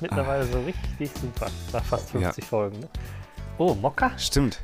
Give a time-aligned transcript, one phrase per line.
[0.00, 1.46] Mittlerweile so richtig super.
[1.72, 2.80] Nach fast 50 Folgen.
[2.80, 2.88] Ne?
[3.58, 4.16] Oh, Mokka?
[4.18, 4.60] Stimmt.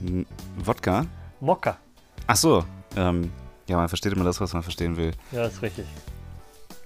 [0.00, 0.26] N
[0.56, 1.06] Wodka?
[1.40, 1.76] Mokka.
[2.26, 2.64] Ach so.
[2.96, 3.32] Ähm,
[3.68, 5.12] ja, man versteht immer das, was man verstehen will.
[5.32, 5.86] Ja, ist richtig.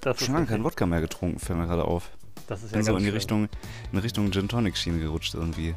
[0.00, 2.10] Das Schon lange kein Wodka mehr getrunken, fällt mir gerade auf.
[2.48, 3.14] Das ist ja Bin so in die schön.
[3.14, 3.48] Richtung,
[3.92, 5.74] in Richtung Gin Tonic Schiene gerutscht irgendwie.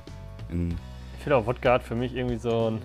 [0.49, 0.71] In
[1.17, 2.81] ich finde auch Wodka hat für mich irgendwie so ein.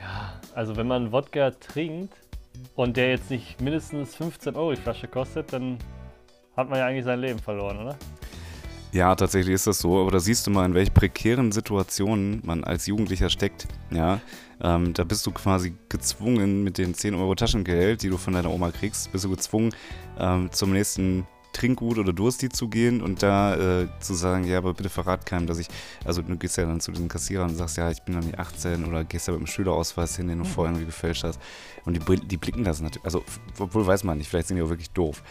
[0.00, 2.14] Ja, also wenn man Wodka trinkt
[2.76, 5.78] und der jetzt nicht mindestens 15 Euro die Flasche kostet, dann
[6.56, 7.96] hat man ja eigentlich sein Leben verloren, oder?
[8.92, 12.62] Ja, tatsächlich ist das so, aber da siehst du mal, in welch prekären Situationen man
[12.62, 13.66] als Jugendlicher steckt.
[13.90, 14.20] Ja,
[14.62, 18.52] ähm, da bist du quasi gezwungen, mit den 10 Euro Taschengeld, die du von deiner
[18.52, 19.74] Oma kriegst, bist du gezwungen,
[20.16, 24.74] ähm, zum nächsten Trinkgut oder Dursti zu gehen und da äh, zu sagen, ja, aber
[24.74, 25.68] bitte verrat keinem, dass ich,
[26.04, 28.38] also du gehst ja dann zu diesen Kassierern und sagst, ja, ich bin noch nicht
[28.38, 31.40] 18 oder gehst ja mit dem Schülerausweis hin, den du vorher irgendwie gefälscht hast.
[31.84, 33.24] Und die, die blicken das natürlich, also
[33.58, 35.22] obwohl weiß man nicht, vielleicht sind die auch wirklich doof.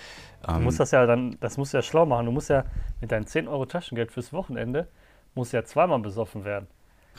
[0.45, 2.25] Du Ähm, musst das ja dann, das musst du ja schlau machen.
[2.25, 2.65] Du musst ja
[3.01, 4.87] mit deinen 10 Euro Taschengeld fürs Wochenende,
[5.35, 6.67] musst ja zweimal besoffen werden.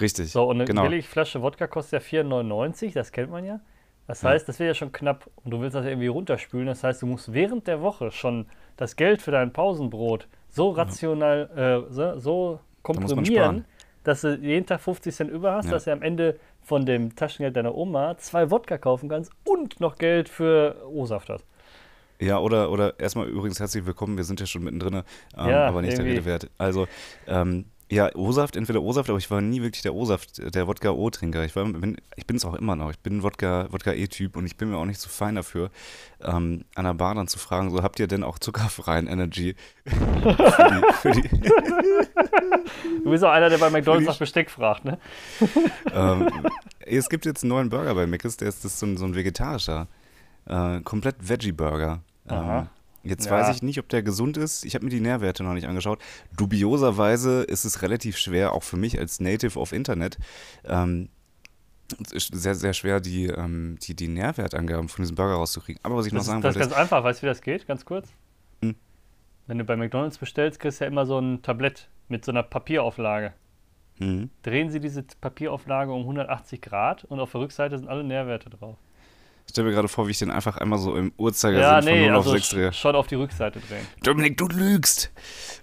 [0.01, 0.83] richtig, So, und eine genau.
[0.83, 3.61] billige Flasche Wodka kostet ja 4,99, das kennt man ja.
[4.07, 6.67] Das heißt, das wird ja schon knapp und du willst das ja irgendwie runterspülen.
[6.67, 11.87] Das heißt, du musst während der Woche schon das Geld für dein Pausenbrot so rational,
[11.89, 13.65] äh, so, komprimieren, sparen.
[14.03, 15.71] dass du jeden Tag 50 Cent über hast, Ja.
[15.73, 19.97] dass du am Ende von dem Taschengeld deiner Oma zwei Wodka kaufen kannst und noch
[19.97, 21.47] Geld für O-Saft hast.
[22.25, 25.03] Ja, oder, oder erstmal übrigens herzlich willkommen, wir sind ja schon mittendrin, ähm,
[25.49, 26.17] Ja, aber nicht der irgendwie.
[26.17, 26.51] Rede wert.
[26.57, 26.89] Also,
[27.27, 31.45] ähm, ja, O-Saft, entweder O-Saft, aber ich war nie wirklich der O-Saft, der Wodka-O-Trinker.
[31.45, 32.91] Ich, war, bin, ich bin es auch immer noch.
[32.91, 35.71] Ich bin Wodka- Wodka-E-Typ und ich bin mir auch nicht so fein dafür,
[36.23, 39.55] ähm, an der Bar dann zu fragen, so, habt ihr denn auch zuckerfreien Energy?
[39.85, 41.29] für die, für die,
[43.05, 44.99] Du bist auch einer, der bei McDonalds nach Besteck fragt, ne?
[45.93, 46.31] ähm,
[46.81, 49.05] es gibt jetzt einen neuen Burger bei Mc's, der ist, das ist so ein, so
[49.05, 49.89] ein vegetarischer,
[50.47, 52.01] äh, komplett Veggie-Burger.
[52.29, 52.69] Ähm,
[53.03, 53.33] jetzt Ja.
[53.33, 54.65] weiß ich nicht, ob der gesund ist.
[54.65, 56.01] Ich habe mir die Nährwerte noch nicht angeschaut.
[56.37, 60.19] Dubioserweise ist es relativ schwer, auch für mich als Native auf Internet,
[60.65, 61.09] ähm,
[62.03, 65.81] es ist sehr, sehr schwer, die, ähm, die, die Nährwertangaben von diesem Burger rauszukriegen.
[65.83, 67.05] Aber was ich noch Das sagen ist, das ist wollte, ganz einfach.
[67.05, 67.67] Weißt du, wie das geht?
[67.67, 68.09] Ganz kurz.
[68.63, 68.75] Hm.
[69.47, 72.43] Wenn du bei McDonalds bestellst, kriegst du ja immer so ein Tablett mit so einer
[72.43, 73.35] Papierauflage.
[73.99, 74.31] mhm.
[74.43, 78.77] Drehen Sie diese Papierauflage um 180 Grad und auf der Rückseite sind alle Nährwerte drauf.
[79.51, 82.07] Stell mir gerade vor, wie ich den einfach einmal so im Uhrzeigersinn Ja, von nee,
[82.09, 82.69] 0 auf also 6 drehe.
[82.71, 83.87] sch- schon auf die Rückseite drehen.
[84.03, 85.11] Dominik, du lügst!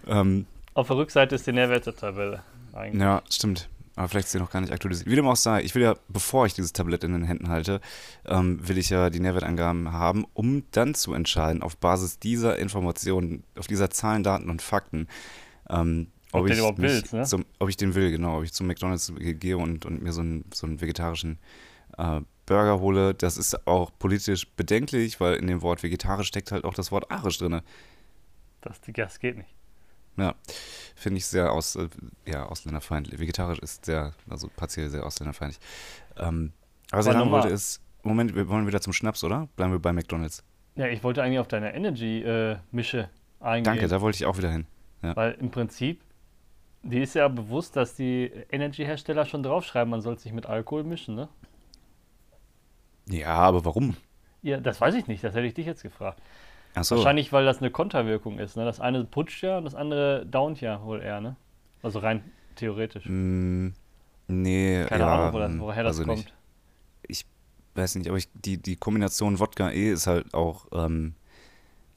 [0.07, 2.41] Ähm, Auf der Rückseite ist die Nährwertetabelle
[2.73, 3.01] eigentlich.
[3.01, 3.67] Ja, stimmt.
[3.97, 5.09] Aber vielleicht ist sie noch gar nicht aktualisiert.
[5.09, 7.81] Wie dem auch sei, ich will ja, bevor ich dieses Tablett in den Händen halte,
[8.25, 13.43] ähm, will ich ja die Nährwertangaben haben, um dann zu entscheiden, auf Basis dieser Informationen,
[13.59, 15.07] auf dieser Zahlen, Daten und Fakten,
[15.69, 17.23] ähm, Ob ob, ich mich willst, ne?
[17.25, 20.21] zum, ob ich den will, genau, ob ich zum McDonalds gehe und, und mir so
[20.21, 21.37] einen, so einen vegetarischen
[21.97, 23.13] äh, Burger hole.
[23.13, 27.09] Das ist auch politisch bedenklich, weil in dem Wort vegetarisch steckt halt auch das Wort
[27.11, 27.61] arisch drin.
[28.61, 29.49] Das, das geht nicht.
[30.17, 30.35] Ja,
[30.95, 31.87] finde ich sehr aus, äh,
[32.25, 33.19] ja, ausländerfeindlich.
[33.19, 35.59] Vegetarisch ist sehr, also partiell sehr ausländerfeindlich.
[36.17, 36.51] Ähm,
[36.91, 39.47] aber was ich sagen wollte ist, Moment, wir wollen wieder zum Schnaps, oder?
[39.55, 40.43] Bleiben wir bei McDonalds.
[40.75, 43.09] Ja, ich wollte eigentlich auf deine Energy-Mische
[43.39, 43.63] eingehen.
[43.63, 44.65] Danke, da wollte ich auch wieder hin.
[45.01, 46.01] Weil im Prinzip,
[46.83, 51.15] die ist ja bewusst, dass die Energy-Hersteller schon draufschreiben, man soll sich mit Alkohol mischen,
[51.15, 51.29] ne?
[53.07, 53.95] Ja, aber warum?
[54.41, 56.21] Ja, das weiß ich nicht, das hätte ich dich jetzt gefragt.
[56.73, 58.65] Achso, Wahrscheinlich, weil das eine Konterwirkung ist, ne?
[58.65, 61.35] Das eine putscht ja und das andere downt ja wohl eher, ne?
[61.83, 62.23] Also rein
[62.55, 63.05] theoretisch.
[63.05, 63.69] mm,
[64.27, 66.17] nee, Keine ja, Ahnung, wo das, woher das also kommt.
[66.19, 66.33] Nicht.
[67.07, 67.25] Ich
[67.75, 71.15] weiß nicht, aber ich, die, die Kombination Wodka E ist halt auch, ähm,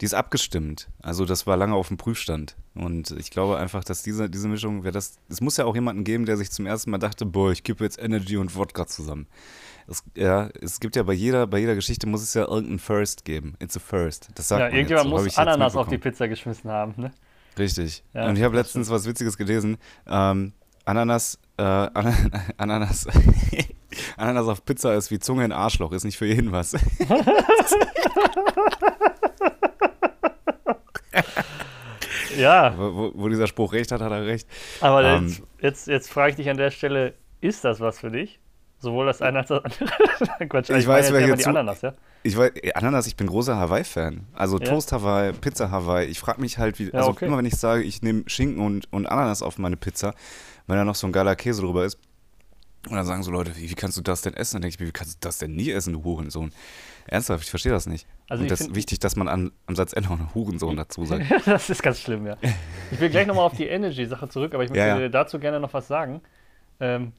[0.01, 0.89] die ist abgestimmt.
[1.03, 2.57] Also das war lange auf dem Prüfstand.
[2.75, 6.03] Und ich glaube einfach, dass diese, diese Mischung, wer das, es muss ja auch jemanden
[6.05, 9.27] geben, der sich zum ersten Mal dachte, boah, ich kippe jetzt Energy und Wodka zusammen.
[9.87, 13.25] Es, ja, es gibt ja bei jeder, bei jeder Geschichte muss es ja irgendeinen First
[13.25, 13.55] geben.
[13.61, 14.31] It's a first.
[14.35, 15.99] Das sagt Ja, man irgendjemand jetzt, so muss Ananas auf die.
[15.99, 17.13] Pizza geschmissen haben, ne?
[17.59, 18.03] Richtig.
[18.15, 19.77] Ja, und ich habe letztens was Witziges gelesen.
[20.09, 20.55] Ähm,
[20.85, 22.15] Ananas, äh, Ana
[22.57, 23.07] Ananas,
[24.17, 26.73] Ananas auf Pizza ist wie Zunge in Arschloch, ist nicht für jeden was.
[32.37, 34.49] Ja, wo, wo- dieser Spruch recht hat, hat er recht.
[34.81, 35.27] aber Ähm.
[35.29, 38.41] jetzt, jetzt, jetzt frage ich dich an der Stelle, ist das was für dich?
[38.79, 40.49] Sowohl das eine als das andere?
[40.49, 41.95] Quatsch, Ich weiß, meine jetzt wer hier die Ananas, ja?
[42.23, 44.27] Ich weiß, Ananas, ich bin großer Hawaii-Fan.
[44.35, 44.65] Also Ja?
[44.67, 46.07] Toast Hawaii, Pizza Hawaii.
[46.07, 47.27] Ich frage mich halt, wie, Ja, also okay.
[47.27, 50.15] immer wenn ich sage, ich nehme Schinken und, und Ananas auf meine Pizza,
[50.67, 51.99] wenn da noch so ein geiler Käse drüber ist,
[52.89, 54.57] und dann sagen so Leute, wie, wie kannst du das denn essen?
[54.57, 56.53] Dann denke ich mir, wie kannst du das denn nie essen, du Hurensohn?
[57.07, 58.07] Ernsthaft, ich verstehe das nicht.
[58.29, 61.05] Also und das ist wichtig, dass man an, am Satz Ende auch noch Hurensohn dazu
[61.05, 61.25] sagt.
[61.47, 62.37] das ist ganz schlimm, ja.
[62.91, 65.09] Ich will gleich nochmal auf die Energy-Sache zurück, aber ich möchte Ja, ja.
[65.09, 66.23] dazu gerne noch was sagen.
[66.81, 67.13] Ähm,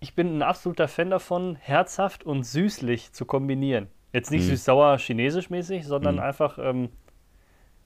[0.00, 3.88] ich bin ein absoluter Fan davon, herzhaft und süßlich zu kombinieren.
[4.12, 4.50] Jetzt nicht Mhm.
[4.50, 6.20] süß-sauer chinesisch mäßig, sondern Mhm.
[6.20, 6.90] einfach, ähm,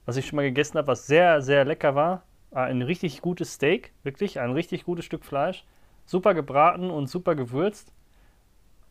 [0.04, 2.24] was ich schon mal gegessen habe, was sehr, sehr lecker war.
[2.50, 5.64] Ein richtig gutes Steak, wirklich, ein richtig gutes Stück Fleisch.
[6.12, 7.90] Super gebraten und super gewürzt.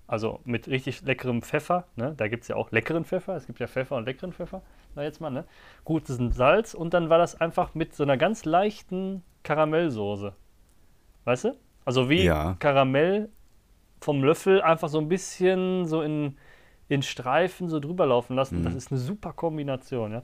[0.08, 1.86] Also mit richtig leckerem Pfeffer.
[1.96, 2.16] Ne?
[2.18, 3.36] Da gibt es ja auch leckeren Pfeffer.
[3.36, 4.64] Es gibt ja Pfeffer und leckeren Pfeffer.
[4.96, 5.46] Na jetzt mal, ne?
[5.86, 6.74] Gutes Salz.
[6.74, 10.34] Und dann war das einfach mit so einer ganz leichten Karamellsoße.
[11.26, 11.58] Weißt du?
[11.86, 12.56] Also wie Ja.
[12.58, 13.30] Karamell
[14.02, 16.38] vom Löffel einfach so ein bisschen so in,
[16.90, 18.62] in Streifen so drüber laufen lassen.
[18.62, 18.64] Mhm.
[18.64, 20.24] Das ist eine super Kombination, ja.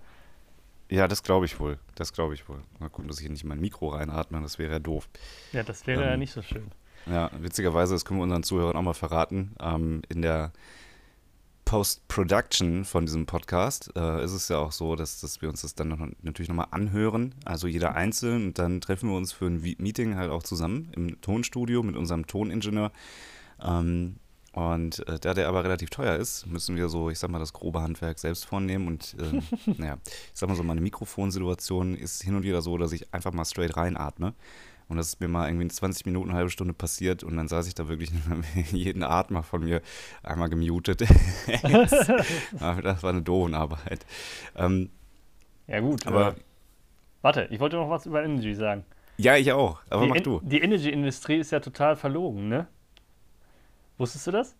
[0.90, 1.78] Ja, das glaube ich wohl.
[1.94, 2.62] Das glaube ich wohl.
[2.80, 5.08] Mal gucken, dass ich hier nicht in mein Mikro reinatme, das wäre ja doof.
[5.52, 6.72] Ja, das wäre ja Ähm, nicht so schön.
[7.12, 9.56] Ja, witzigerweise, das können wir unseren Zuhörern auch mal verraten.
[9.62, 10.52] Ähm, in der
[11.68, 15.76] Post-Production von diesem Podcast äh, ist es ja auch so, dass, dass wir uns das
[15.76, 18.48] dann noch, natürlich nochmal anhören, also jeder einzeln.
[18.48, 22.26] Und dann treffen wir uns für ein Meeting halt auch zusammen im Tonstudio mit unserem
[22.26, 22.92] Toningenieur.
[23.62, 24.16] Ähm,
[24.54, 27.54] und äh, da der aber relativ teuer ist, müssen wir so, ich sag mal, das
[27.54, 28.88] grobe Handwerk selbst vornehmen.
[28.88, 29.44] Und ähm,
[29.78, 33.34] naja, ich sag mal so, meine Mikrofonsituation ist hin und wieder so, dass ich einfach
[33.34, 34.34] mal straight reinatme.
[34.90, 37.48] Und das ist mir mal irgendwie in 20 Minuten, eine halbe Stunde passiert und dann
[37.50, 38.10] saß ich da wirklich
[38.72, 39.82] jeden Atmer von mir
[40.24, 41.02] einmal gemutet.
[42.62, 44.06] Das war eine doofe Arbeit.
[44.56, 44.90] Ähm,
[45.68, 46.08] Ja, gut.
[46.08, 46.36] aber äh,
[47.22, 48.86] warte, ich wollte noch was über Energy sagen.
[49.18, 49.82] ja, ich auch.
[49.90, 50.40] Aber die, mach du.
[50.44, 52.68] die Energy-Industrie ist ja total verlogen, ne?
[53.98, 54.56] Wusstest du das?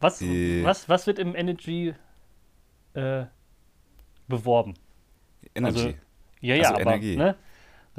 [0.00, 0.64] Was, Äh.
[0.64, 1.94] was, was wird im Energy
[2.94, 3.24] äh,
[4.28, 4.74] beworben?
[5.54, 5.78] Energy.
[5.80, 5.94] Also,
[6.40, 7.16] Ja, ja, Also aber, Energie.
[7.16, 7.36] ne?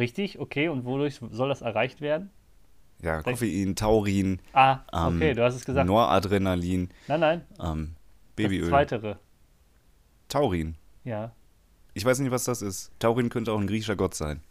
[0.02, 0.68] Richtig, okay.
[0.68, 2.30] Und wodurch soll das erreicht werden?
[3.04, 5.88] ja, Koffein, Taurin, Ah, ähm, okay, du hast es gesagt.
[5.88, 8.68] Noradrenalin, Nein, nein, ähm, das Babyöl.
[8.70, 9.20] Zweitere.
[10.28, 10.76] Taurin.
[11.04, 11.32] Ja,
[11.94, 12.92] Ich weiß nicht, was das ist.
[13.00, 14.42] Taurin könnte auch ein griechischer Gott sein.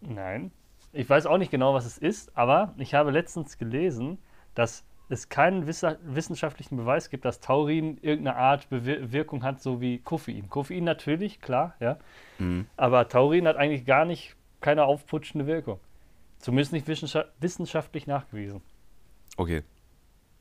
[0.00, 0.50] nein.
[0.92, 4.18] Ich weiß auch nicht genau, was es ist, aber ich habe letztens gelesen,
[4.54, 9.98] dass es keinen wissenschaftlichen Beweis gibt, dass Taurin irgendeine Art Bewir Wirkung hat, so wie
[9.98, 10.48] Koffein.
[10.48, 11.98] Koffein natürlich, klar, ja.
[12.38, 12.66] Mhm.
[12.76, 15.80] Aber Taurin hat eigentlich gar nicht keine aufputschende Wirkung.
[16.38, 18.60] Zumindest nicht wissenscha wissenschaftlich nachgewiesen.
[19.36, 19.62] Okay,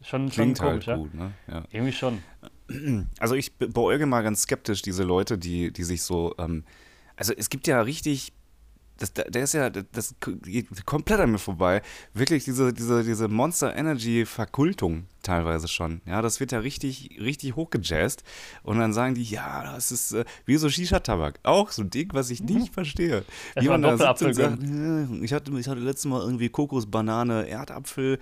[0.02, 0.96] Schon, schon klingt komisch, halt ja?
[0.98, 1.34] gut, ne?
[1.48, 1.64] Ja.
[1.72, 2.22] Irgendwie schon.
[3.20, 6.66] Also ich be- beäuge mal ganz skeptisch diese Leute, die, die sich so, ähm,
[7.16, 8.34] also es gibt ja richtig,
[8.98, 11.82] das, da- der ist ja, das- geht komplett an mir vorbei,
[12.14, 17.56] wirklich diese, diese, diese Monster Energy Verkultung teilweise schon, ja, das wird ja richtig, richtig
[17.58, 18.24] hochgejazzt.
[18.64, 22.10] Und dann sagen die, ja, das ist äh, wie so Shisha-Tabak, auch so ein Ding,
[22.14, 23.26] was ich nicht verstehe.
[23.56, 26.86] Wie man da sitzt und sagt, "Ja, ich hatte, ich hatte letztes Mal irgendwie Kokos,
[26.86, 28.20] Banane, Erdapfel.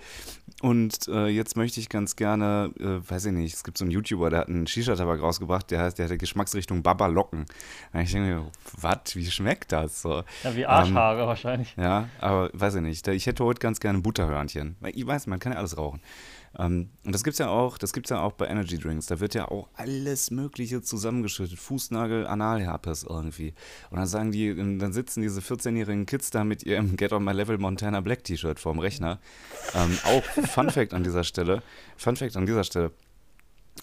[0.62, 3.92] Und äh, jetzt möchte ich ganz gerne, äh, weiß ich nicht, es gibt so einen
[3.92, 7.44] YouTuber, der hat einen Shisha-Tabak rausgebracht, der heißt, der hat die Geschmacksrichtung Baba Locken.
[7.92, 8.50] Und ich denke mir,
[8.80, 10.24] was, wie schmeckt das so?
[10.42, 11.74] Ja, wie Arschhaare wahrscheinlich.
[11.76, 13.06] Ja, aber weiß ich nicht.
[13.08, 14.76] Ich hätte heute ganz gerne Butterhörnchen.
[14.92, 16.00] Ich weiß, man kann ja alles rauchen.
[16.58, 19.06] Ähm, und das gibt's ja auch, das gibt's ja auch bei Energy Drinks.
[19.06, 21.58] Da wird ja auch alles Mögliche zusammengeschüttet.
[21.58, 23.54] Fußnagel, Analherpes irgendwie.
[23.90, 27.32] Und dann sagen die, dann sitzen diese 14-jährigen Kids da mit ihrem Get on my
[27.32, 29.18] level Montana Black T-Shirt vorm Rechner.
[29.74, 31.62] Ähm, auch Fun Fact an dieser Stelle.
[31.96, 32.92] Fun Fact an dieser Stelle.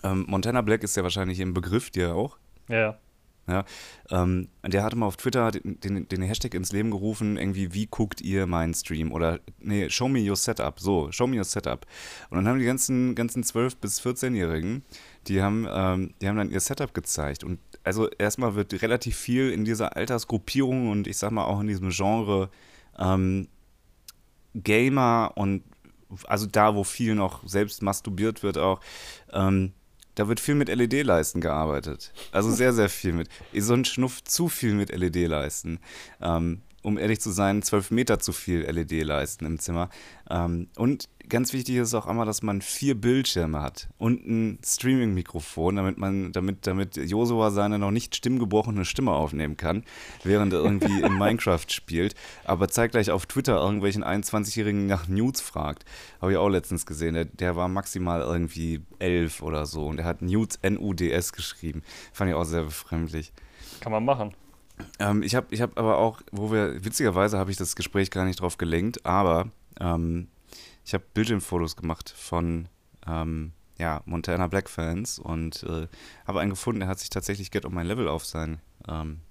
[0.03, 2.37] Ähm, Montana Black ist ja wahrscheinlich im Begriff, dir auch.
[2.67, 2.97] Ja, ja.
[3.45, 3.65] Ja,
[4.09, 7.87] ähm, der hatte mal auf Twitter den, den, den Hashtag ins Leben gerufen, irgendwie, wie
[7.87, 9.11] guckt ihr meinen Stream?
[9.11, 10.79] Oder, nee, show me your setup.
[10.79, 11.85] So, show me your setup.
[12.29, 14.83] Und dann haben die ganzen, ganzen 12- bis 14-Jährigen,
[15.27, 17.43] die haben, ähm, die haben dann ihr Setup gezeigt.
[17.43, 21.67] Und also erstmal wird relativ viel in dieser Altersgruppierung und ich sag mal auch in
[21.67, 22.49] diesem Genre
[22.97, 23.49] ähm,
[24.53, 25.63] Gamer und
[26.27, 28.79] also da, wo viel noch selbst masturbiert wird auch,
[29.31, 29.73] ähm,
[30.15, 32.13] da wird viel mit LED-Leisten gearbeitet.
[32.31, 33.29] Also sehr, sehr viel mit.
[33.57, 35.79] So ein Schnuff zu viel mit LED-Leisten.
[36.21, 39.89] Ähm, um ehrlich zu sein, 12 Meter zu viel LED-Leisten im Zimmer.
[40.29, 45.77] Ähm, und ganz wichtig ist auch immer, dass man vier Bildschirme hat und ein Streaming-Mikrofon,
[45.77, 49.83] damit man, damit, damit Josua seine noch nicht stimmgebrochene Stimme aufnehmen kann,
[50.23, 55.85] während er irgendwie in Minecraft spielt, aber zeitgleich auf Twitter irgendwelchen 21-Jährigen nach Nudes fragt.
[56.21, 57.15] Habe ich auch letztens gesehen.
[57.15, 61.81] Der, der war maximal irgendwie elf oder so und er hat Nudes N-U-D-S geschrieben.
[62.11, 63.31] Fand ich auch sehr befremdlich.
[63.79, 64.35] Kann man machen.
[64.99, 68.25] Ähm, ich habe ich hab aber auch, wo wir, witzigerweise habe ich das Gespräch gar
[68.25, 69.49] nicht drauf gelenkt, aber
[69.79, 70.27] ähm,
[70.85, 72.67] ich habe Bildschirmfotos gemacht von
[73.07, 75.87] ähm, ja, Montana Black Fans und äh,
[76.27, 79.21] habe einen gefunden, der hat sich tatsächlich Get on My Level auf sein, ähm,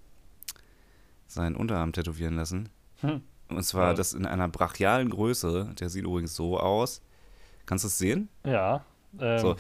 [1.27, 2.69] seinen Unterarm tätowieren lassen.
[3.01, 3.23] Hm.
[3.49, 3.95] Und zwar Ja.
[3.95, 7.03] das in einer brachialen Größe, der sieht übrigens so aus.
[7.67, 8.29] Kannst du es sehen?
[8.45, 8.85] Ja.
[9.21, 9.57] Ähm, So,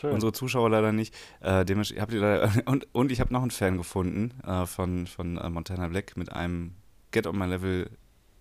[0.00, 0.12] schön.
[0.12, 1.14] Unsere Zuschauer leider nicht.
[1.40, 5.36] Äh, habt ihr leider, und, und ich habe noch einen Fan gefunden äh, von, von
[5.38, 6.74] äh, Montana Black mit einem
[7.10, 7.90] Get on My Level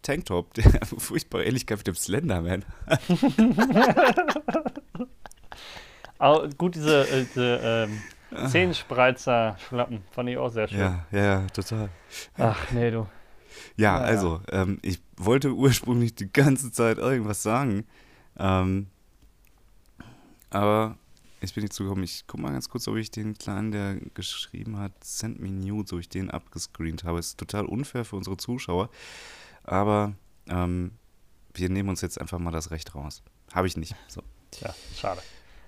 [0.01, 2.65] Tanktop, der furchtbare Ähnlichkeit mit dem Slenderman.
[6.19, 8.01] Aber gut, diese, äh, diese ähm,
[8.47, 10.03] Zehenspreizer Schlappen.
[10.11, 10.79] Fand ich auch sehr schön.
[10.79, 11.89] Ja, ja, ja, total.
[12.37, 13.07] Ach, nee, du.
[13.75, 17.85] Ja, Ja, also, ähm, ich wollte ursprünglich die ganze Zeit irgendwas sagen,
[18.37, 18.87] ähm,
[20.57, 20.97] aber
[21.39, 22.03] ich bin nicht zugekommen.
[22.03, 25.93] Ich guck mal ganz kurz, ob ich den Kleinen, der geschrieben hat, Send Me Nudes,
[25.93, 27.19] ob ich den abgescreent habe.
[27.19, 28.89] Ist total unfair für unsere Zuschauer,
[29.63, 30.13] aber
[30.49, 30.91] ähm,
[31.53, 33.21] wir nehmen uns jetzt einfach mal das Recht raus.
[33.53, 33.95] Habe ich nicht.
[34.07, 34.21] So.
[34.61, 35.21] Ja, schade.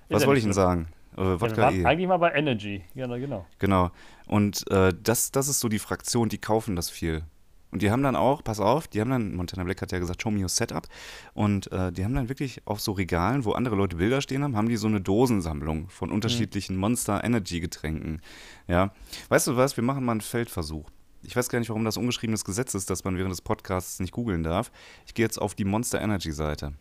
[0.09, 0.87] Was ja wollte ich denn sagen?
[1.17, 1.85] Äh, Ja, Wodka wir waren E.
[1.85, 2.83] eigentlich mal bei Energy.
[2.95, 3.45] Ja, na, genau.
[3.59, 3.91] Genau.
[4.27, 7.23] Und äh, das, das ist so die Fraktion, die kaufen das viel.
[7.71, 10.21] Und die haben dann auch, pass auf, die haben dann, Montana Black hat ja gesagt,
[10.21, 10.87] show me your setup.
[11.33, 14.55] Und äh, die haben dann wirklich auf so Regalen, wo andere Leute Bilder stehen haben,
[14.55, 18.21] haben die so eine Dosensammlung von unterschiedlichen Monster Energy Getränken.
[18.67, 18.91] Ja.
[19.29, 19.77] Weißt du was?
[19.77, 20.89] Wir machen mal einen Feldversuch.
[21.21, 24.13] Ich weiß gar nicht, warum das ungeschriebenes Gesetz ist, dass man während des Podcasts nicht
[24.13, 24.71] googeln darf.
[25.05, 26.73] Ich gehe jetzt auf die Monster Energy Seite.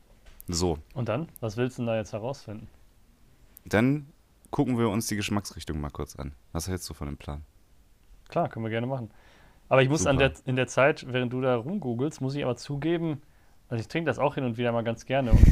[0.47, 0.79] So.
[0.95, 1.29] Und dann?
[1.41, 2.69] Was willst du denn da jetzt herausfinden?
[3.65, 4.07] Dann
[4.51, 6.35] gucken wir uns die Geschmacksrichtung mal kurz an.
[6.53, 7.43] Was hältst du von dem Plan?
[8.29, 9.11] Klar, können wir gerne machen.
[9.69, 13.21] Aber ich muss der, in der Zeit, während du da rumgoogelst, muss ich aber zugeben,
[13.69, 15.33] also ich trinke das auch hin und wieder mal ganz gerne.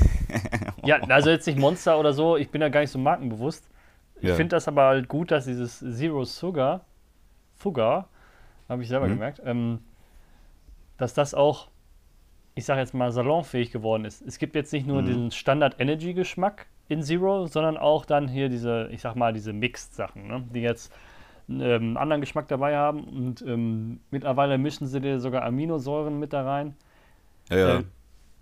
[0.84, 3.68] Ja, also jetzt nicht Monster oder so, ich bin da gar nicht so markenbewusst.
[4.20, 4.34] Ich Ja.
[4.36, 6.84] finde das aber halt gut, dass dieses Zero Sugar,
[7.58, 8.08] Sugar,
[8.68, 9.12] habe ich selber Mhm.
[9.14, 9.80] gemerkt, ähm,
[10.96, 11.68] dass das auch,
[12.54, 14.22] ich sage jetzt mal, salonfähig geworden ist.
[14.22, 15.06] Es gibt jetzt nicht nur Mhm.
[15.06, 20.44] diesen Standard-Energy-Geschmack in Zero, sondern auch dann hier diese, ich sag mal, diese Mixed-Sachen, ne?
[20.54, 20.92] die jetzt
[21.48, 26.44] ähm, anderen Geschmack dabei haben und ähm, mittlerweile mischen sie dir sogar Aminosäuren mit da
[26.44, 26.76] rein.
[27.50, 27.78] Ja, ja.
[27.78, 27.84] Äh,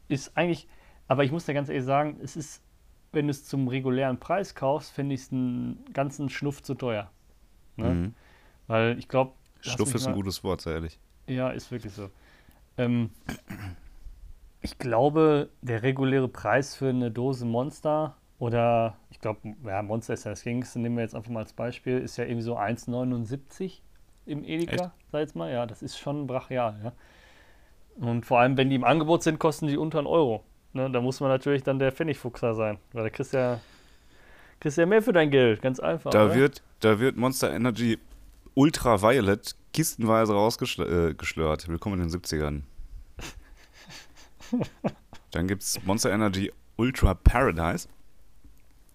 [0.09, 0.69] ist eigentlich,
[1.09, 2.63] aber ich muss dir ganz ehrlich sagen, es ist,
[3.13, 7.11] wenn du es zum regulären Preis kaufst, finde ich es einen ganzen Schnuff zu teuer.
[7.77, 7.91] Ne?
[7.91, 8.15] Mhm.
[8.67, 10.99] Weil ich glaube, Schnuff ist ein gutes Wort, sei ehrlich.
[11.27, 12.11] ja, ist wirklich so.
[12.77, 13.11] Ähm,
[14.61, 20.25] ich glaube, der reguläre Preis für eine Dose Monster oder ich glaube, ja, Monster ist
[20.25, 23.81] ja das gängigste, nehmen wir jetzt einfach mal als Beispiel, ist ja irgendwie so 1,79
[24.27, 24.91] im Edeka, Echt?
[25.13, 25.53] sag jetzt mal.
[25.53, 26.93] Ja, das ist schon brachial, ja.
[27.97, 30.43] Und vor allem, wenn die im Angebot sind, kosten die unter einen Euro.
[30.73, 33.61] Ne, da muss man natürlich dann der Pfennigfuchser sein, weil da kriegst du ja,
[34.59, 36.11] kriegst ja mehr für dein Geld, ganz einfach.
[36.11, 36.35] Da oder?
[36.35, 37.99] wird, da wird Monster Energy
[38.55, 41.69] Ultraviolet kistenweise rausgeschlört.
[41.69, 42.63] Willkommen in den 70ern.
[45.31, 47.89] Dann gibt es Monster Energy Ultra Paradise.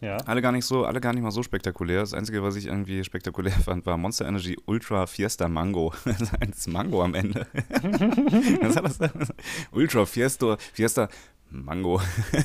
[0.01, 0.18] Ja.
[0.25, 2.00] Alle gar nicht so, alle gar nicht mal so spektakulär.
[2.01, 5.94] Das Einzige, was ich irgendwie spektakulär fand, war Monster Energy Ultra Fiesta Mango.
[6.06, 7.46] Das Mango am Ende.
[8.62, 8.86] was hat
[9.20, 9.34] das?
[9.72, 11.10] Ultra Fiesta, Fiesta
[11.51, 12.00] Mango.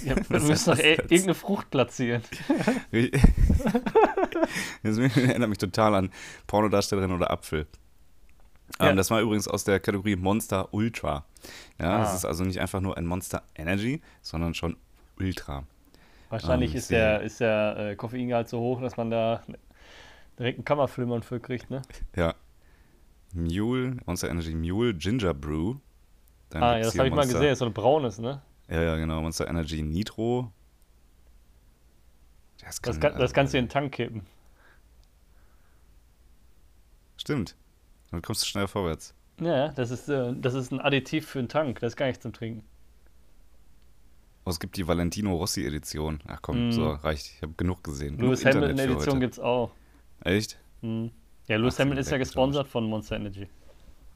[0.05, 0.85] ja Was müssen doch das?
[0.85, 2.23] irgendeine Frucht platzieren.
[4.83, 6.11] Das erinnert mich total an
[6.47, 7.67] Pornodarstellerin oder Apfel.
[8.81, 8.91] Ja.
[8.91, 11.25] Ähm, das war übrigens aus der Kategorie Monster Ultra.
[11.79, 11.99] Ja, Ah.
[12.01, 14.77] das ist also nicht einfach nur ein Monster Energy, sondern schon
[15.19, 15.65] Ultra.
[16.35, 19.43] Wahrscheinlich Ähm, ist sehr- der, ist der äh, Koffeingehalt so hoch, dass man da
[20.39, 21.83] direkt einen Kammerflimmern für kriegt, ne?
[22.17, 22.35] Ja.
[23.33, 25.77] Mule, Monster Energy Mule Ginger Brew.
[26.51, 28.43] Dann ah, ja, das habe ich mal gesehen, ist so ein braunes, ne?
[28.69, 29.21] Ja, ja, genau.
[29.23, 30.51] Monster Energy Nitro.
[32.65, 34.23] Das, kann- kann, das kannst du in den Tank kippen.
[37.17, 37.57] Stimmt.
[38.11, 39.15] Dann kommst du schnell vorwärts.
[39.41, 42.23] Ja, das ist, äh, das ist ein Additiv für einen Tank, das ist gar nichts
[42.23, 42.65] zum Trinken.
[44.47, 46.21] Oh, es gibt die Valentino Rossi Edition.
[46.27, 46.73] Ach komm, Mm.
[46.73, 47.27] so, reicht.
[47.37, 48.19] Ich habe genug gesehen.
[48.19, 49.21] Lewis Genug Hamilton Internet für Edition heute.
[49.21, 49.71] gibt's auch.
[50.23, 50.59] Echt?
[50.83, 51.11] Mhm.
[51.47, 53.49] Ja, Lewis Ach, Hamilton ist ja gesponsert von Monster Energy.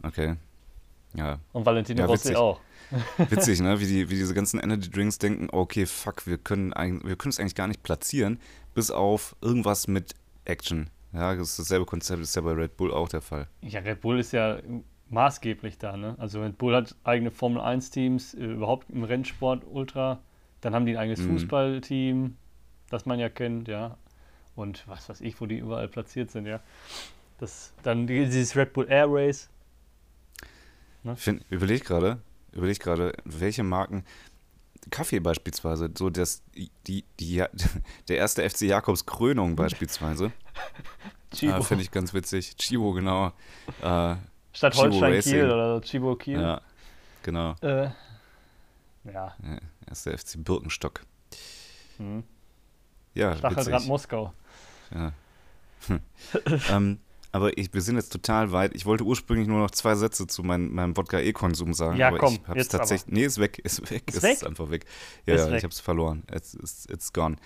[0.03, 0.37] Okay.
[1.15, 2.61] Ja, Und Valentino Ja, Rossi auch.
[3.31, 3.81] witzig, ne?
[3.81, 7.31] Wie, die, wie diese ganzen Energy Drinks denken, okay, fuck, wir können eigentlich, wir können
[7.31, 8.39] es eigentlich gar nicht platzieren,
[8.75, 10.91] bis auf irgendwas mit Action.
[11.15, 13.49] Ja, das ist dasselbe Konzept, ist ja bei Red Bull auch der Fall.
[13.63, 14.59] Ja, Red Bull ist ja
[15.11, 16.15] maßgeblich da, ne?
[16.19, 20.21] Also Red Bull hat eigene Formel 1 Teams, äh, überhaupt im Rennsport Ultra.
[20.61, 21.33] Dann haben die ein eigenes Mhm.
[21.33, 22.37] Fußballteam,
[22.91, 23.97] das man ja kennt, ja.
[24.57, 26.61] Und was weiß ich, wo die überall platziert sind, ja.
[27.39, 29.49] Das, dann die- dieses Red Bull Air Race.
[31.17, 32.21] Find, überleg gerade,
[32.53, 34.05] überleg gerade, welche Marken,
[34.91, 36.43] Kaffee beispielsweise, so das,
[36.87, 37.43] die, die,
[38.09, 40.33] der erste FC Jakobs Krönung beispielsweise,
[41.33, 41.57] Chibo.
[41.59, 42.57] äh, finde ich ganz witzig.
[42.57, 43.33] Chibo, genau.
[43.83, 44.17] Äh,
[44.59, 45.21] Statt Chibo Holstein.
[45.21, 46.41] Kiel oder Chibo Kiel.
[46.41, 46.61] ja,
[47.23, 47.55] genau.
[47.61, 47.93] Äh, ja.
[49.05, 49.35] Ja,
[49.87, 51.03] erster FC Birkenstock.
[51.99, 52.25] Hm.
[53.15, 53.87] Ja, Stacheldraht.
[53.87, 54.33] Moskau.
[54.93, 55.13] Ja.
[55.87, 56.01] Hm.
[56.71, 56.99] ähm,
[57.31, 58.75] aber ich, wir sind jetzt total weit.
[58.75, 61.97] Ich wollte ursprünglich nur noch zwei Sätze zu mein, meinem Wodka-E-Konsum sagen.
[61.97, 63.15] Ja, aber komm, ich hab's jetzt tatsächlich.
[63.15, 63.59] Nee, ist weg.
[63.65, 64.03] Ist weg.
[64.09, 64.45] Ist Ist, weg?
[64.45, 64.87] einfach weg.
[65.25, 65.59] Ja, Ist ja weg.
[65.59, 66.25] ich hab's verloren.
[66.33, 67.37] It's, it's, it's gone.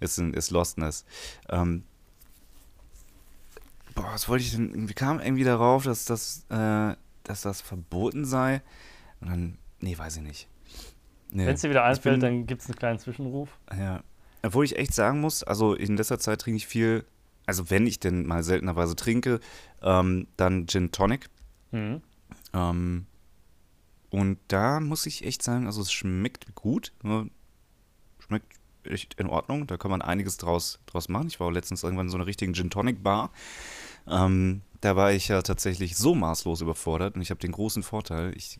[0.00, 1.04] It's, in, it's lostness.
[1.50, 1.84] Ähm,
[3.94, 4.88] boah, was wollte ich denn?
[4.88, 6.94] Wir kamen irgendwie darauf, dass das, äh,
[7.24, 8.62] dass das verboten sei.
[9.20, 10.48] Und dann, nee, weiß ich nicht.
[11.30, 11.46] Nee.
[11.46, 13.48] Wenn es dir wieder einfällt, bin- dann gibt es einen kleinen Zwischenruf.
[13.76, 14.02] Ja.
[14.42, 17.04] Obwohl ich echt sagen muss, also in letzter Zeit trinke ich viel
[17.44, 19.40] also wenn ich denn mal seltenerweise trinke,
[19.82, 21.28] ähm, dann Gin Tonic.
[21.72, 22.00] Mhm.
[22.52, 23.06] Ähm,
[24.10, 27.28] und da muss ich echt sagen, also es schmeckt gut, ne?
[28.20, 29.66] schmeckt echt in Ordnung.
[29.66, 31.28] Da kann man einiges draus, draus machen.
[31.28, 33.30] Ich war auch letztens irgendwann in so einer richtigen Gin Tonic Bar.
[34.08, 38.32] Ähm, da war ich ja tatsächlich so maßlos überfordert und ich habe den großen Vorteil,
[38.36, 38.58] ich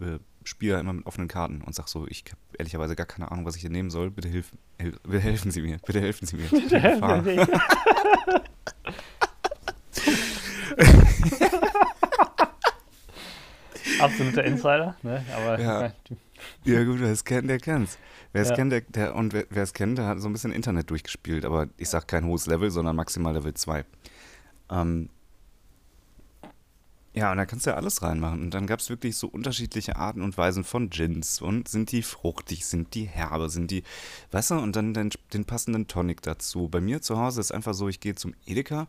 [0.00, 3.30] äh, spiele ja immer mit offenen Karten und sag so, ich habe ehrlicherweise gar keine
[3.30, 4.10] Ahnung, was ich hier nehmen soll.
[4.10, 6.48] Bitte, hilf, hel bitte helfen Sie mir, bitte helfen Sie mir.
[6.50, 7.48] Bitte helfen Sie mir.
[14.00, 15.24] Absoluter Insider, ne?
[15.34, 15.92] Aber Ja.
[16.64, 17.98] Ja, gut, wer es kennt, der kennt's.
[18.32, 18.54] Wer es Ja.
[18.56, 21.68] kennt, der, der und wer es kennt, der hat so ein bisschen Internet durchgespielt, aber
[21.76, 23.84] ich sag kein hohes Level, sondern maximal Level 2.
[24.70, 25.10] Ähm,
[27.12, 28.40] ja, und da kannst du ja alles reinmachen.
[28.40, 31.42] Und dann gab es wirklich so unterschiedliche Arten und Weisen von Gins.
[31.42, 33.82] Und sind die fruchtig, sind die herbe, sind die,
[34.30, 36.68] weißt du, und dann den, den passenden Tonic dazu.
[36.68, 38.86] Bei mir zu Hause ist einfach so, ich gehe zum Edeka,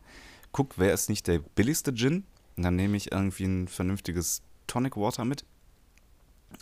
[0.51, 2.23] guck, wer ist nicht der billigste Gin.
[2.57, 5.45] Und dann nehme ich irgendwie ein vernünftiges Tonic Water mit.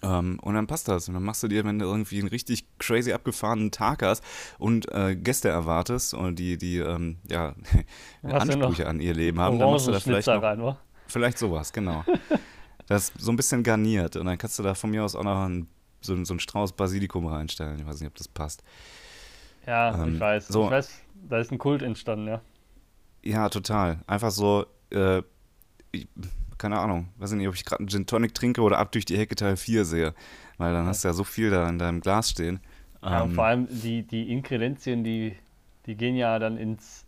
[0.03, 1.07] Ähm, und dann passt das.
[1.07, 4.23] Und dann machst du dir, wenn du irgendwie einen richtig crazy abgefahrenen Tag hast
[4.57, 7.55] und äh, Gäste erwartest und die, die ähm, ja?
[8.23, 10.77] Ansprüche an ihr Leben haben, dann machst du da vielleicht noch, rein, wa?
[11.07, 12.03] vielleicht sowas, genau.
[12.87, 15.23] das ist so ein bisschen garniert und dann kannst du da von mir aus auch
[15.23, 15.67] noch einen,
[16.01, 17.79] so, so einen Strauß Basilikum reinstellen.
[17.79, 18.63] Ich weiß nicht, ob das passt.
[19.65, 20.47] Ja, Ähm, ich weiß.
[20.47, 20.65] so.
[20.65, 22.41] Ich weiß, da ist ein Kult entstanden, ja.
[23.21, 23.99] Ja, total.
[24.07, 25.21] Einfach so, äh,
[25.91, 26.07] ich,
[26.59, 29.17] keine Ahnung, weiß nicht, ob ich gerade einen Gin Tonic trinke oder ab durch die
[29.17, 30.13] Hecke Teil 4 sehe.
[30.57, 32.59] Weil dann hast du ja so viel da in deinem Glas stehen.
[33.01, 35.35] ja Ähm, vor allem die, die Inkredenzien, die,
[35.85, 37.05] die gehen ja dann ins.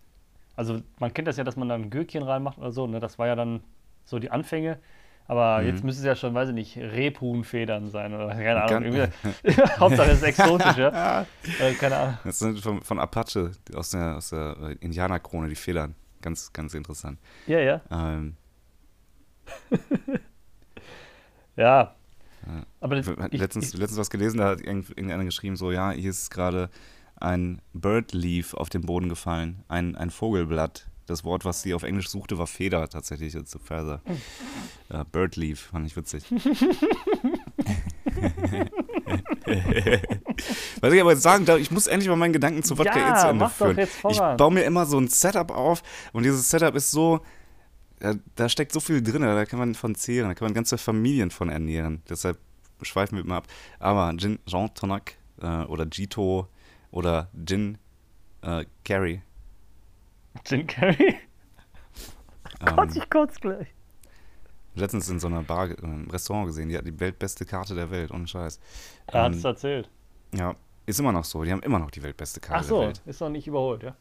[0.56, 3.00] Also man kennt das ja, dass man dann ein Gürkchen reinmacht oder so, ne?
[3.00, 3.62] Das war ja dann
[4.06, 4.80] so die Anfänge.
[5.28, 5.68] Aber Mhm.
[5.68, 8.84] jetzt müsste es ja schon, weiß ich nicht, Rebhuhnfedern sein oder keine Ahnung.
[8.94, 9.14] Irgendwie,
[9.80, 11.26] Hauptsache es ist exotisch, ja.
[11.60, 12.18] Äh, keine Ahnung.
[12.24, 15.96] Das sind von, von Apache aus der, aus der Indianerkrone, die Federn.
[16.22, 17.18] Ganz, ganz interessant.
[17.48, 17.82] Ja, ja.
[17.90, 18.36] Ähm,
[21.58, 21.96] Ja.
[22.48, 22.64] Ja.
[22.80, 26.10] Aber ich, letztens, ich, letztens was gelesen, da hat irgend- irgendeiner geschrieben, so, ja, hier
[26.10, 26.70] ist gerade
[27.18, 29.64] ein Bird Leaf auf den Boden gefallen.
[29.68, 30.88] Ein, ein Vogelblatt.
[31.08, 33.36] Das Wort, was sie auf Englisch suchte, war Feder tatsächlich.
[33.36, 34.02] It's a feather.
[34.90, 36.24] Äh, Bird Leaf, fand ich witzig.
[40.82, 43.16] Was ich aber jetzt sagen darf, ich muss endlich mal meinen Gedanken zu Wodka Ja,
[43.16, 43.78] zu Ende führen.
[43.80, 47.22] ich baue mir immer so ein Setup auf und dieses Setup ist so,
[48.02, 50.78] da, da steckt so viel drin, da kann man von zehren, da kann man ganze
[50.78, 52.02] Familien von ernähren.
[52.10, 52.38] Deshalb
[52.82, 53.48] schweifen wir immer ab.
[53.80, 56.48] Aber Gin, Jean Tonac äh, oder Gito
[56.92, 57.78] oder Gin
[58.42, 59.22] äh, Carry.
[60.46, 61.16] Jim Carrey?
[62.66, 63.68] Gott, Ähm, ich kotze gleich.
[64.76, 67.90] letztens in so einer Bar, äh, im Restaurant gesehen, die hat die weltbeste Karte der
[67.92, 68.60] Welt, ohne Scheiß.
[69.08, 69.90] Er hat Ähm, es erzählt.
[70.34, 71.44] ja, ist immer noch so.
[71.44, 73.02] Die haben immer noch die weltbeste Karte Ach der so, Welt.
[73.06, 73.96] ist noch nicht überholt, ja?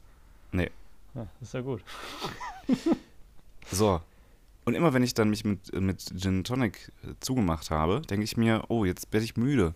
[0.52, 0.70] Nee.
[1.14, 1.82] ja ist ja gut.
[3.70, 4.00] So.
[4.64, 8.36] Und immer wenn ich dann mich mit, mit Gin Tonic äh, zugemacht habe, denke ich
[8.36, 9.74] mir, oh, jetzt werde ich müde.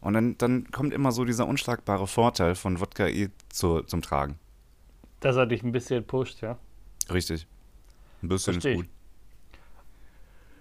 [0.00, 4.38] Und dann, dann kommt immer so dieser unschlagbare Vorteil von Wodka E zu, zum Tragen.
[5.20, 6.58] Dass er dich ein bisschen pusht, ja?
[7.10, 7.46] Richtig.
[8.22, 8.88] Ein bisschen Versteh ist gut.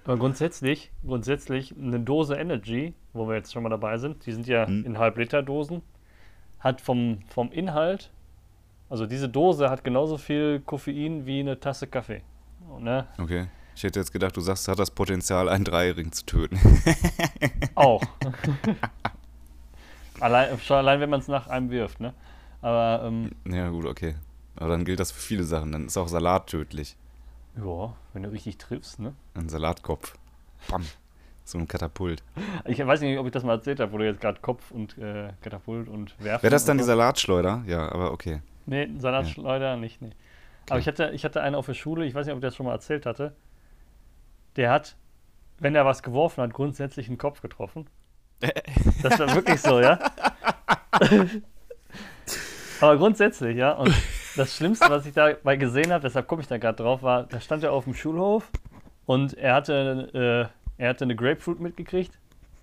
[0.06, 4.48] Aber grundsätzlich, grundsätzlich eine Dose Energy, wo wir jetzt schon mal dabei sind, die sind
[4.48, 4.86] ja Mhm.
[4.86, 5.82] in Halb-Liter-Dosen,
[6.60, 8.12] hat vom, vom Inhalt,
[8.89, 12.22] also diese Dose hat genauso viel Koffein wie eine Tasse Kaffee.
[12.79, 13.07] Ne?
[13.17, 13.47] Okay.
[13.75, 16.59] Ich hätte jetzt gedacht, du sagst, es hat das Potenzial, einen Dreijährigen zu töten.
[17.75, 18.03] Auch.
[20.19, 22.13] allein, schon allein, wenn man es nach einem wirft, ne?
[22.62, 24.15] Aber, ähm, ja, gut, okay.
[24.55, 25.71] Aber dann gilt das für viele Sachen.
[25.71, 26.95] Dann ist auch Salat tödlich.
[27.57, 29.13] ja, wenn du richtig triffst, ne?
[29.33, 30.15] Ein Salatkopf.
[30.69, 30.83] Bam.
[31.45, 32.23] So ein Katapult.
[32.65, 34.97] Ich weiß nicht, ob ich das mal erzählt habe, wo du jetzt gerade Kopf und
[34.97, 36.43] äh, Katapult und Werfen.
[36.43, 36.86] Wäre das dann die.
[36.86, 37.63] Salatschleuder?
[37.67, 38.41] Ja, aber okay.
[38.65, 40.12] Nee, Salatschleuder nicht, nee.
[40.69, 42.56] Aber ich hatte, ich hatte einen auf der Schule, ich weiß nicht, ob ich das
[42.56, 43.34] schon mal erzählt hatte.
[44.56, 44.95] Der hat,
[45.60, 47.88] wenn er was geworfen hat, grundsätzlich einen Kopf getroffen.
[49.02, 49.99] Das war wirklich so, ja.
[52.82, 53.71] Aber grundsätzlich, ja.
[53.73, 53.93] Und
[54.36, 57.39] das Schlimmste, was ich dabei gesehen habe, deshalb komme ich da gerade drauf, war, da
[57.39, 58.49] stand er auf dem Schulhof
[59.06, 62.17] und er hatte, äh, er hatte eine Grapefruit mitgekriegt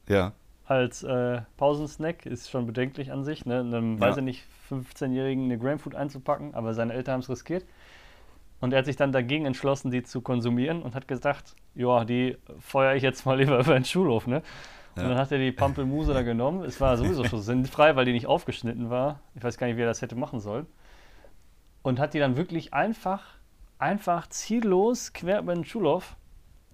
[0.08, 0.32] Ja.
[0.66, 2.26] als äh, Pausensnack.
[2.26, 3.60] Ist schon bedenklich an sich, ne?
[3.60, 4.00] Einem, Ja.
[4.00, 7.64] weiß ich nicht, 15-Jährigen eine Grapefruit einzupacken, aber seine Eltern haben es riskiert.
[8.60, 12.36] Und er hat sich dann dagegen entschlossen, die zu konsumieren und hat gesagt, ja, die
[12.58, 14.42] feuere ich jetzt mal lieber über den Schulhof, ne?
[14.96, 15.08] Und Ja.
[15.08, 16.64] dann hat er die Pampelmuse da genommen.
[16.64, 19.20] Es war sowieso schon sinnfrei, weil die nicht aufgeschnitten war.
[19.34, 20.66] Ich weiß gar nicht, wie er das hätte machen sollen.
[21.82, 23.22] Und hat die dann wirklich einfach,
[23.78, 26.16] einfach ziellos quer über den Schulhof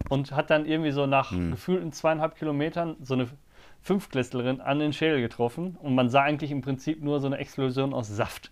[0.08, 1.52] und hat dann irgendwie so nach Hm.
[1.52, 3.28] gefühlten zweieinhalb Kilometern so eine
[3.82, 7.94] Fünftklässlerin an den Schädel getroffen und man sah eigentlich im Prinzip nur so eine Explosion
[7.94, 8.50] aus Saft.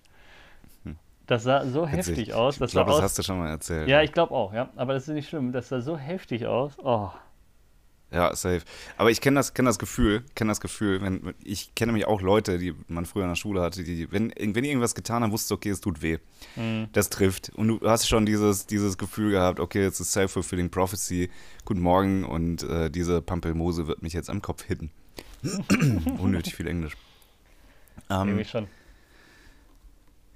[1.26, 1.96] Das sah so Witzig.
[1.96, 2.60] heftig aus.
[2.60, 3.88] Ich glaube, das hast du schon mal erzählt.
[3.88, 4.68] ja, ich glaube auch, ja.
[4.76, 5.52] Aber das ist nicht schlimm.
[5.52, 6.72] Das sah so heftig aus.
[6.82, 7.10] Oh.
[8.14, 8.60] Ja, safe.
[8.96, 12.20] Aber ich kenne das, kenn das Gefühl, kenne das Gefühl, wenn ich kenne nämlich auch
[12.20, 15.32] Leute, die man früher in der Schule hatte, die, wenn, wenn die irgendwas getan haben,
[15.32, 16.18] wusste okay, es tut weh.
[16.54, 16.88] Mhm.
[16.92, 17.50] Das trifft.
[17.56, 21.28] Und du hast schon dieses, dieses Gefühl gehabt, okay, jetzt ist self-fulfilling prophecy.
[21.64, 24.90] Guten Morgen und äh, diese Pampelmose wird mich jetzt am Kopf hitten.
[26.18, 26.96] Unnötig viel Englisch.
[28.10, 28.68] Ähm, Irgendwie schon.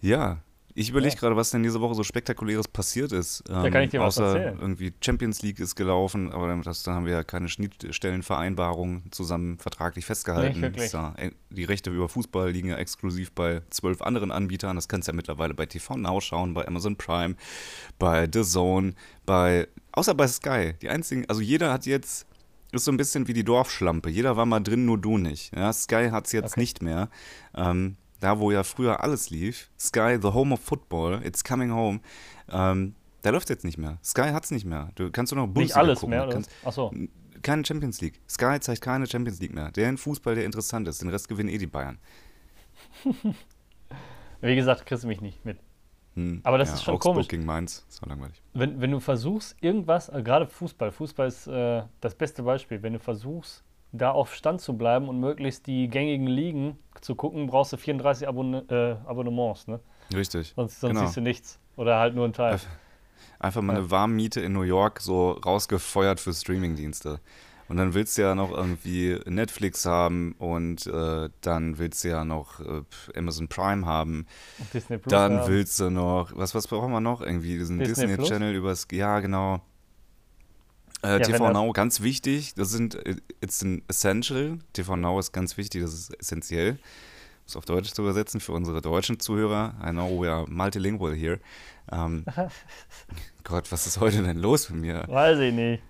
[0.01, 0.39] ja,
[0.81, 1.21] ich überlege Ja.
[1.21, 3.43] gerade, was denn diese Woche so spektakuläres passiert ist.
[3.51, 4.59] Ähm, kann ich dir was außer erzählen.
[4.61, 9.59] irgendwie Champions League ist gelaufen, aber dann- das, da haben wir ja keine Schnittstellenvereinbarung zusammen
[9.59, 10.63] vertraglich festgehalten.
[10.93, 14.77] Ja, äh, die Rechte über Fußball liegen ja exklusiv bei zwölf anderen Anbietern.
[14.77, 17.35] Das kannst du ja mittlerweile bei TV Now schauen, bei Amazon Prime,
[17.99, 18.95] bei The Zone,
[19.27, 20.75] bei außer bei Sky.
[20.81, 22.27] Die einzigen, also jeder hat jetzt
[22.71, 24.11] ist so ein bisschen wie die Dorfschlampe.
[24.11, 25.57] Jeder war mal drin, nur du nicht.
[25.57, 26.61] Ja, Sky hat es jetzt Okay.
[26.61, 27.09] nicht mehr.
[27.57, 32.01] Ähm, da, wo ja früher alles lief, Sky, the home of football, it's coming home,
[32.51, 33.99] ähm, da läuft jetzt nicht mehr.
[34.05, 34.91] Sky hat es nicht mehr.
[34.95, 36.11] Du kannst nur noch Nicht Bundesliga alles gucken.
[36.11, 36.33] mehr, oder?
[36.35, 36.93] kannst, Achso.
[37.43, 38.21] keine Champions League.
[38.29, 39.71] Sky zeigt keine Champions League mehr.
[39.73, 41.03] Der Fußball, der interessant ist.
[41.03, 41.99] Den Rest gewinnen eh die Bayern.
[44.41, 45.59] Wie gesagt, kriegst du mich nicht mit.
[46.15, 47.29] Hm, Aber das ja, ist schon Augsburg komisch.
[47.29, 47.85] gegen Mainz.
[47.89, 48.41] Das war langweilig.
[48.55, 52.93] Wenn, wenn du versuchst, irgendwas, äh, gerade Fußball, Fußball ist äh, das beste Beispiel, wenn
[52.93, 57.73] du versuchst, da auf Stand zu bleiben und möglichst die gängigen Ligen zu gucken, brauchst
[57.73, 59.81] du 34 Abonne äh, Abonnements, ne?
[60.15, 60.53] Richtig.
[60.57, 61.05] Sonst, sonst Genau.
[61.07, 61.59] siehst du nichts.
[61.77, 62.59] Oder halt nur einen Teil.
[63.41, 63.79] Einfach- mal Ja.
[63.81, 67.21] eine Warmmiete in New York so rausgefeuert für Streamingdienste.
[67.69, 72.25] Und dann willst du ja noch irgendwie Netflix haben und äh, dann willst du ja
[72.25, 72.83] noch äh,
[73.15, 74.27] Amazon Prime haben.
[74.59, 75.11] Und Disney Plus.
[75.11, 77.21] Dann willst du noch, was, was brauchen wir noch?
[77.21, 78.25] Irgendwie diesen Disney Disney?
[78.27, 79.61] Channel übers, ja genau.
[81.03, 84.59] Äh, wenn TV Now, ganz wichtig, das sind, äh, it's an essential.
[84.73, 86.73] TV Now ist ganz wichtig, das ist essentiell.
[86.73, 86.79] Um
[87.47, 89.75] es auf Deutsch zu übersetzen für unsere deutschen Zuhörer.
[89.83, 91.39] I know we are multilingual here.
[91.91, 92.25] Ähm,
[93.45, 95.05] Gott, was ist heute denn los mit mir?
[95.09, 95.83] Weiß ich nicht.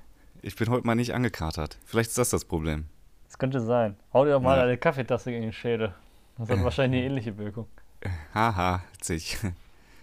[0.43, 1.79] Ich bin heute mal nicht angekatert.
[1.85, 2.85] Vielleicht ist das das Problem.
[3.27, 3.97] Das könnte sein.
[4.13, 4.63] Hau dir doch mal Ja.
[4.65, 5.93] eine Kaffeetasse gegen den Schädel.
[6.39, 7.67] Das hat wahrscheinlich eine ähnliche Wirkung.
[8.33, 9.39] Haha, witzig.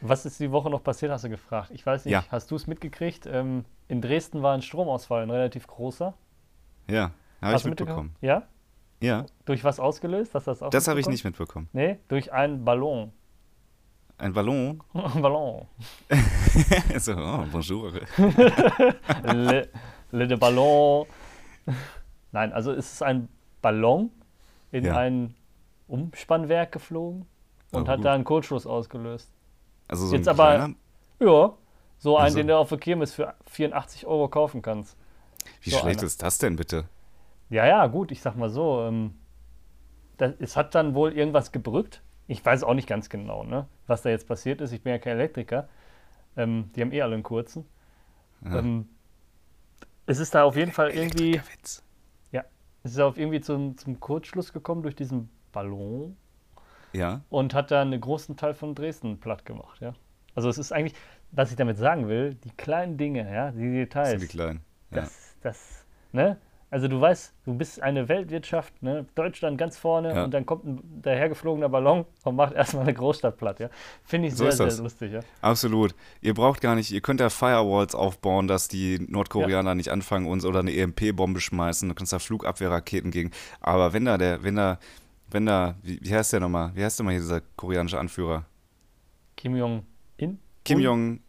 [0.01, 1.71] Was ist die Woche noch passiert, hast du gefragt.
[1.71, 2.23] Ich weiß nicht, Ja.
[2.29, 3.25] hast du es mitgekriegt?
[3.25, 6.13] Ähm, in Dresden war ein Stromausfall, ein relativ großer.
[6.89, 8.15] Ja, habe Hast ich mitbekommen.
[8.21, 8.43] Ja?
[9.01, 10.34] Ja, Durch was ausgelöst?
[10.36, 11.69] Hast das auch das habe ich nicht mitbekommen.
[11.73, 13.12] Nee, durch einen Ballon.
[14.17, 14.81] Ein Ballon?
[14.93, 15.65] Ein Ballon.
[16.97, 17.91] so, oh, bonjour.
[19.23, 19.67] Le,
[20.12, 21.05] le de Ballon.
[22.31, 23.27] Nein, also es ist ein
[23.62, 24.12] Ballon
[24.71, 24.97] in Ja.
[24.97, 25.36] ein
[25.88, 27.25] Umspannwerk geflogen
[27.71, 28.05] und Oh, hat gut.
[28.05, 29.31] da einen Kurzschluss ausgelöst.
[29.88, 30.76] Also so Jetzt ein aber- kleiner,
[31.19, 31.54] Ja,
[31.98, 34.98] so einen, Also- den du auf der Kirmes für 84 Euro kaufen kannst.
[35.62, 36.08] Wie so schlecht einer.
[36.08, 36.86] ist das denn bitte?
[37.50, 38.82] Ja, ja, gut, ich sag mal so.
[38.82, 39.15] Ähm,
[40.17, 42.02] das, es hat dann wohl irgendwas gebrückt.
[42.28, 44.71] Ich weiß auch nicht ganz genau, ne, was da jetzt passiert ist.
[44.71, 45.67] Ich bin ja kein Elektriker.
[46.36, 47.65] Ähm, die haben eh alle einen kurzen.
[48.43, 48.60] Ja.
[48.60, 48.89] Ähm,
[50.08, 51.84] es ist da auf jeden Fall irgendwie, Elektrikerwitz.
[52.84, 56.15] es ist auf irgendwie zum, zum Kurzschluss gekommen durch diesen Ballon
[56.95, 59.93] Ja, und hat da einen großen Teil von Dresden platt gemacht, ja.
[60.36, 60.93] Also es ist eigentlich,
[61.31, 64.10] was ich damit sagen will, die kleinen Dinge, ja, die das Details.
[64.12, 64.62] sind die Kleinen.
[64.91, 65.01] Ja.
[65.01, 66.38] Das, das, ne?
[66.71, 69.05] Also du weißt, du bist eine Weltwirtschaft, ne?
[69.15, 70.23] Deutschland ganz vorne Ja.
[70.25, 73.69] und dann kommt ein dahergeflogener Ballon und macht erstmal eine Großstadt platt, ja.
[74.03, 74.79] Finde ich So sehr, sehr das.
[74.79, 75.19] lustig, ja.
[75.41, 75.95] Absolut.
[76.21, 80.43] Ihr braucht gar nicht, ihr könnt ja Firewalls aufbauen, dass die Nordkoreaner nicht anfangen, uns
[80.43, 81.88] oder eine EMP-Bombe schmeißen.
[81.88, 83.31] Du kannst da Flugabwehrraketen gegen.
[83.62, 84.79] Aber wenn da der, wenn da,
[85.36, 86.71] wenn da, wie, wie heißt der nochmal?
[86.74, 88.45] Wie heißt der mal hier, dieser koreanische Anführer?
[89.38, 90.39] Kim Jong-in?
[90.63, 90.80] Kim?
[90.80, 91.19] Jong,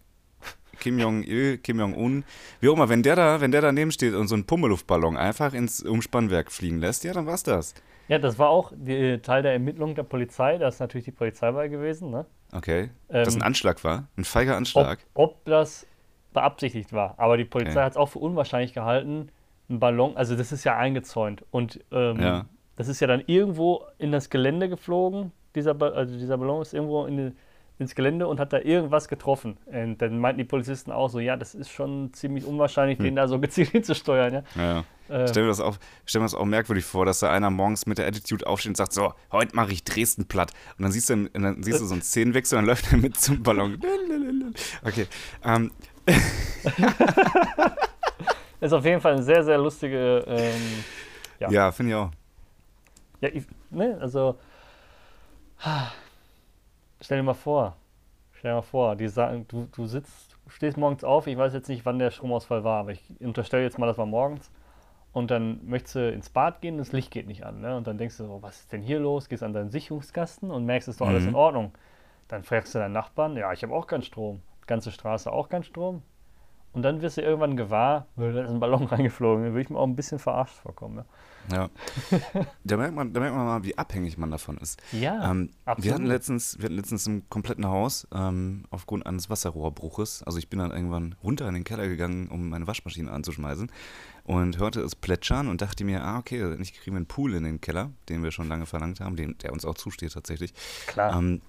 [0.78, 2.24] Kim Jong-il, Kim Jong-un,
[2.60, 5.52] wie auch immer, wenn der da, wenn der daneben steht und so einen Pummeluftballon einfach
[5.54, 7.74] ins Umspannwerk fliegen lässt, ja, dann war's das.
[8.08, 10.58] Ja, das war auch die, Teil der Ermittlung der Polizei.
[10.58, 12.24] Da ist natürlich die Polizei bei gewesen, ne?
[12.52, 12.90] Okay.
[13.08, 14.98] das Ähm, ein Anschlag war, ein feiger Ob, Anschlag.
[15.14, 15.86] ob das
[16.32, 17.14] beabsichtigt war.
[17.18, 17.80] Aber die Polizei Okay.
[17.84, 19.30] hat es auch für unwahrscheinlich gehalten,
[19.68, 21.44] ein Ballon, also das ist ja eingezäunt.
[21.50, 22.46] Und ähm, Ja.
[22.76, 25.32] Das ist ja dann irgendwo in das Gelände geflogen.
[25.54, 27.34] Dieser, Ba- also dieser Ballon ist irgendwo in
[27.78, 29.58] ins Gelände und hat da irgendwas getroffen.
[29.66, 33.28] Und dann meinten die Polizisten auch so, ja, das ist schon ziemlich unwahrscheinlich, den da
[33.28, 34.32] so gezielt hinzusteuern.
[34.32, 34.42] Ja?
[34.54, 35.14] Ja, ja.
[35.24, 37.84] Äh, Stell mir das auch, stell mir das auch merkwürdig vor, dass da einer morgens
[37.84, 40.52] mit der Attitude aufsteht und sagt, so, heute mache ich Dresden platt.
[40.78, 43.18] Und dann siehst du, dann siehst du so einen Szenenwechsel und dann läuft er mit
[43.20, 43.78] zum Ballon.
[44.82, 45.06] Okay.
[45.44, 45.70] Ähm,
[48.60, 50.24] ist auf jeden Fall eine sehr, sehr lustige.
[50.26, 50.84] Ähm,
[51.40, 51.50] Ja.
[51.50, 52.10] ja, finde ich auch.
[53.26, 54.36] Ja, ich, ne, also.
[57.00, 57.76] Stell dir mal vor.
[58.32, 61.54] Stell dir mal vor, die sagen, du, du sitzt, du stehst morgens auf, ich weiß
[61.54, 64.50] jetzt nicht, wann der Stromausfall war, aber ich unterstelle jetzt mal, das war morgens.
[65.12, 67.62] Und dann möchtest du ins Bad gehen, das Licht geht nicht an.
[67.62, 67.74] Ne?
[67.74, 69.30] Und dann denkst du so, was ist denn hier los?
[69.30, 71.30] Gehst an deinen Sicherungskasten und merkst, es ist doch alles Mhm.
[71.30, 71.72] in Ordnung.
[72.28, 74.42] Dann fragst du deinen Nachbarn, ja, ich habe auch keinen Strom.
[74.66, 76.02] Ganze Straße auch keinen Strom.
[76.76, 79.44] Und dann wirst du irgendwann gewahr, da ist ein Ballon reingeflogen.
[79.44, 81.06] Da würde ich mir auch ein bisschen verarscht vorkommen.
[81.50, 81.70] Ja.
[82.64, 84.82] da, merkt man, da merkt man mal, wie abhängig man davon ist.
[84.92, 85.84] Ja, Ähm, absolut.
[85.84, 90.50] wir, hatten letztens, wir hatten letztens im kompletten Haus ähm, aufgrund eines Wasserrohrbruches, also ich
[90.50, 93.72] bin dann irgendwann runter in den Keller gegangen, um meine Waschmaschine anzuschmeißen
[94.24, 97.44] und hörte es plätschern und dachte mir, ah okay, endlich kriegen wir einen Pool in
[97.44, 100.52] den Keller, den wir schon lange verlangt haben, den, der uns auch zusteht tatsächlich.
[100.86, 101.16] Klar.
[101.16, 101.40] Ähm,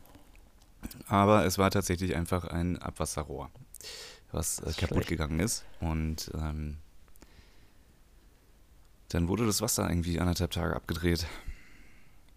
[1.07, 3.49] aber es war tatsächlich einfach ein Abwasserrohr,
[4.31, 5.09] was äh, kaputt schlecht.
[5.09, 6.77] gegangen ist und ähm,
[9.09, 11.25] dann wurde das Wasser irgendwie anderthalb Tage abgedreht.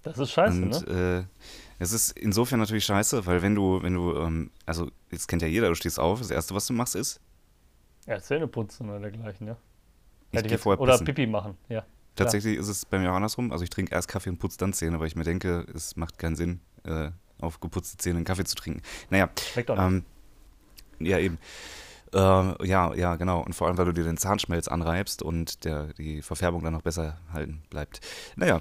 [0.03, 1.27] das ist scheiße, Und ne?
[1.29, 1.45] äh,
[1.83, 5.49] es ist insofern natürlich scheiße, weil wenn du, wenn du, ähm, also jetzt kennt ja
[5.49, 7.21] jeder, du stehst auf, das erste, was du machst, ist,
[8.07, 9.57] Ja, Zähne putzen oder dergleichen, ja.
[10.31, 11.07] ich Hätte gehe vorher oder pissen.
[11.07, 11.85] Pipi machen, ja.
[12.17, 13.51] Tatsächlich ist es bei mir auch andersrum.
[13.51, 16.19] Also ich trinke erst Kaffee und putze dann Zähne, weil ich mir denke, es macht
[16.19, 18.83] keinen Sinn, äh, auf geputzte Zähne einen Kaffee zu trinken.
[19.09, 19.85] Naja, Schmeckt doch nicht.
[19.87, 20.05] ähm,
[21.01, 21.39] ja eben.
[22.13, 23.41] Äh, ja, ja, genau.
[23.41, 26.83] Und vor allem, weil du dir den Zahnschmelz anreibst und der, die Verfärbung dann noch
[26.83, 28.01] besser halten bleibt.
[28.37, 28.61] Naja,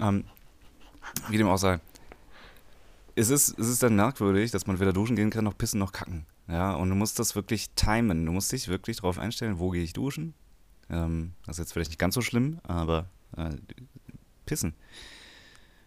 [0.00, 0.24] ähm,
[1.28, 1.80] wie dem auch sei.
[3.16, 5.92] Es ist, es ist dann merkwürdig, dass man weder duschen gehen kann, noch pissen, noch
[5.92, 6.26] kacken.
[6.48, 8.26] Ja, und du musst das wirklich timen.
[8.26, 10.34] Du musst dich wirklich darauf einstellen, wo gehe ich duschen.
[10.90, 13.50] Ähm, das ist jetzt vielleicht nicht ganz so schlimm, aber äh,
[14.46, 14.74] pissen.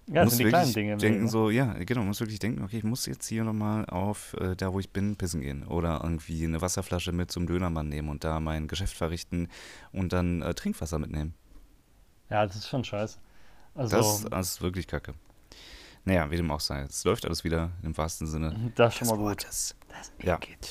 [0.07, 0.97] Ja, das musst sind die kleinen Dinge.
[0.97, 4.33] denken Leben, so, ja, genau, muss wirklich denken, okay, ich muss jetzt hier nochmal auf
[4.39, 5.63] äh, da, wo ich bin, pissen gehen.
[5.67, 9.49] Oder irgendwie eine Wasserflasche mit zum Dönermann nehmen und da mein Geschäft verrichten
[9.91, 11.33] und dann äh, Trinkwasser mitnehmen.
[12.29, 13.19] Ja, das ist schon scheiße.
[13.75, 15.13] Also, Das, das ist wirklich kacke.
[16.05, 16.81] Naja, wie dem auch sei.
[16.83, 18.71] Es läuft alles wieder im wahrsten Sinne.
[18.75, 19.25] das ist schon mal gut.
[19.25, 19.75] Wortes.
[19.89, 20.37] Das Ja.
[20.37, 20.69] Igitt.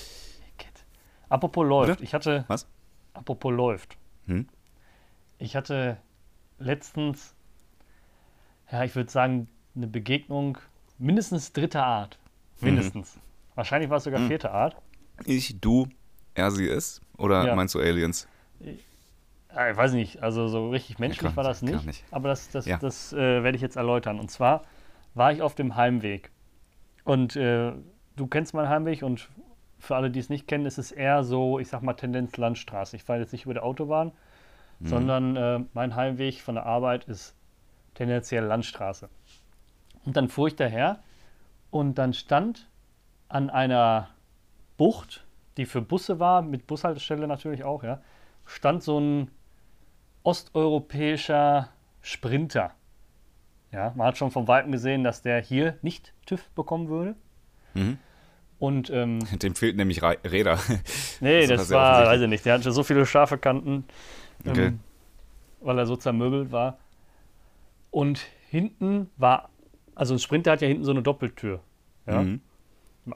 [0.54, 0.86] Igitt.
[1.28, 1.90] Apropos läuft.
[1.92, 2.02] Oder?
[2.02, 2.46] Ich hatte.
[2.48, 2.66] Was?
[3.12, 3.98] Apropos läuft.
[4.26, 4.48] Hm?
[5.38, 5.98] Ich hatte
[6.58, 7.34] letztens,
[8.70, 10.58] ja, ich würde sagen, eine Begegnung
[10.98, 12.18] mindestens dritter Art.
[12.60, 13.18] Mindestens.
[13.54, 14.28] Wahrscheinlich war es sogar Mhm.
[14.28, 14.76] vierte Art.
[15.24, 15.88] Ich, du,
[16.34, 17.00] er, sie, es?
[17.18, 17.54] Oder Ja.
[17.54, 18.26] meinst du Aliens?
[19.54, 22.04] Ja, ich weiß nicht, also so richtig menschlich klar, war das nicht, nicht.
[22.10, 22.76] aber das, das, Ja.
[22.78, 24.18] das äh, werde ich jetzt erläutern.
[24.20, 24.62] Und zwar
[25.14, 26.30] war ich auf dem Heimweg.
[27.04, 27.72] Und äh,
[28.16, 29.28] du kennst meinen Heimweg und
[29.78, 32.96] für alle, die es nicht kennen, ist es eher so, ich sag mal, Tendenz Landstraße.
[32.96, 34.12] Ich fahre jetzt nicht über der Autobahn,
[34.78, 34.86] Mhm.
[34.86, 37.34] sondern äh, mein Heimweg von der Arbeit ist
[37.96, 39.08] tendenziell Landstraße.
[40.04, 41.00] Und dann fuhr ich daher
[41.70, 42.68] und dann stand
[43.28, 44.08] an einer
[44.76, 45.24] Bucht,
[45.56, 48.00] die für Busse war, mit Bushaltestelle natürlich auch, ja,
[48.44, 49.30] stand so ein
[50.22, 51.68] osteuropäischer
[52.02, 52.72] Sprinter.
[53.72, 57.16] Ja, man hat schon von Weitem gesehen, dass der hier nicht TÜV bekommen würde.
[57.74, 57.98] Mhm.
[58.58, 60.58] Und ähm, Dem fehlten nämlich Rei- Räder.
[61.20, 63.84] nee, Das war das war, weiß ich nicht, der hatte so viele scharfe Kanten,
[64.46, 64.66] Okay.
[64.66, 64.80] ähm,
[65.60, 66.78] weil er so zermöbelt war.
[67.96, 69.48] Und hinten war,
[69.94, 71.60] also ein Sprinter hat ja hinten so eine Doppeltür.
[72.06, 72.20] Ja?
[72.20, 72.42] Mhm.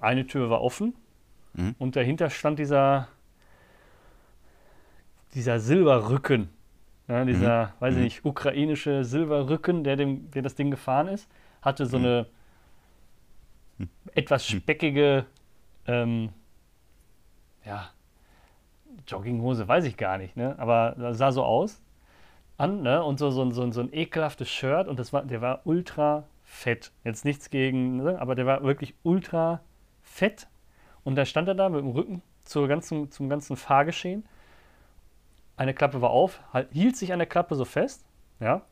[0.00, 0.94] Eine Tür war offen
[1.52, 1.74] Mhm.
[1.78, 3.08] und dahinter stand dieser,
[5.34, 6.48] dieser Silberrücken.
[7.08, 8.04] Ja, dieser, weiß ich Mhm.
[8.04, 11.28] nicht, ukrainische Silberrücken, der, dem, der das Ding gefahren ist,
[11.60, 12.04] hatte so Mhm.
[12.06, 12.26] eine
[14.14, 15.26] etwas speckige,
[15.86, 16.30] ähm,
[17.66, 17.90] ja,
[19.06, 20.58] Jogginghose, weiß ich gar nicht, ne?
[20.58, 21.82] aber sah so aus
[22.60, 23.02] an, ne?
[23.02, 26.24] Und so, so, ein- so, so ein ekelhaftes Shirt und das war, der war ultra
[26.44, 26.92] fett.
[27.04, 28.20] Jetzt nichts gegen, ne?
[28.20, 29.60] aber der war wirklich ultra
[30.02, 30.48] fett.
[31.04, 34.24] Und da stand er da mit dem Rücken zur ganzen, zum ganzen Fahrgeschehen.
[35.56, 38.04] Eine Klappe war auf, halt, hielt sich an der Klappe so fest,
[38.40, 38.62] ja.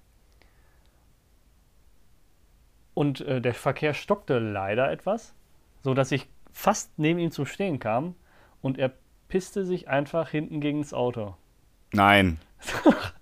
[2.95, 5.35] Und äh, der Verkehr stockte leider etwas,
[5.83, 8.15] so dass ich fast neben ihm zum Stehen kam
[8.61, 8.93] und er
[9.29, 11.37] pisste sich einfach hinten gegen das Auto.
[11.93, 12.39] Nein.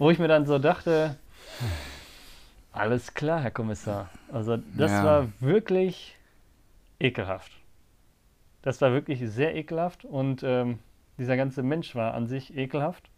[0.00, 1.18] Wo ich mir dann so dachte,
[2.72, 4.08] alles klar, Herr Kommissar.
[4.32, 5.04] Also das Ja.
[5.04, 6.16] war wirklich
[6.98, 7.52] ekelhaft.
[8.62, 10.78] Das war wirklich sehr ekelhaft und ähm,
[11.18, 13.10] dieser ganze Mensch war an sich ekelhaft.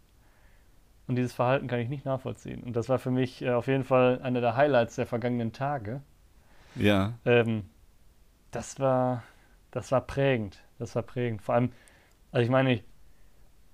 [1.07, 2.64] Und dieses Verhalten kann ich nicht nachvollziehen.
[2.64, 6.01] Und das war für mich äh, auf jeden Fall einer der Highlights der vergangenen Tage.
[6.75, 7.12] Ja.
[7.25, 7.71] Ähm,
[8.51, 9.23] das war,
[9.71, 10.59] das war prägend.
[10.81, 11.42] Das war prägend.
[11.42, 11.71] Vor allem,
[12.33, 12.83] also ich meine,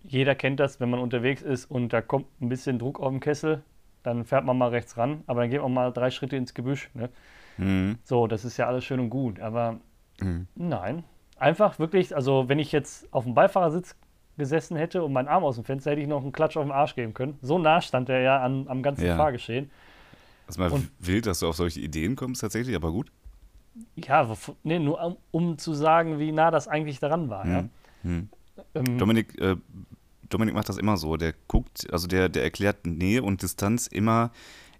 [0.04, 3.20] jeder kennt das, wenn man unterwegs ist und da kommt ein bisschen Druck auf den
[3.20, 3.62] Kessel,
[4.02, 6.88] dann fährt man mal rechts ran, aber dann geht man mal drei Schritte ins Gebüsch.
[6.94, 7.08] Ne?
[7.58, 7.98] Mhm.
[8.04, 9.78] So, das ist ja alles schön und gut, aber
[10.20, 10.46] Mhm.
[10.54, 11.04] nein.
[11.38, 13.94] Einfach wirklich, also wenn ich jetzt auf dem Beifahrersitz
[14.36, 16.72] gesessen hätte und meinen Arm aus dem Fenster, hätte ich noch einen Klatsch auf den
[16.72, 17.38] Arsch geben können.
[17.42, 19.16] So nah stand er ja an, am ganzen Ja.
[19.16, 19.70] Fahrgeschehen.
[20.46, 23.10] Das ist mal Und- wild, dass du auf solche Ideen kommst, tatsächlich, aber gut.
[23.96, 24.28] Ja,
[24.64, 27.46] nee, nur um, um zu sagen, wie nah das eigentlich daran war.
[27.46, 27.62] Ja?
[27.62, 27.70] Mhm.
[28.02, 28.28] Mhm.
[28.74, 29.54] Ähm, Dominik, äh,
[30.28, 31.16] Dominik macht das immer so.
[31.16, 34.30] Der guckt, also der, der erklärt Nähe und Distanz immer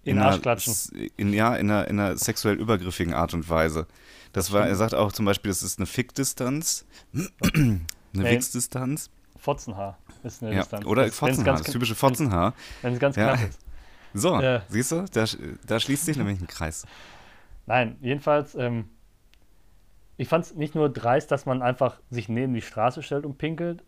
[0.03, 0.73] In, in klatschen.
[1.17, 3.87] In, ja, in einer, in einer sexuell übergriffigen Art und Weise.
[4.33, 7.81] Das war, er sagt auch zum Beispiel, das ist eine Fickdistanz, eine
[8.13, 8.35] hey.
[8.35, 9.09] Wichsdistanz.
[9.37, 10.85] Fotzenhaar ist eine ja, Distanz.
[10.85, 12.53] Oder das, Fotzenhaar, das typische Fotzenhaar.
[12.81, 13.35] Wenn es ganz ja.
[13.35, 13.59] knapp ist.
[14.11, 14.63] So, ja.
[14.67, 15.25] siehst du, da,
[15.67, 16.87] da, schließt sich nämlich ein Kreis.
[17.67, 18.89] Nein, jedenfalls, ähm,
[20.17, 23.37] ich fand es nicht nur dreist, dass man einfach sich neben die Straße stellt und
[23.37, 23.83] pinkelt.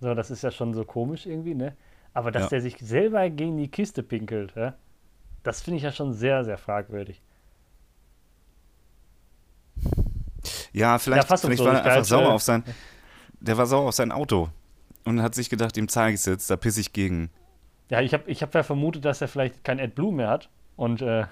[0.00, 1.76] So, das ist ja schon so komisch irgendwie, ne?
[2.14, 2.48] Aber dass ja.
[2.48, 4.74] der sich selber gegen die Kiste pinkelt, ja?
[5.42, 7.22] das finde ich ja schon sehr, sehr fragwürdig.
[10.72, 12.64] Ja, vielleicht, ja, vielleicht war er einfach sauer auf sein.
[13.40, 14.48] Der war sauer auf sein Auto
[15.04, 17.30] und hat sich gedacht, ihm zeige ich es jetzt, da pisse ich gegen.
[17.88, 21.02] Ja, ich habe ich hab ja vermutet, dass er vielleicht kein AdBlue mehr hat und.
[21.02, 21.26] Äh,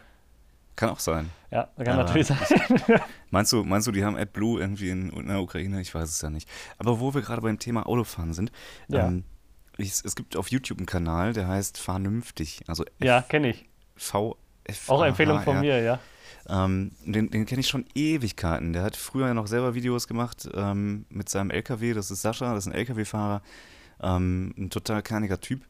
[0.79, 1.29] kann auch sein.
[1.51, 2.39] Ja, kann Aber natürlich sein.
[3.31, 5.81] meinst, du, meinst du, die haben AdBlue irgendwie in, in, der Ukraine?
[5.81, 6.49] Ich weiß es ja nicht.
[6.79, 8.53] Aber wo wir gerade beim Thema Autofahren sind,
[8.87, 9.09] ja.
[9.09, 9.25] ähm,
[9.77, 12.63] ich, es gibt auf YouTube einen Kanal, der heißt Vernünftig.
[12.69, 13.69] Also ja, kenne ich.
[13.97, 14.37] V
[14.87, 15.99] Auch Empfehlung von mir, ja.
[16.49, 18.73] Ähm, den, den kenne ich schon Ewigkeiten.
[18.73, 21.93] Der hat früher noch selber Videos gemacht ähm, mit seinem LKW.
[21.93, 23.43] Das ist Sascha, das ist ein LKW-Fahrer.
[24.01, 25.63] Ähm, ein total kerniger Typ.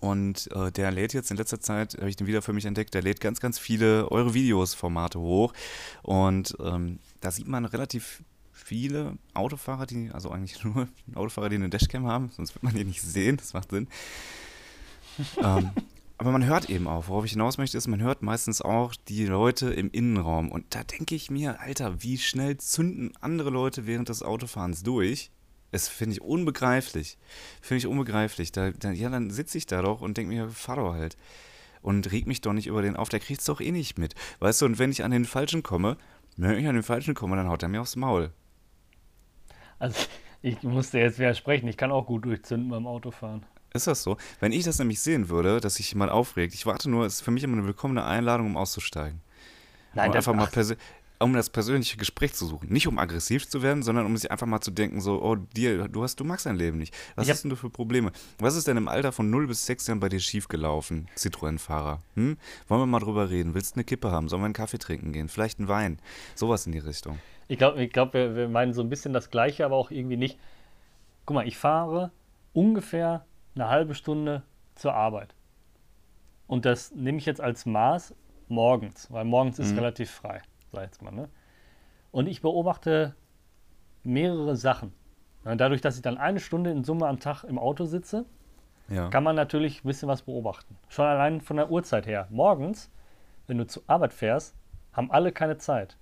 [0.00, 2.94] Und äh, der lädt jetzt in letzter Zeit, habe ich den wieder für mich entdeckt,
[2.94, 5.52] der lädt ganz, ganz viele eure Videos-Formate hoch.
[6.02, 11.68] Und ähm, da sieht man relativ viele Autofahrer, die, also eigentlich nur Autofahrer, die eine
[11.68, 13.88] Dashcam haben, sonst wird man die nicht sehen, das macht Sinn.
[15.38, 15.70] ähm,
[16.18, 19.26] aber man hört eben auch, worauf ich hinaus möchte, ist, man hört meistens auch die
[19.26, 20.50] Leute im Innenraum.
[20.50, 25.30] Und da denke ich mir, Alter, wie schnell zünden andere Leute während des Autofahrens durch?
[25.74, 27.18] Das finde ich unbegreiflich.
[27.60, 28.52] Finde ich unbegreiflich.
[28.52, 31.16] Da, da, ja, dann sitze ich da doch und denke mir, fahr doch halt.
[31.82, 34.14] Und reg mich doch nicht über den auf, der kriegt es doch eh nicht mit.
[34.38, 35.96] Weißt du, und wenn ich an den Falschen komme,
[36.36, 38.30] wenn ich an den Falschen komme, dann haut er mir aufs Maul.
[39.80, 39.98] Also,
[40.42, 43.44] ich musste jetzt widersprechen, ich kann auch gut durchzünden beim Autofahren.
[43.72, 44.16] Ist das so?
[44.38, 47.22] Wenn ich das nämlich sehen würde, dass sich jemand aufregt, ich warte nur, es ist
[47.22, 49.22] für mich immer eine willkommene Einladung, um auszusteigen.
[49.92, 50.46] Nein, um einfach mal
[51.24, 52.68] um das persönliche Gespräch zu suchen.
[52.72, 55.88] Nicht um aggressiv zu werden, sondern um sich einfach mal zu denken, so, oh, dir,
[55.88, 56.94] du hast, du magst dein Leben nicht.
[57.16, 58.12] Was hast denn du für Probleme?
[58.38, 62.00] Was ist denn im Alter von 0 bis 6 Jahren bei dir schiefgelaufen, Citroën-Fahrer?
[62.14, 62.36] Hm?
[62.68, 63.54] Wollen wir mal drüber reden?
[63.54, 64.28] Willst du eine Kippe haben?
[64.28, 65.28] Sollen wir einen Kaffee trinken gehen?
[65.28, 65.98] Vielleicht einen Wein?
[66.34, 67.18] Sowas in die Richtung.
[67.48, 70.16] Ich glaube, ich glaub, wir, wir meinen so ein bisschen das Gleiche, aber auch irgendwie
[70.16, 70.38] nicht.
[71.26, 72.12] Guck mal, ich fahre
[72.52, 74.42] ungefähr eine halbe Stunde
[74.74, 75.34] zur Arbeit.
[76.46, 78.14] Und das nehme ich jetzt als Maß
[78.48, 79.78] morgens, weil morgens ist mhm.
[79.78, 80.42] relativ frei,
[80.74, 81.12] sag jetzt mal.
[81.12, 81.28] Ne?
[82.10, 83.14] Und ich beobachte
[84.02, 84.92] mehrere Sachen.
[85.44, 88.24] Dadurch, dass ich dann eine Stunde in Summe am Tag im Auto sitze,
[88.88, 89.10] ja.
[89.10, 90.76] kann man natürlich ein bisschen was beobachten.
[90.88, 92.28] Schon allein von der Uhrzeit her.
[92.30, 92.90] Morgens,
[93.46, 94.54] wenn du zur Arbeit fährst,
[94.92, 95.98] haben alle keine Zeit.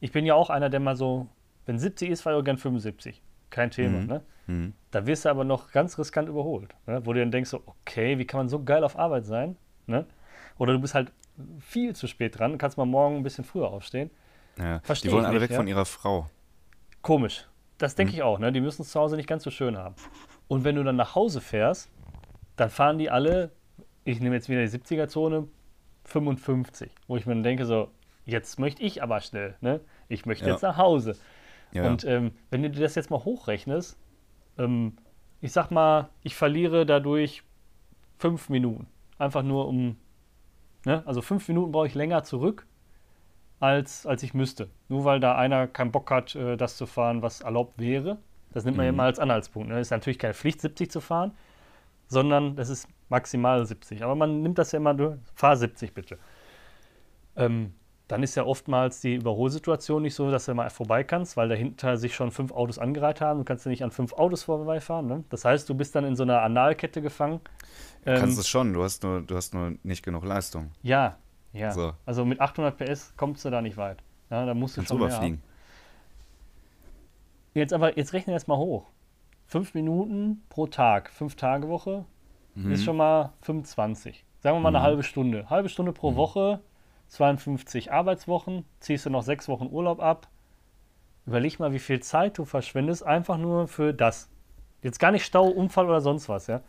[0.00, 1.28] Ich bin ja auch einer, der mal so,
[1.66, 3.22] wenn 70 ist, fahre ich gern 75.
[3.50, 4.06] Kein Thema, mhm.
[4.06, 4.22] ne?
[4.48, 4.74] Mhm.
[4.90, 7.04] Da wirst du aber noch ganz riskant überholt, ne?
[7.04, 9.56] wo du dann denkst, so, okay, wie kann man so geil auf Arbeit sein?
[9.86, 10.06] Ne?
[10.56, 11.12] Oder du bist halt
[11.60, 14.10] viel zu spät dran, kannst mal morgen ein bisschen früher aufstehen.
[14.58, 15.56] Ja, die wollen alle weg ja?
[15.56, 16.28] von ihrer Frau.
[17.02, 17.46] Komisch.
[17.78, 18.18] Das denke mhm.
[18.18, 18.50] ich auch, ne?
[18.50, 19.94] Die müssen es zu Hause nicht ganz so schön haben.
[20.48, 21.90] Und wenn du dann nach Hause fährst,
[22.56, 23.52] dann fahren die alle,
[24.04, 25.46] ich nehme jetzt wieder die 70er-Zone,
[26.04, 26.90] 55.
[27.06, 27.90] Wo ich mir dann denke, so,
[28.24, 29.80] jetzt möchte ich aber schnell, ne?
[30.08, 30.52] Ich möchte ja.
[30.52, 31.16] jetzt nach Hause.
[31.72, 31.86] Ja.
[31.86, 33.96] Und ähm, wenn du dir das jetzt mal hochrechnest,
[34.58, 34.96] ähm,
[35.40, 37.44] ich sag mal, ich verliere dadurch
[38.18, 38.86] fünf Minuten.
[39.18, 39.96] Einfach nur um,
[40.88, 41.02] ne?
[41.06, 42.66] also fünf Minuten brauche ich länger zurück,
[43.60, 44.68] als, als ich müsste.
[44.88, 48.18] Nur weil da einer keinen Bock hat, äh, das zu fahren, was erlaubt wäre.
[48.52, 48.88] Das nimmt man mhm.
[48.88, 49.68] ja immer als Anhaltspunkt.
[49.68, 49.78] Ne?
[49.78, 51.32] Ist natürlich keine Pflicht, 70 zu fahren,
[52.06, 54.02] sondern das ist maximal 70.
[54.02, 56.18] Aber man nimmt das ja immer, fahr 70 bitte.
[57.36, 57.74] Ähm,
[58.08, 61.98] dann ist ja oftmals die Überholsituation nicht so, dass du mal vorbei kannst, weil dahinter
[61.98, 63.40] sich schon fünf Autos angereiht haben.
[63.40, 65.06] Du kannst ja nicht an fünf Autos vorbeifahren.
[65.06, 65.24] Ne?
[65.28, 67.40] Das heißt, du bist dann in so einer Analkette gefangen.
[68.04, 70.70] Du ähm, kannst es schon, du hast, nur, du hast nur nicht genug Leistung.
[70.82, 71.18] Ja,
[71.52, 71.70] ja.
[71.70, 71.92] So.
[72.06, 74.02] Also mit 800 PS kommst du da nicht weit.
[74.30, 75.42] Ja, da musst du kannst schon überfliegen.
[77.52, 78.86] Jetzt aber, jetzt rechnen wir das mal hoch.
[79.46, 82.06] Fünf Minuten pro Tag, fünf Tage Woche,
[82.54, 82.72] mhm.
[82.72, 84.24] ist schon mal 25.
[84.40, 84.76] Sagen wir mal mhm.
[84.76, 85.50] eine halbe Stunde.
[85.50, 86.16] Halbe Stunde pro mhm.
[86.16, 86.60] Woche
[87.08, 90.28] 52 Arbeitswochen, ziehst du noch sechs Wochen Urlaub ab.
[91.26, 94.28] Überleg mal, wie viel Zeit du verschwendest, einfach nur für das.
[94.82, 96.62] Jetzt gar nicht Stau, Unfall oder sonst was, ja.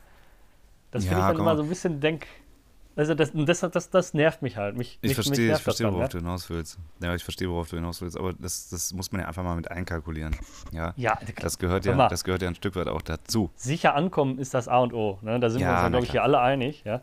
[0.92, 2.26] Das ja, finde ich dann immer so ein bisschen denk.
[2.96, 4.76] Also das, das, das, das nervt mich halt.
[4.76, 6.08] Mich, ich verstehe, ich verstehe, worauf ja?
[6.08, 6.80] du hinaus willst.
[7.02, 8.18] Ja, ich verstehe, worauf du hinaus willst.
[8.18, 10.36] Aber das, das muss man ja einfach mal mit einkalkulieren.
[10.74, 13.52] Ja, ja das gehört ja, das gehört ja ein Stück weit auch dazu.
[13.56, 15.20] Sicher ankommen ist das A und O.
[15.22, 15.40] Ne?
[15.40, 16.84] Da sind ja, wir uns, glaube ich, hier alle einig.
[16.84, 17.02] Ja?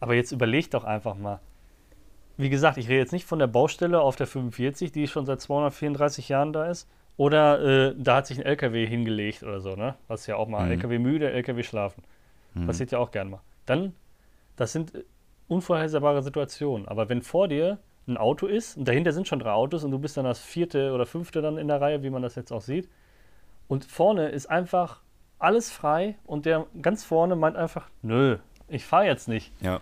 [0.00, 1.38] Aber jetzt überleg doch einfach mal
[2.38, 5.40] wie gesagt, ich rede jetzt nicht von der Baustelle auf der 45, die schon seit
[5.40, 6.88] 234 Jahren da ist.
[7.16, 9.96] Oder äh, da hat sich ein LKW hingelegt oder so, ne?
[10.06, 10.72] Was ja auch mal mhm.
[10.72, 12.04] LKW müde, LKW schlafen.
[12.54, 12.66] Mhm.
[12.66, 13.40] Passiert ja auch gern mal.
[13.66, 13.92] Dann,
[14.54, 15.02] das sind äh,
[15.48, 16.86] unvorhersehbare Situationen.
[16.86, 19.98] Aber wenn vor dir ein Auto ist und dahinter sind schon drei Autos und du
[19.98, 22.62] bist dann das vierte oder fünfte dann in der Reihe, wie man das jetzt auch
[22.62, 22.88] sieht,
[23.66, 25.02] und vorne ist einfach
[25.40, 29.52] alles frei und der ganz vorne meint einfach, nö, ich fahre jetzt nicht.
[29.60, 29.80] Ja.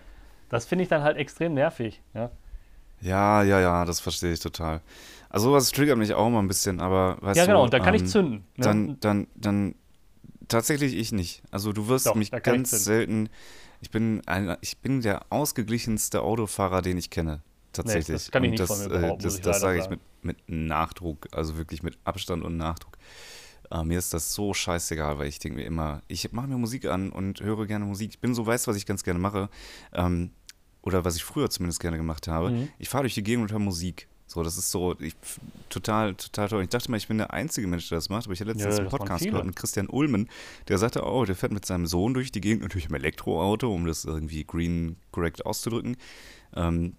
[0.49, 2.01] Das finde ich dann halt extrem nervig.
[2.15, 2.31] Ja,
[3.01, 4.81] Ja, ja, ja, das verstehe ich total.
[5.29, 7.79] Also sowas triggert mich auch mal ein bisschen, aber weißt ja du, genau, und da
[7.79, 8.35] kann ähm, ich zünden.
[8.57, 8.65] Ne?
[8.65, 9.75] Dann, dann, dann
[10.49, 11.43] tatsächlich ich nicht.
[11.51, 12.85] Also du wirst Doch, mich ich ganz zünden.
[12.85, 13.29] selten.
[13.81, 17.43] Ich bin ein, ich bin der ausgeglichenste Autofahrer, den ich kenne.
[17.73, 18.07] Tatsächlich.
[18.07, 20.01] das kann ich und nicht das, von mir äh, das, ich das sage ich mit,
[20.23, 22.97] mit Nachdruck, also wirklich mit Abstand und Nachdruck.
[23.71, 26.87] Äh, mir ist das so scheißegal, weil ich denke mir immer, ich mache mir Musik
[26.87, 28.11] an und höre gerne Musik.
[28.13, 29.51] Ich bin so, weißt du, was ich ganz gerne mache?
[29.93, 30.31] Ähm,
[30.87, 32.51] oder was ich früher zumindest gerne gemacht habe.
[32.51, 32.69] Mhm.
[32.79, 34.07] Ich fahre durch die Gegend und höre Musik.
[34.29, 35.15] So, das ist so, ich,
[35.69, 36.63] total, total toll.
[36.63, 38.77] Ich dachte mal, ich bin der einzige Mensch, der das macht, aber ich habe letztens
[38.77, 40.29] Ja, einen Podcast gehört mit Christian Ulmen,
[40.69, 43.87] der sagte, oh, der fährt mit seinem Sohn durch die Gegend, natürlich im Elektroauto, um
[43.87, 45.97] das irgendwie green correct auszudrücken.
[46.55, 46.95] Ähm,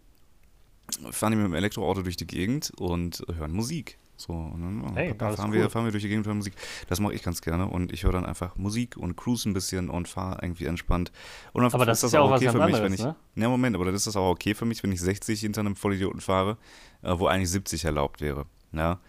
[1.11, 3.97] fahren die mit dem Elektroauto durch die Gegend und hören Musik.
[4.18, 5.53] So, und dann oh, Hey, fahren, cool.
[5.53, 6.53] wir, fahren wir durch die Gegend hören Musik.
[6.88, 9.89] Das mache ich ganz gerne und ich höre dann einfach Musik und cruise ein bisschen
[9.89, 11.11] und fahre irgendwie entspannt.
[11.53, 13.01] Und dann Aber das ist ja auch was ganz für mich, wenn ich.
[13.01, 13.15] ne?
[13.36, 15.76] Ja, Moment, aber dann ist das auch okay für mich, wenn ich 60 hinter einem
[15.76, 16.57] Vollidioten fahre,
[17.03, 18.45] äh, wo eigentlich 70 erlaubt wäre.
[18.72, 18.99] Ja,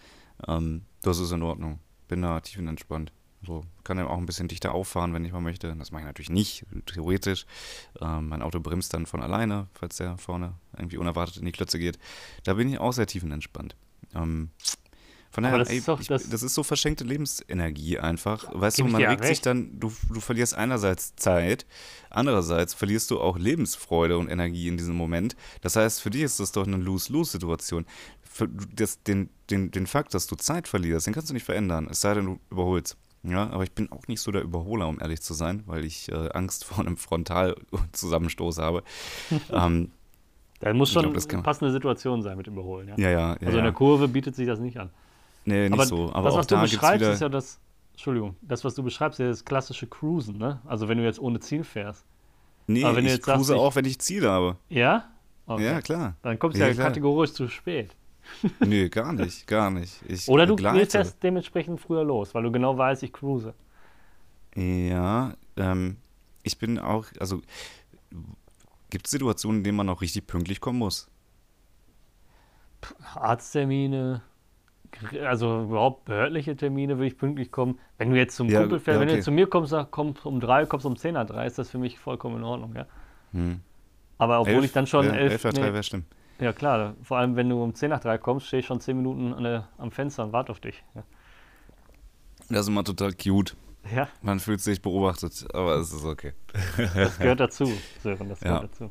[0.47, 1.81] ähm, das ist in Ordnung.
[2.07, 3.13] Bin da tiefenentspannt.
[3.47, 5.75] So, kann dann auch ein bisschen dichter auffahren, wenn ich mal möchte.
[5.77, 7.47] Das mache ich natürlich nicht, theoretisch.
[8.01, 11.79] Ähm, mein Auto bremst dann von alleine, falls der vorne irgendwie unerwartet in die Klötze
[11.79, 11.99] geht.
[12.45, 13.77] Da bin ich auch sehr tiefenentspannt.
[14.15, 14.51] Ähm,
[15.31, 18.47] von daher, das ey, ist doch ich, das- das ist so verschenkte Lebensenergie einfach.
[18.53, 21.66] Weißt du, man regt sich dann, du, du verlierst einerseits Zeit,
[22.11, 25.37] andererseits verlierst du auch Lebensfreude und Energie in diesem Moment.
[25.61, 27.85] Das heißt, für dich ist das doch eine Lose-Lose-Situation.
[29.07, 32.14] Den, den, den Fakt, dass du Zeit verlierst, den kannst du nicht verändern, es sei
[32.14, 32.97] denn, du überholst.
[33.24, 36.09] Ja, aber ich bin auch nicht so der Überholer, um ehrlich zu sein, weil ich
[36.12, 38.83] äh, Angst vor einem Frontalzusammenstoß habe.
[39.53, 39.91] ähm,
[40.61, 42.89] Da muss schon glaub, eine passende Situation sein mit Überholen.
[42.89, 42.95] Ja?
[42.97, 43.47] ja, ja, ja.
[43.47, 44.91] also in der Kurve bietet sich das nicht an.
[45.49, 46.12] Nee, nicht aber so.
[46.12, 47.59] Aber das, was du beschreibst, ist ja das,
[47.92, 50.61] Entschuldigung, das, was du beschreibst, ist ja das klassische Cruisen, ne?
[50.66, 52.05] Also wenn du jetzt ohne Ziel fährst.
[52.66, 54.57] nee, aber wenn du ich jetzt sagst, cruise ich- auch, wenn ich Ziel habe.
[54.68, 55.11] Ja?
[55.46, 55.64] Okay.
[55.64, 56.16] Ja, klar.
[56.22, 57.96] Dann kommst du Ja, ja, kategorisch zu spät.
[58.61, 60.03] Nee, gar nicht, gar nicht.
[60.07, 63.55] Ich Oder du fährst dementsprechend früher los, weil du genau weißt, ich cruise.
[64.55, 65.96] Ja, ähm,
[66.42, 67.40] ich bin auch, also
[68.90, 71.09] gibt es Situationen, in denen man auch richtig pünktlich kommen muss?
[73.14, 74.22] Arzttermine,
[75.24, 77.78] also überhaupt behördliche Termine würde ich pünktlich kommen.
[77.99, 79.22] Wenn du jetzt zum Ja, Kumpel fährst, ja, wenn du okay.
[79.22, 81.78] zu mir kommst, sag, komm um drei, kommst um zehn nach drei, ist das für
[81.78, 82.86] mich vollkommen in Ordnung, ja.
[83.32, 83.61] Hm.
[84.18, 84.64] Aber obwohl Elf?
[84.64, 86.05] ich dann schon ja, elf, elf nach drei nee, wäre schlimm.
[86.41, 88.97] ja klar, vor allem wenn du um zehn nach drei kommst, stehe ich schon zehn
[88.97, 90.82] Minuten der, am Fenster und warte auf dich.
[90.95, 91.05] Ja.
[92.49, 93.57] Das ist immer total cute.
[93.95, 96.32] ja, Man fühlt sich beobachtet, aber es ist okay.
[96.95, 97.70] das gehört dazu,
[98.03, 98.91] Sören, das gehört dazu.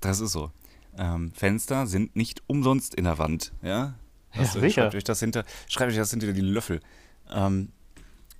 [0.00, 0.50] Das ist so.
[0.98, 3.94] Ähm, Fenster sind nicht umsonst in der Wand, ja?
[4.36, 4.82] Ja, äh, sicher.
[4.82, 6.80] Schreibt euch das hinter, schreibt euch das hinter die Löffel.
[7.30, 7.68] Ähm,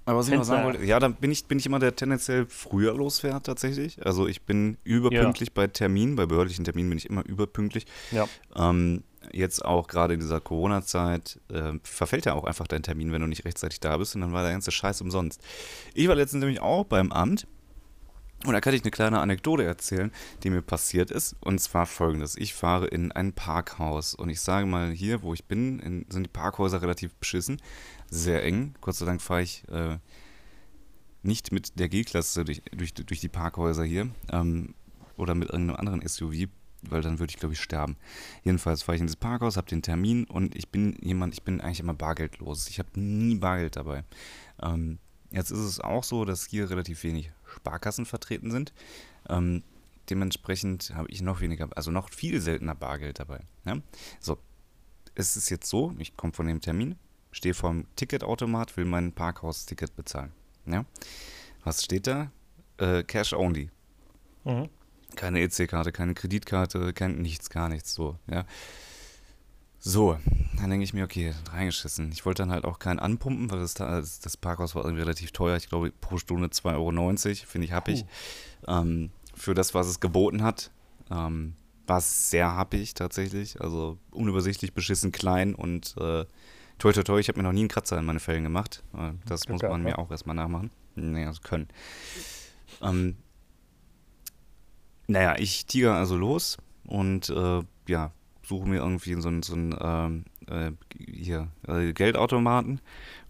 [0.06, 2.46] aber was ich noch sagen wollte, ja, dann bin ich, bin ich immer der tendenziell
[2.48, 4.06] früher losfährt tatsächlich.
[4.06, 7.86] Also ich bin überpünktlich bei Terminen, bei behördlichen Terminen bin ich immer überpünktlich.
[8.12, 8.28] Ja.
[8.54, 13.20] Ähm, jetzt auch gerade in dieser Corona-Zeit äh, verfällt ja auch einfach dein Termin, wenn
[13.20, 15.40] du nicht rechtzeitig da bist und dann war der ganze Scheiß umsonst.
[15.94, 17.48] Ich war letztens nämlich auch beim Amt
[18.44, 20.12] und da kann ich eine kleine Anekdote erzählen,
[20.42, 21.36] die mir passiert ist.
[21.40, 22.36] Und zwar folgendes.
[22.36, 26.24] Ich fahre in ein Parkhaus und ich sage mal, hier, wo ich bin, in, sind
[26.24, 27.60] die Parkhäuser relativ beschissen.
[28.10, 28.74] Sehr eng.
[28.82, 29.98] Gott sei Dank fahre ich äh,
[31.22, 34.74] nicht mit der G-Klasse durch, durch, durch die Parkhäuser hier ähm,
[35.16, 36.48] oder mit irgendeinem anderen SUV,
[36.82, 37.96] weil dann würde ich, glaube ich, sterben.
[38.44, 41.60] Jedenfalls fahre ich in das Parkhaus, habe den Termin und ich bin jemand, ich bin
[41.60, 42.68] eigentlich immer bargeldlos.
[42.68, 44.04] Ich habe nie Bargeld dabei.
[44.62, 44.98] Ähm,
[45.30, 48.72] jetzt ist es auch so, dass hier relativ wenig Sparkassen vertreten sind.
[49.28, 49.62] Ähm,
[50.10, 53.40] dementsprechend habe ich noch weniger, also noch viel seltener Bargeld dabei.
[53.64, 53.78] Ja?
[54.20, 54.38] So,
[55.14, 56.96] es ist jetzt so, ich komme von dem Termin,
[57.32, 60.32] stehe vorm Ticketautomat, will mein Parkhausticket bezahlen.
[60.66, 60.84] Ja?
[61.64, 62.30] Was steht da?
[62.78, 63.70] Äh, Cash only.
[64.44, 64.68] Mhm.
[65.14, 68.44] Keine EC-Karte, keine Kreditkarte, kein nichts, gar nichts so, ja.
[69.88, 70.18] So,
[70.56, 72.10] dann denke ich mir, okay, reingeschissen.
[72.10, 75.30] Ich wollte dann halt auch keinen anpumpen, weil das, das, das Parkhaus war irgendwie relativ
[75.30, 75.56] teuer.
[75.56, 78.04] Ich glaube, pro Stunde 2,90 Euro, finde ich happig.
[78.66, 80.72] Ähm, für das, was es geboten hat,
[81.08, 81.54] ähm,
[81.86, 83.60] war es sehr happig tatsächlich.
[83.60, 86.24] Also unübersichtlich, beschissen klein und äh,
[86.78, 88.82] toi toi toi, ich habe mir noch nie einen Kratzer in meine Fällen gemacht.
[88.92, 89.90] Äh, das Glück muss man ne?
[89.90, 90.72] mir auch erstmal nachmachen.
[90.96, 91.68] Nee, also können.
[92.82, 93.18] Ähm,
[95.06, 96.56] naja, ich tiger also los
[96.88, 98.10] und äh, ja,
[98.46, 102.80] suche mir irgendwie so einen so einen, ähm, äh, hier, äh, Geldautomaten,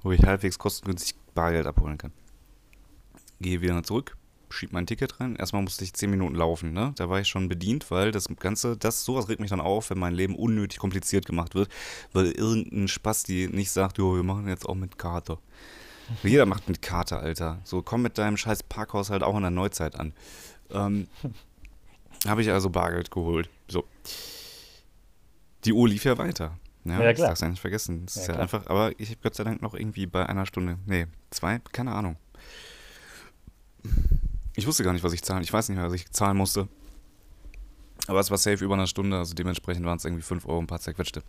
[0.03, 2.13] wo ich halbwegs kostengünstig Bargeld abholen kann.
[3.41, 4.17] Gehe wieder zurück
[4.51, 5.37] schieb mein Ticket rein.
[5.37, 6.93] Erstmal musste ich 10 Minuten laufen, ne?
[6.97, 9.99] Da war ich schon bedient, weil das Ganze, das, sowas regt mich dann auf, wenn
[9.99, 11.69] mein Leben unnötig kompliziert gemacht wird,
[12.13, 15.39] weil irgendein Spasti nicht sagt, jo, wir machen jetzt auch mit Karte.
[16.23, 17.61] Jeder macht mit Karte, Alter.
[17.65, 20.13] So, komm mit deinem scheiß Parkhaus halt auch in der Neuzeit an.
[20.71, 21.09] Ähm,
[22.27, 23.51] Habe ich also Bargeld geholt.
[23.69, 23.85] So.
[25.67, 26.57] Die Uhr lief ja weiter.
[26.85, 27.29] Ja, Ja, ich klar.
[27.29, 28.07] darf's ja nicht vergessen.
[28.07, 28.43] Das Ja, ist ja klar.
[28.43, 31.93] einfach, aber ich habe Gott sei Dank noch irgendwie bei einer Stunde, nee, zwei, keine
[31.93, 32.17] Ahnung.
[34.55, 35.43] Ich wusste gar nicht, was ich zahlen.
[35.43, 36.69] Ich weiß nicht mehr, was ich zahlen musste.
[38.07, 40.67] Aber es war safe über eine Stunde, also dementsprechend waren es irgendwie 5 Euro ein
[40.69, 41.23] paar zerquetschte.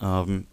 [0.00, 0.46] Ähm,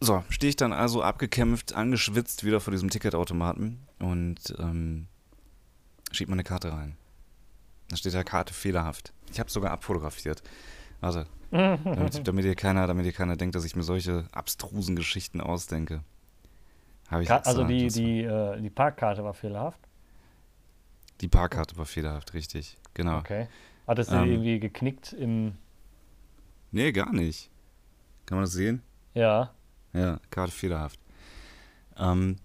[0.00, 5.06] so, stehe ich dann also abgekämpft, angeschwitzt wieder vor diesem Ticketautomaten und ähm,
[6.12, 6.96] schieb meine Karte rein.
[7.88, 9.12] Da steht da Karte fehlerhaft.
[9.30, 10.42] Ich habe sogar abfotografiert.
[11.00, 15.40] Warte, damit, damit, ihr keiner, damit ihr keiner denkt, dass ich mir solche abstrusen Geschichten
[15.40, 16.02] ausdenke.
[17.10, 19.80] Habe ich Ka- also die, die, äh, die Parkkarte war fehlerhaft.
[21.20, 22.76] die Parkkarte war fehlerhaft, richtig.
[22.94, 23.18] Genau.
[23.18, 23.48] Okay.
[23.86, 24.30] Hattest du Ähm.
[24.30, 25.54] irgendwie geknickt im.
[26.70, 27.50] Nee, gar nicht.
[28.26, 28.82] Kann man das sehen?
[29.14, 29.54] Ja.
[29.94, 31.00] Ja, Karte fehlerhaft.
[31.96, 32.36] Ähm,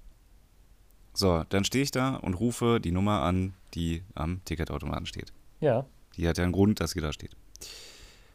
[1.13, 5.33] so, dann stehe ich da und rufe die Nummer an, die am Ticketautomaten steht.
[5.59, 5.85] Ja.
[6.17, 7.35] Die hat ja einen Grund, dass sie da steht.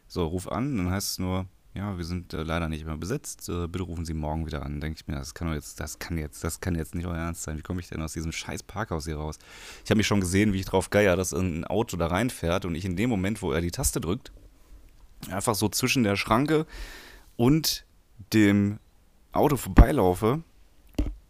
[0.07, 3.47] So, ruf an, dann heißt es nur, ja, wir sind äh, leider nicht mehr besetzt,
[3.47, 4.81] äh, bitte rufen Sie morgen wieder an.
[4.81, 7.15] Denke ich mir, das kann doch jetzt, das kann jetzt, das kann jetzt nicht euer
[7.15, 7.57] Ernst sein.
[7.57, 9.37] Wie komme ich denn aus diesem scheiß Parkhaus hier raus?
[9.83, 12.75] Ich habe mich schon gesehen, wie ich drauf geier, dass irgendein Auto da reinfährt und
[12.75, 14.31] ich in dem Moment, wo er die Taste drückt,
[15.29, 16.65] einfach so zwischen der Schranke
[17.37, 17.85] und
[18.33, 18.79] dem
[19.31, 20.43] Auto vorbeilaufe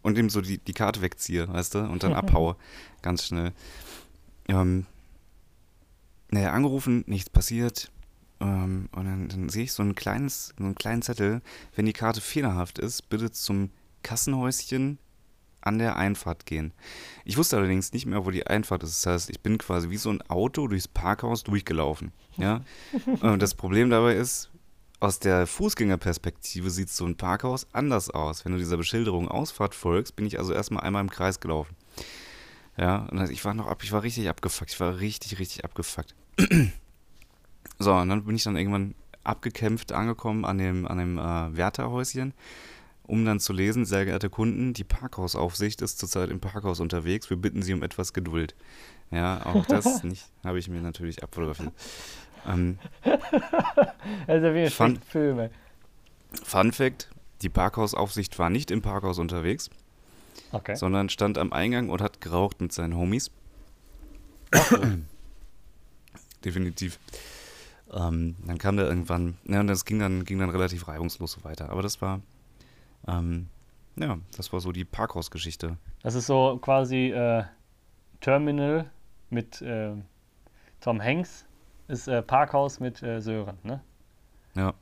[0.02, 2.56] und ihm so die, die Karte wegziehe, weißt du, und dann abhaue.
[3.02, 3.52] Ganz schnell.
[4.48, 4.86] Ähm,
[6.30, 7.90] naja, angerufen, nichts passiert.
[8.40, 11.42] Ähm, und dann, dann sehe ich so ein kleines, so einen kleinen Zettel,
[11.74, 13.70] wenn die Karte fehlerhaft ist, bitte zum
[14.02, 14.98] Kassenhäuschen
[15.62, 16.72] an der Einfahrt gehen.
[17.24, 19.04] Ich wusste allerdings nicht mehr, wo die Einfahrt ist.
[19.04, 22.12] Das heißt, ich bin quasi wie so ein Auto durchs Parkhaus durchgelaufen.
[22.36, 22.62] Ja?
[23.20, 24.50] und das Problem dabei ist,
[25.00, 28.44] aus der Fußgängerperspektive sieht so ein Parkhaus anders aus.
[28.44, 31.74] Wenn du dieser Beschilderung Ausfahrt folgst, bin ich also erstmal einmal im Kreis gelaufen.
[32.80, 34.70] Ja, und ich war noch ab, ich war richtig abgefuckt.
[34.72, 36.14] Ich war richtig, richtig abgefuckt.
[37.78, 42.32] so, und dann bin ich dann irgendwann abgekämpft angekommen an dem, an dem äh, Wärterhäuschen,
[43.02, 47.36] um dann zu lesen, sehr geehrte Kunden, die Parkhausaufsicht ist zurzeit im Parkhaus unterwegs, wir
[47.36, 48.54] bitten Sie um etwas Geduld.
[49.10, 51.74] Ja, auch das nicht, habe ich mir natürlich abfotografiert.
[52.46, 55.50] Ähm, ja wie Fun- schlechter Film, ey.
[56.44, 57.10] Fun Fact,
[57.42, 59.68] die Parkhausaufsicht war nicht im Parkhaus unterwegs,
[60.52, 60.74] Okay.
[60.74, 63.30] sondern stand am Eingang und hat geraucht mit seinen Homies.
[66.44, 66.98] Definitiv.
[67.92, 71.44] Ähm, dann kam der irgendwann, ja, und das ging dann, ging dann relativ reibungslos so
[71.44, 71.70] weiter.
[71.70, 72.20] Aber das war,
[73.06, 73.48] ähm,
[73.96, 75.76] ja, das war so die Parkhausgeschichte.
[76.02, 77.44] Das ist so quasi äh,
[78.20, 78.90] Terminal
[79.28, 79.92] mit äh,
[80.80, 81.44] Tom Hanks,
[81.88, 83.82] ist äh, Parkhaus mit äh, Sören, ne?
[84.54, 84.74] Ja,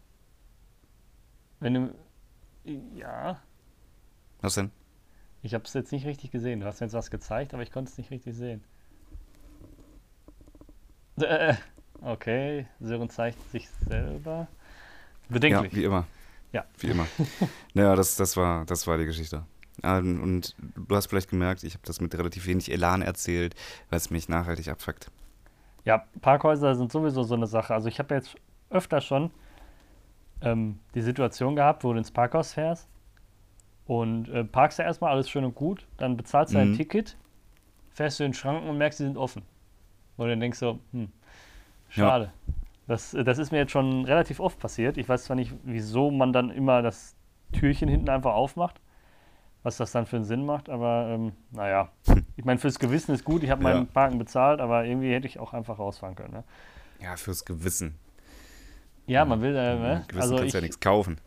[1.60, 1.94] Wenn du.
[2.94, 3.40] Ja,
[4.40, 4.70] was denn?
[5.42, 6.60] Ich habe es jetzt nicht richtig gesehen.
[6.60, 8.62] Du hast mir jetzt was gezeigt, aber ich konnte es nicht richtig sehen.
[11.20, 11.54] Äh,
[12.00, 14.48] okay, Sören zeigt sich selber.
[15.28, 15.72] Bedenklich.
[15.72, 16.06] Ja, wie immer.
[16.52, 16.64] Ja.
[16.78, 17.06] Wie immer.
[17.74, 19.44] naja, das, das, war, das war die Geschichte.
[19.82, 23.54] Ähm, Und du hast vielleicht gemerkt, ich habe das mit relativ wenig Elan erzählt,
[23.90, 25.10] weil es mich nachhaltig abfuckt.
[25.84, 27.74] Ja, Parkhäuser sind sowieso so eine Sache.
[27.74, 28.34] Also ich habe jetzt
[28.70, 29.30] öfter schon
[30.40, 32.88] ähm, die Situation gehabt, wo du ins Parkhaus fährst
[33.88, 36.74] und äh, parkst ja erstmal alles schön und gut, dann bezahlst du dein Mhm.
[36.74, 37.16] Ticket,
[37.90, 39.42] fährst du in den Schranken und merkst, die sind offen.
[40.18, 41.10] Und dann denkst du, hm,
[41.88, 42.32] schade.
[42.86, 44.98] Das, äh, das ist mir jetzt schon relativ oft passiert.
[44.98, 47.16] Ich weiß zwar nicht, wieso man dann immer das
[47.52, 48.78] Türchen hinten einfach aufmacht,
[49.62, 51.90] was das dann für einen Sinn macht, aber ähm, naja.
[52.36, 53.74] Ich meine, fürs Gewissen ist gut, ich habe Ja.
[53.74, 56.32] meinen Parken bezahlt, aber irgendwie hätte ich auch einfach rausfahren können.
[56.34, 56.44] Ne?
[57.00, 57.98] Ja, fürs Gewissen.
[59.06, 60.04] Ja, man will, äh, ne?
[60.08, 61.18] Gewissen also kannst ich, ja nichts kaufen.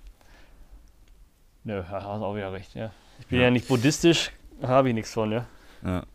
[1.64, 2.92] Nö, hast du auch wieder recht, ja.
[3.20, 4.32] Ich bin ja, nicht buddhistisch,
[4.62, 5.46] habe ich nichts von, ja.
[5.84, 6.06] Ja.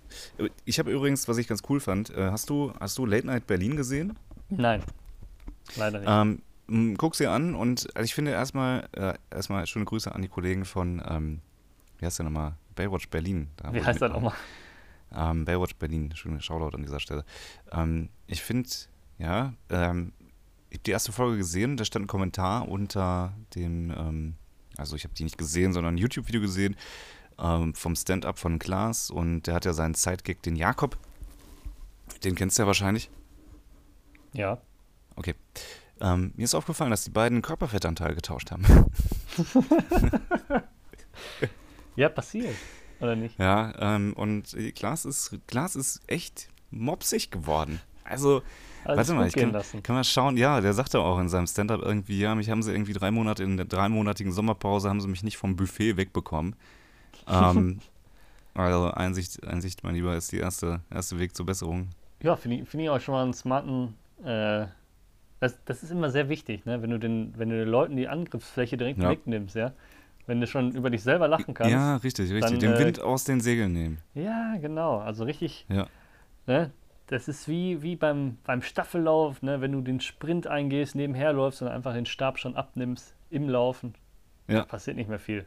[0.65, 3.47] Ich habe übrigens, was ich ganz cool fand, äh, hast du, hast du Late Night
[3.47, 4.17] Berlin gesehen?
[4.49, 4.83] Nein,
[5.77, 6.09] leider nicht.
[6.69, 10.29] Ähm, guck sie an und also ich finde erstmal, äh, erstmal schöne Grüße an die
[10.29, 11.41] Kollegen von, ähm,
[11.99, 12.55] wie heißt der nochmal?
[12.75, 13.49] Baywatch Berlin.
[13.57, 14.35] Da Wie heißt das nochmal?
[15.15, 17.25] Ähm, Baywatch Berlin, schöne Shoutout an dieser Stelle.
[17.73, 18.69] Ähm, ich finde,
[19.19, 20.13] ja, ähm,
[20.71, 24.35] ich habe die erste Folge gesehen, da stand ein Kommentar unter dem, ähm,
[24.79, 26.77] also ich habe die nicht gesehen, sondern ein YouTube-Video gesehen
[27.39, 30.97] ähm, vom Stand-Up von Klaas und der hat ja seinen Sidekick, den Jakob.
[32.25, 33.11] Den kennst du ja wahrscheinlich.
[34.33, 34.61] Ja.
[35.17, 35.35] Okay.
[36.01, 38.65] Ähm, mir ist aufgefallen, dass die beiden Körperfettanteil getauscht haben.
[41.97, 42.55] Ja, passiert.
[43.01, 43.39] Oder nicht?
[43.39, 47.81] Ja, ähm, und Glas ist, Glas ist echt mopsig geworden.
[48.05, 48.43] Also,
[48.87, 49.83] Also warte mal, ich gehen kann, lassen.
[49.83, 50.37] kann mal schauen.
[50.37, 53.43] Ja, der sagte auch in seinem Stand-up irgendwie, ja, mich haben sie irgendwie drei Monate
[53.45, 56.57] in der dreimonatigen Sommerpause haben sie mich nicht vom Buffet wegbekommen.
[57.29, 57.81] ähm,
[58.55, 61.89] also Einsicht, Einsicht, mein Lieber, ist die erste, erste Weg zur Besserung.
[62.23, 63.95] Ja, finde ich, find ich auch schon mal einen smarten.
[64.25, 64.67] Äh,
[65.41, 66.81] das, das ist immer sehr wichtig, ne?
[66.81, 69.11] wenn, du den, wenn du den Leuten die Angriffsfläche direkt Ja.
[69.11, 69.55] wegnimmst.
[69.55, 69.73] Ja?
[70.27, 71.73] Wenn du schon über dich selber lachen kannst.
[71.73, 72.59] Ja, richtig, richtig.
[72.59, 73.99] dann, Den äh, Wind aus den Segeln nehmen.
[74.15, 74.99] Ja, genau.
[74.99, 75.67] Also richtig.
[75.69, 75.87] Ja.
[76.47, 76.71] Ne?
[77.09, 79.61] Das ist wie, wie beim, beim Staffellauf, ne?
[79.61, 83.95] wenn du den Sprint eingehst, nebenher läufst und einfach den Stab schon abnimmst im Laufen.
[84.49, 84.65] Ja.
[84.65, 85.47] Passiert nicht mehr viel.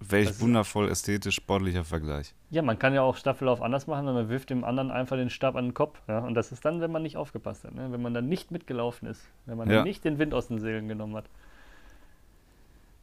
[0.00, 2.34] Welch das wundervoll ästhetisch sportlicher Vergleich.
[2.50, 5.56] Ja, man kann ja auch Staffellauf anders machen, man wirft dem anderen einfach den Stab
[5.56, 6.00] an den Kopf.
[6.08, 6.18] Ja?
[6.18, 7.90] Und das ist dann, wenn man nicht aufgepasst hat, ne?
[7.92, 9.82] wenn man dann nicht mitgelaufen ist, wenn man Ja.
[9.82, 11.26] nicht den Wind aus den Segeln genommen hat.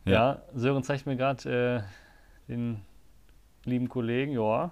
[0.06, 0.12] Ja.
[0.12, 2.82] Ja, Sören zeigt mir gerade äh, den
[3.66, 4.72] lieben Kollegen, ja.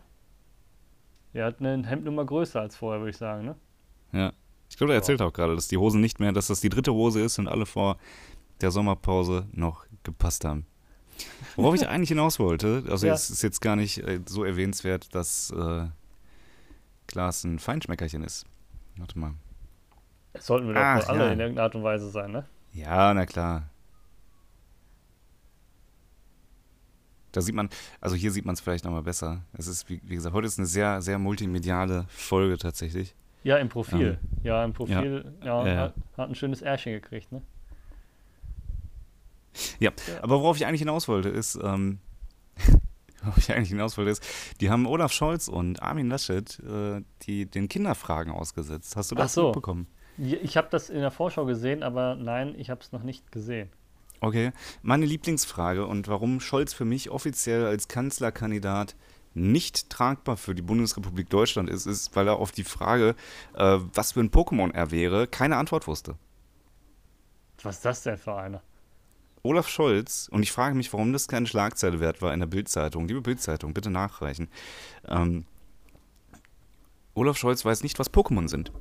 [1.34, 3.46] Der hat eine Hemdnummer größer als vorher, würde ich sagen.
[3.46, 3.56] Ne?
[4.12, 4.34] Ja.
[4.70, 6.94] Ich glaube, er erzählt auch gerade, dass die Hosen nicht mehr, dass das die dritte
[6.94, 7.98] Hose ist und alle vor
[8.62, 10.66] der Sommerpause noch gepasst haben.
[11.56, 13.14] Worauf ich eigentlich hinaus wollte, also Ja.
[13.14, 15.88] es ist jetzt gar nicht äh, so erwähnenswert, dass äh,
[17.08, 18.46] Glas ein Feinschmeckerchen ist.
[18.98, 19.34] Warte mal.
[20.34, 21.32] Das sollten wir doch Ach, alle ja.
[21.32, 22.46] in irgendeiner Art und Weise sein, ne?
[22.74, 23.70] Ja, na klar.
[27.32, 27.70] Da sieht man,
[28.02, 29.44] also hier sieht man es vielleicht nochmal besser.
[29.54, 33.16] Es ist, wie, wie gesagt, heute ist eine sehr, sehr multimediale Folge tatsächlich.
[33.44, 34.20] Ja, im Profil.
[34.44, 35.78] ja, im Profil, ja, Ja, ja.
[35.82, 37.42] Hat, hat ein schönes Ärschchen gekriegt, ne?
[39.80, 40.24] Ja, Ja.
[40.24, 42.00] aber worauf ich eigentlich hinaus wollte, ist, ähm,
[43.24, 44.24] worauf ich eigentlich hinaus wollte, ist,
[44.62, 48.96] die haben Olaf Scholz und Armin Laschet äh, die, den Kinderfragen ausgesetzt.
[48.96, 49.46] Hast du Ach das so.
[49.48, 49.88] mitbekommen?
[50.18, 53.70] Ich habe das in der Vorschau gesehen, aber nein, ich habe es noch nicht gesehen.
[54.22, 54.51] Okay.
[54.82, 58.95] Meine Lieblingsfrage und warum Scholz für mich offiziell als Kanzlerkandidat
[59.34, 63.15] nicht tragbar für die Bundesrepublik Deutschland ist, ist, weil er auf die Frage,
[63.55, 66.15] äh, was für ein Pokémon er wäre, keine Antwort wusste.
[67.61, 68.61] Was ist das denn für einer?
[69.43, 73.07] Olaf Scholz, und ich frage mich, warum das keine Schlagzeile wert war in der Bildzeitung.
[73.07, 74.49] Liebe Bildzeitung, bitte nachreichen.
[75.07, 75.45] Ähm,
[77.13, 78.72] Olaf Scholz weiß nicht, was Pokémon sind.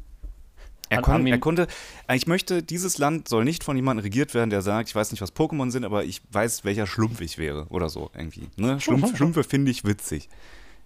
[0.90, 1.66] Er, kon, er konnte,
[2.12, 5.20] ich möchte, dieses Land soll nicht von jemandem regiert werden, der sagt, ich weiß nicht,
[5.20, 8.48] was Pokémon sind, aber ich weiß, welcher Schlumpf ich wäre oder so irgendwie.
[8.56, 8.80] Ne?
[8.80, 10.28] Schlumpf, Schlümpfe finde ich witzig.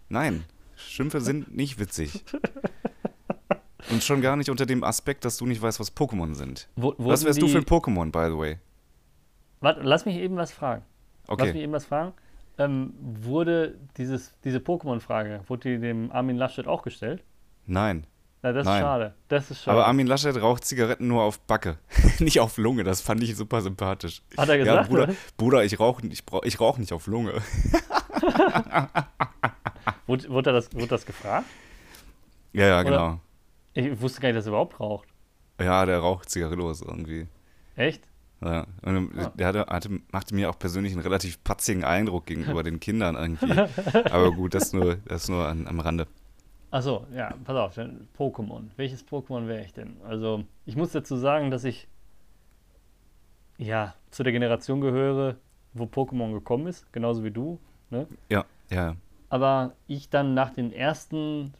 [0.08, 0.44] Nein,
[0.76, 2.24] Schlümpfe sind nicht witzig.
[3.90, 6.68] Und schon gar nicht unter dem Aspekt, dass du nicht weißt, was Pokémon sind.
[6.76, 8.58] Wo, Was wärst du für ein Pokémon, by the way?
[9.60, 10.82] Warte, lass mich eben was fragen.
[11.28, 11.62] Lass mich Okay.
[11.62, 12.12] eben was fragen.
[12.58, 17.24] Ähm, wurde dieses, diese Pokémon-Frage, wurde die dem Armin Laschet auch gestellt?
[17.66, 18.06] Nein.
[18.44, 18.74] Na, das Nein.
[18.76, 19.14] ist schade.
[19.28, 19.76] Das ist schade.
[19.76, 21.78] Aber Armin Laschet raucht Zigaretten nur auf Backe,
[22.18, 22.82] nicht auf Lunge.
[22.84, 24.22] Das fand ich super sympathisch.
[24.36, 24.82] Hat er gesagt?
[24.82, 25.14] ja, Bruder, oder?
[25.36, 27.34] Bruder ich rauche ich, ich rauch nicht auf Lunge.
[30.06, 31.46] Wurde, wurde, das, wurde das gefragt?
[32.52, 33.20] Ja, ja, Oder- genau.
[33.74, 35.08] Ich wusste gar nicht, dass er überhaupt raucht.
[35.60, 37.26] Ja, der raucht Zigarillos irgendwie.
[37.76, 38.02] Echt?
[38.44, 38.66] Ja.
[38.82, 39.32] Und Ah.
[39.34, 43.52] der hatte, hatte, machte mir auch persönlich einen relativ patzigen Eindruck gegenüber den Kindern irgendwie.
[44.10, 46.06] Aber gut, das nur, das nur an, am Rande.
[46.72, 48.70] Achso, ja, pass auf, dann Pokémon.
[48.76, 49.98] Welches Pokémon wäre ich denn?
[50.08, 51.86] Also, ich muss dazu sagen, dass ich
[53.58, 55.36] ja zu der Generation gehöre,
[55.74, 57.58] wo Pokémon gekommen ist, genauso wie du.
[57.90, 58.06] Ne?
[58.30, 58.96] Ja, ja.
[59.28, 61.52] Aber ich dann nach den ersten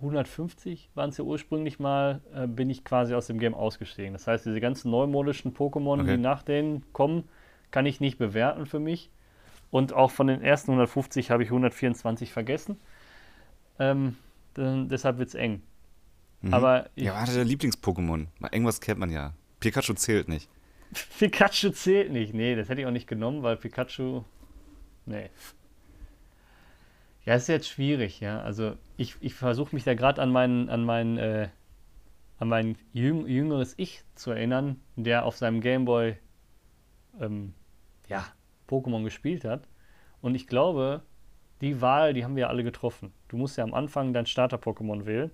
[0.00, 4.12] 150 waren es ja ursprünglich mal, äh, bin ich quasi aus dem Game ausgestiegen.
[4.12, 6.16] Das heißt, diese ganzen neumodischen Pokémon, Okay.
[6.16, 7.28] die nach denen kommen,
[7.72, 9.10] kann ich nicht bewerten für mich.
[9.72, 12.78] Und auch von den ersten 150 habe ich 124 vergessen.
[13.80, 14.16] Ähm,
[14.58, 15.62] dann, deshalb wird es eng.
[16.42, 16.54] Mhm.
[16.54, 18.26] Aber ich, ja, warte, der Lieblings-Pokémon.
[18.52, 19.34] Irgendwas kennt man ja.
[19.60, 20.48] Pikachu zählt nicht.
[21.18, 22.34] Pikachu zählt nicht.
[22.34, 24.22] Nee, das hätte ich auch nicht genommen, weil Pikachu.
[25.06, 25.30] Nee.
[27.24, 28.40] Ja, ist jetzt schwierig, ja.
[28.40, 31.48] Also ich, ich versuche mich da gerade an meinen, an meinen, äh,
[32.38, 36.16] an mein jüng, jüngeres Ich zu erinnern, der auf seinem Gameboy
[37.20, 37.52] ähm,
[38.08, 38.24] ja,
[38.68, 39.68] Pokémon gespielt hat.
[40.20, 41.02] Und ich glaube,
[41.60, 43.12] die Wahl, die haben wir alle getroffen.
[43.28, 45.30] Du musst ja am Anfang dein Starter-Pokémon wählen.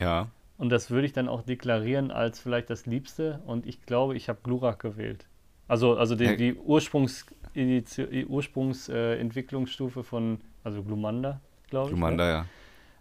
[0.00, 0.28] Ja.
[0.58, 3.40] Und das würde ich dann auch deklarieren als vielleicht das Liebste.
[3.46, 5.26] Und ich glaube, ich habe Glurak gewählt.
[5.68, 6.36] Also, also die, Ja.
[6.36, 11.90] die Ursprungs, die Ursprungs äh, Entwicklungsstufe von, also Glumanda, glaube ich.
[11.94, 12.46] Glumanda, ja.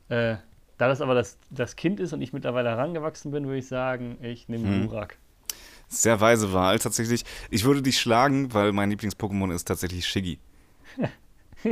[0.10, 0.32] Ne?
[0.34, 0.38] Äh,
[0.78, 4.18] da das aber das, das Kind ist und ich mittlerweile herangewachsen bin, würde ich sagen,
[4.22, 4.88] ich nehme Hm.
[4.88, 5.18] Glurak.
[5.88, 7.24] Sehr weise Wahl, tatsächlich.
[7.52, 10.40] Ich würde dich schlagen, weil mein Lieblings-Pokémon ist tatsächlich Shiggy.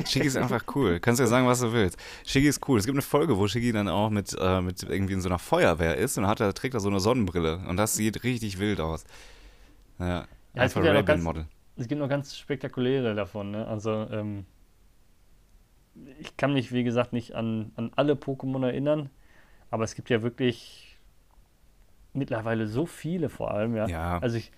[0.05, 0.99] Shiggy ist einfach cool.
[0.99, 1.97] Kannst ja sagen, was du willst.
[2.25, 2.79] Shiggy ist cool.
[2.79, 5.39] Es gibt eine Folge, wo Shiggy dann auch mit, äh, mit irgendwie in so einer
[5.39, 7.59] Feuerwehr ist und hat, er trägt da so eine Sonnenbrille.
[7.67, 9.05] Und das sieht richtig wild aus.
[9.99, 11.45] Ja, es einfach gibt ja noch ganz- Ray-Ban-Model.
[11.75, 13.67] Es gibt noch ganz spektakuläre davon, ne?
[13.67, 14.45] Also, ähm,
[16.19, 19.09] ich kann mich, wie gesagt, nicht an, an alle Pokémon erinnern,
[19.69, 20.97] aber es gibt ja wirklich
[22.13, 23.87] mittlerweile so viele vor allem, ja.
[23.87, 24.19] Ja.
[24.19, 24.51] Also ich,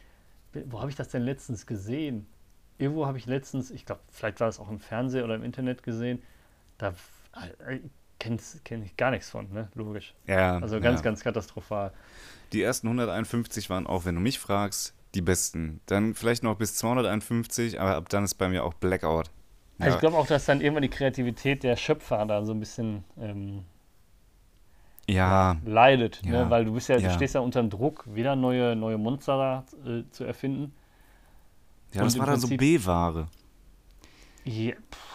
[0.66, 2.26] wo habe ich das denn letztens gesehen?
[2.78, 5.84] Irgendwo habe ich letztens, ich glaube, vielleicht war es auch im Fernsehen oder im Internet
[5.84, 6.22] gesehen,
[6.78, 6.94] da
[7.68, 7.80] äh,
[8.20, 9.70] kenne kenn ich gar nichts von, ne?
[9.76, 10.14] Logisch.
[10.28, 11.04] Ja, Also ganz, ja.
[11.04, 11.92] ganz katastrophal.
[12.54, 15.80] Die ersten 151 waren auch, wenn du mich fragst, die besten.
[15.86, 19.30] Dann vielleicht noch bis 251, aber ab dann ist bei mir auch Blackout.
[19.80, 19.96] Also Ja.
[19.96, 23.64] ich glaube auch, dass dann irgendwann die Kreativität der Schöpfer da so ein bisschen ähm,
[25.08, 26.44] Ja, leidet, Ja.
[26.46, 26.50] ne?
[26.50, 27.10] weil du bist ja, Ja.
[27.10, 30.74] du stehst ja unter dem Druck, wieder neue, neue Monster da, äh, zu erfinden.
[31.96, 33.28] Ja, das Und war dann so B-Ware.
[34.44, 34.74] Ja,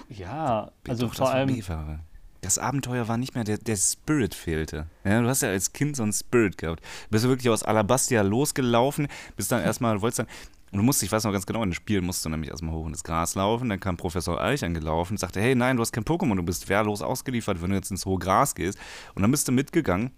[0.08, 2.00] ja also Doch, vor das allem, B-Ware.
[2.40, 4.86] Das Abenteuer war nicht mehr, der, der Spirit fehlte.
[5.04, 6.82] Ja, du hast ja als Kind so einen Spirit gehabt.
[7.10, 10.26] Bist du wirklich aus Alabastia losgelaufen, bist dann erstmal, wolltest dann,
[10.72, 12.74] und du musst, ich weiß noch ganz genau, in dem Spiel musst du nämlich erstmal
[12.74, 15.82] hoch in das Gras laufen, dann kam Professor Eich angelaufen und sagte, hey, nein, du
[15.82, 18.78] hast kein Pokémon, du bist wehrlos ausgeliefert, wenn du jetzt ins hohe Gras gehst.
[19.14, 20.12] Und dann bist du mitgegangen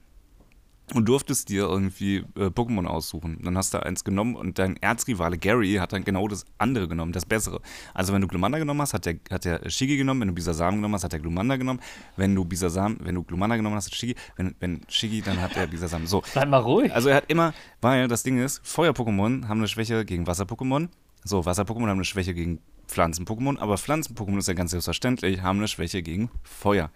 [0.95, 3.39] und durftest dir irgendwie äh, Pokémon aussuchen.
[3.43, 7.13] Dann hast du eins genommen und dein Erzrivale Gary hat dann genau das andere genommen,
[7.13, 7.61] das bessere.
[7.95, 10.77] Also wenn du Glumanda genommen hast, hat der, hat der Shigi genommen, wenn du Bisasam
[10.77, 11.81] genommen hast, hat der Glumanda genommen.
[12.17, 15.57] Wenn du Bisasam, wenn du Glumanda genommen hast, hat Shigi, wenn, wenn Shigi, dann hat
[15.57, 16.07] der Bisasam.
[16.07, 16.23] So.
[16.33, 16.93] bleib mal ruhig.
[16.95, 20.89] Also er hat immer, weil das Ding ist, Feuer-Pokémon haben eine Schwäche gegen Wasser-Pokémon.
[21.25, 25.69] So, Wasser-Pokémon haben eine Schwäche gegen Pflanzen-Pokémon, aber Pflanzen-Pokémon ist ja ganz selbstverständlich, haben eine
[25.69, 26.91] Schwäche gegen Feuer.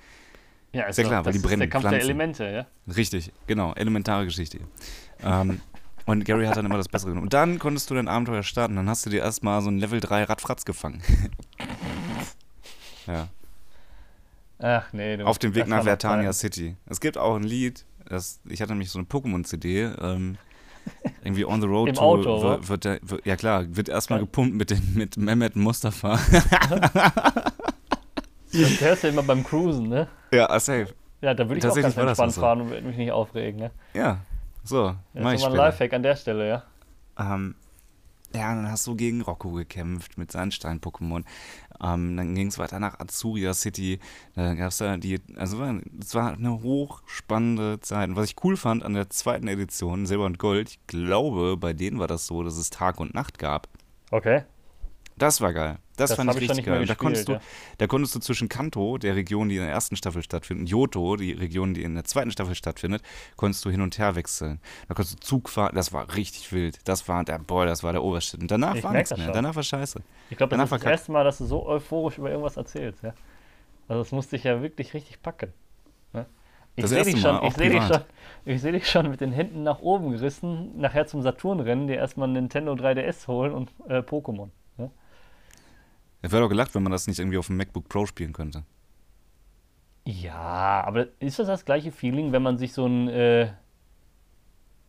[0.73, 2.05] Ja, ist sehr klar, weil das die ist der brennen Kampf der Pflanzen.
[2.11, 2.45] Elemente,
[2.89, 2.95] ja.
[2.95, 4.59] Richtig, genau, elementare Geschichte.
[5.23, 5.61] ähm,
[6.05, 7.25] und Gary hat dann immer das Bessere genommen.
[7.27, 8.77] Und dann konntest du dein Abenteuer starten.
[8.77, 11.03] Dann hast du dir erstmal so ein Level 3 Radfratz gefangen.
[13.09, 13.27] ja.
[14.61, 16.33] Ach nee, du, Auf dem Weg nach Vertania.
[16.33, 16.77] City.
[16.87, 20.39] Es gibt auch ein Lied, das, ich hatte nämlich so eine Pokémon-CD, ähm,
[21.25, 22.01] irgendwie On the Road Im to.
[22.01, 24.27] Auto, wird, wird, der- wird, ja klar, wird erstmal Geil.
[24.27, 26.19] gepumpt mit, den, mit Mehmet Mustafa.
[28.63, 30.09] Das hörst du immer beim Cruisen, ne?
[30.33, 30.89] ja, ah, safe.
[31.21, 32.41] Ja, da würde ich auch ganz das entspannt so.
[32.41, 33.71] fahren und würde mich nicht aufregen, ne?
[33.95, 34.19] Ja,
[34.65, 35.57] so, Das mach ich ist immer ein.
[35.59, 36.63] Lifehack an der Stelle, ja.
[37.19, 37.55] Ähm,
[38.35, 41.25] ja, dann hast du gegen Rocco gekämpft mit seinen Stein-Pokémon.
[41.83, 43.99] Ähm, dann ging es weiter nach Azuria City.
[44.35, 45.63] Da gab es da die, also
[46.01, 48.11] es war eine hochspannende Zeit.
[48.11, 51.73] Und was ich cool fand an der zweiten Edition, Silber und Gold, ich glaube, bei
[51.73, 53.69] denen war das so, dass es Tag und Nacht gab.
[54.11, 54.43] Okay.
[55.17, 55.79] Das war geil.
[55.97, 56.85] Das, Das fand ich richtig geil.
[56.87, 59.97] Da konntest, du, gespielt, da konntest du zwischen Kanto, der Region, die in der ersten
[59.97, 63.03] Staffel stattfindet, und Johto, die Region, die in der zweiten Staffel stattfindet,
[63.37, 64.61] konntest du hin und her wechseln.
[64.89, 65.75] Da konntest du Zug fahren.
[65.75, 66.79] Das war richtig wild.
[66.85, 68.43] Das war der, boah, das war der Oberschnitt.
[68.43, 69.25] Und danach Ich war nichts mehr.
[69.25, 69.35] schon.
[69.35, 70.01] Danach war scheiße.
[70.31, 73.03] Ich glaube, das Danach ist das erste Mal, dass du so euphorisch über irgendwas erzählst,
[73.03, 73.15] ja.
[73.89, 75.53] Also das musste ich ja wirklich richtig packen.
[76.13, 76.27] Ne?
[76.75, 78.07] Ich sehe dich, schon, ich seh dich, schon, privat.
[78.45, 81.97] ich seh dich schon mit den Händen nach oben gerissen, nachher zum Saturn rennen, dir
[81.97, 84.51] erstmal ein Nintendo 3DS holen und äh, Pokémon.
[86.23, 88.65] Es wäre doch gelacht, wenn man das nicht irgendwie auf dem MacBook Pro spielen könnte.
[90.05, 93.53] Ja, aber ist das das gleiche Feeling, wenn man sich so ein, äh,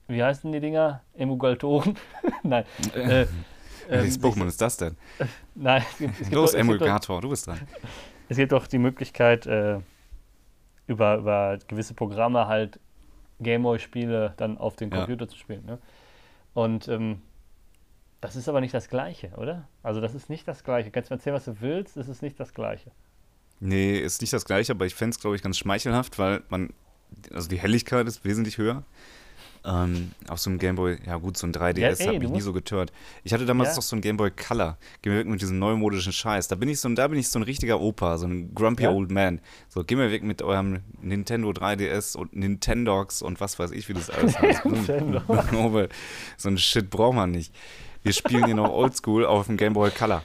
[0.08, 1.02] wie heißen die Dinger?
[1.16, 1.96] Emulgatoren?
[2.44, 2.66] Nein.
[2.94, 3.28] Äh, ähm,
[3.90, 4.96] Welches sich- Pokémon ist das denn?
[5.56, 7.60] Nein, es gibt, es gibt, Los, doch, gibt doch, Emulgator, du bist dran.
[8.30, 9.80] es gibt doch die Möglichkeit, äh,
[10.86, 12.80] über, über gewisse Programme halt
[13.40, 14.98] Gameboy-Spiele dann auf den Ja.
[15.00, 15.66] Computer zu spielen.
[15.66, 15.80] Ne?
[16.54, 17.22] Und ähm,
[18.22, 19.68] das ist aber nicht das Gleiche, oder?
[19.84, 20.92] Also das ist nicht das Gleiche.
[20.92, 22.92] Kannst du mir erzählen, was du willst, es ist nicht das Gleiche.
[23.60, 26.70] Nee, ist nicht das gleiche, aber ich fände es, glaube ich, ganz schmeichelhaft, weil man,
[27.34, 28.84] also die Helligkeit ist wesentlich höher.
[29.66, 32.54] Ähm, auf so einem Gameboy, ja gut, so ein 3DS Ja, hat mich nie so
[32.54, 32.94] getört.
[33.24, 33.76] Ich hatte damals Ja.
[33.76, 34.78] doch so ein Gameboy Color.
[35.02, 36.48] Geh mir weg mit diesem neumodischen Scheiß.
[36.48, 38.84] Da bin ich so, ein- da bin ich so ein richtiger Opa, so ein grumpy
[38.84, 38.92] Ja.
[38.92, 39.42] old man.
[39.68, 43.94] So, geh mir weg mit eurem Nintendo 3DS und Nintendox und was weiß ich, wie
[43.94, 44.62] das alles heißt.
[46.38, 47.54] So ein Shit braucht man nicht.
[48.04, 50.24] Wir spielen hier noch Oldschool auf dem Gameboy Color.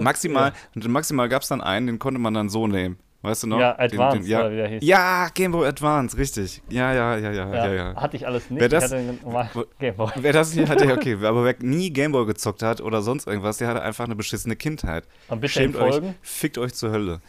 [0.00, 2.98] Maximal, und maximal gab es dann einen, den konnte man dann so nehmen.
[3.22, 3.60] Weißt du noch?
[3.60, 4.82] Ja, Den- Advance, den, ja, oder wie der hieß.
[4.84, 6.60] ja, Game Boy Advance, richtig.
[6.68, 7.94] Ja, ja, ja, ja, Ja, ja, ja.
[7.94, 8.60] Hatte ich alles nicht.
[8.60, 8.90] Wer das-.
[8.90, 13.68] Wer das hier hatte, okay, aber wer nie Gameboy gezockt hat oder sonst irgendwas, der
[13.68, 15.04] hatte einfach eine beschissene Kindheit.
[15.28, 16.14] Und bitte Schämt in euch, Folgen.
[16.20, 17.20] fickt euch zur Hölle.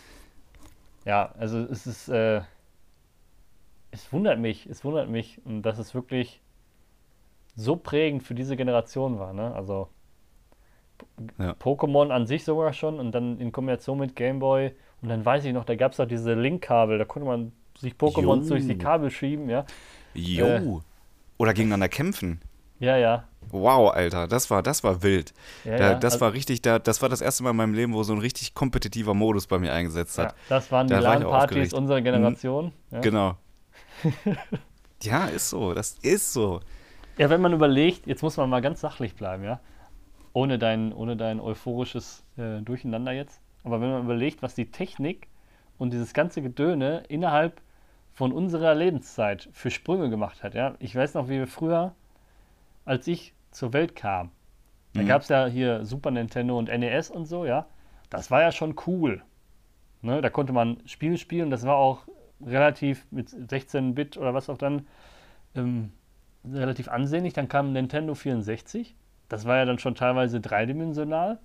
[1.05, 2.41] Ja, also es ist, äh,
[3.91, 6.41] es wundert mich, es wundert mich, dass es wirklich
[7.55, 9.53] so prägend für diese Generation war, ne?
[9.53, 9.89] Also
[11.37, 11.51] Ja.
[11.53, 15.45] Pokémon an sich sogar schon und dann in Kombination mit Game Boy und dann weiß
[15.45, 18.77] ich noch, da gab es auch diese Link-Kabel, da konnte man sich Pokémon durch die
[18.77, 19.65] Kabel schieben, ja.
[20.13, 20.45] Jo.
[20.45, 20.79] Äh.
[21.37, 22.39] Oder gegeneinander kämpfen.
[22.79, 23.27] Ja, ja.
[23.49, 25.33] Wow, Alter, das war, das war wild.
[25.63, 25.95] ja, da, ja.
[25.95, 28.13] das also, war richtig, da, das war das erste Mal in meinem Leben, wo so
[28.13, 30.35] ein richtig kompetitiver Modus bei mir eingesetzt ja, hat.
[30.49, 31.73] das waren die Da war LAN-Partys aufgeregt.
[31.73, 32.71] unserer Generation.
[32.91, 32.99] Ja.
[33.01, 33.35] Genau.
[35.03, 36.61] ja, ist so, das ist so.
[37.17, 39.59] Ja, wenn man überlegt, jetzt muss man mal ganz sachlich bleiben, ja.
[40.33, 43.39] Ohne dein, ohne dein euphorisches äh, Durcheinander jetzt.
[43.63, 45.27] aber wenn man überlegt, was die Technik
[45.77, 47.61] und dieses ganze Gedöne innerhalb
[48.13, 50.75] von unserer Lebenszeit für Sprünge gemacht hat, ja.
[50.79, 51.93] Ich weiß noch, wie wir früher,
[52.85, 54.31] als ich zur Welt kam,
[54.93, 55.07] da Mhm.
[55.07, 57.65] gab es ja hier Super Nintendo und NES und so, ja.
[58.09, 59.23] Das war ja schon cool.
[60.01, 60.21] Ne?
[60.21, 62.07] Da konnte man Spiele spielen, das war auch
[62.45, 64.85] relativ mit 16-Bit oder was auch dann
[65.55, 65.91] ähm,
[66.51, 67.33] relativ ansehnlich.
[67.33, 68.95] Dann kam Nintendo 64,
[69.29, 71.39] das war ja dann schon teilweise dreidimensional.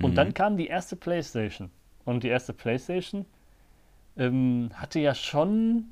[0.00, 0.14] Und Mhm.
[0.16, 1.70] dann kam die erste PlayStation.
[2.04, 3.26] Und die erste PlayStation
[4.16, 5.86] ähm, hatte ja schon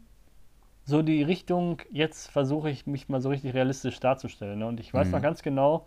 [0.84, 4.60] so die Richtung, jetzt versuche ich mich mal so richtig realistisch darzustellen.
[4.60, 4.66] Ne?
[4.66, 5.14] Und ich weiß Mhm.
[5.16, 5.86] noch ganz genau,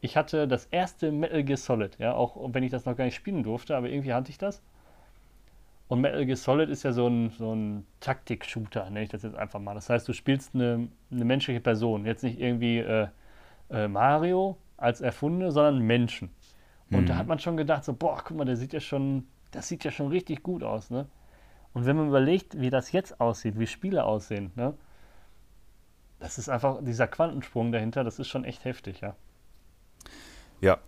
[0.00, 3.16] ich hatte das erste Metal Gear Solid, ja, auch wenn ich das noch gar nicht
[3.16, 4.62] spielen durfte, aber irgendwie hatte ich das.
[5.88, 9.36] Und Metal Gear Solid ist ja so ein, so ein Taktik-Shooter, nenne ich das jetzt
[9.36, 9.74] einfach mal.
[9.74, 13.08] Das heißt, du spielst eine, eine menschliche Person, jetzt nicht irgendwie äh,
[13.70, 16.30] äh, Mario als Erfundene, sondern Menschen.
[16.92, 17.18] Und da Mhm.
[17.18, 19.90] hat man schon gedacht, so, boah, guck mal, der sieht ja schon, das sieht ja
[19.90, 21.06] schon richtig gut aus, ne?
[21.74, 24.74] Und wenn man überlegt, wie das jetzt aussieht, wie Spiele aussehen, ne?
[26.20, 29.16] Das ist einfach, dieser Quantensprung dahinter, das ist schon echt heftig, ja.
[30.60, 30.78] Ja,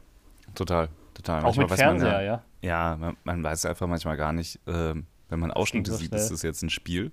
[0.54, 0.88] total.
[1.22, 1.44] Total.
[1.44, 2.42] Auch mit weiß man Fernseher, ja.
[2.62, 6.20] Ja, man, man weiß einfach manchmal gar nicht, ähm, wenn man Ausschnitte so sieht, schnell.
[6.20, 7.12] ist das jetzt ein Spiel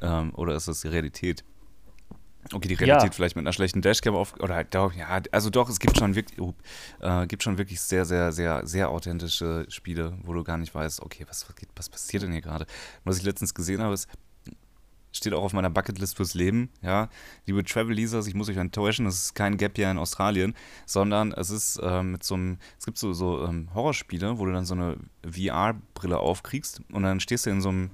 [0.00, 1.44] ähm, oder ist das die Realität?
[2.52, 2.80] Okay, die Ja.
[2.94, 5.98] Realität vielleicht mit einer schlechten Dashcam auf oder halt doch, ja, also doch, es gibt
[5.98, 6.54] schon wirklich, oh,
[7.00, 11.02] äh, gibt schon wirklich sehr, sehr, sehr, sehr authentische Spiele, wo du gar nicht weißt,
[11.02, 12.64] okay, was, was, was passiert denn hier gerade?
[13.04, 14.08] Was ich letztens gesehen habe, ist,
[15.18, 17.08] steht auch auf meiner Bucketlist fürs Leben, ja.
[17.46, 20.54] Liebe Travel-Leasers, ich muss euch enttäuschen, es ist kein Gap Year in Australien,
[20.86, 24.52] sondern es ist ähm, mit so einem, es gibt so, so ähm, Horrorspiele, wo du
[24.52, 24.96] dann so eine
[25.30, 27.90] VR-Brille aufkriegst und dann stehst du in so einem,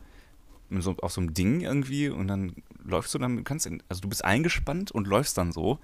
[0.71, 2.55] in so, auf so einem Ding irgendwie und dann
[2.85, 5.79] läufst du dann, kannst, in, also du bist eingespannt und läufst dann so.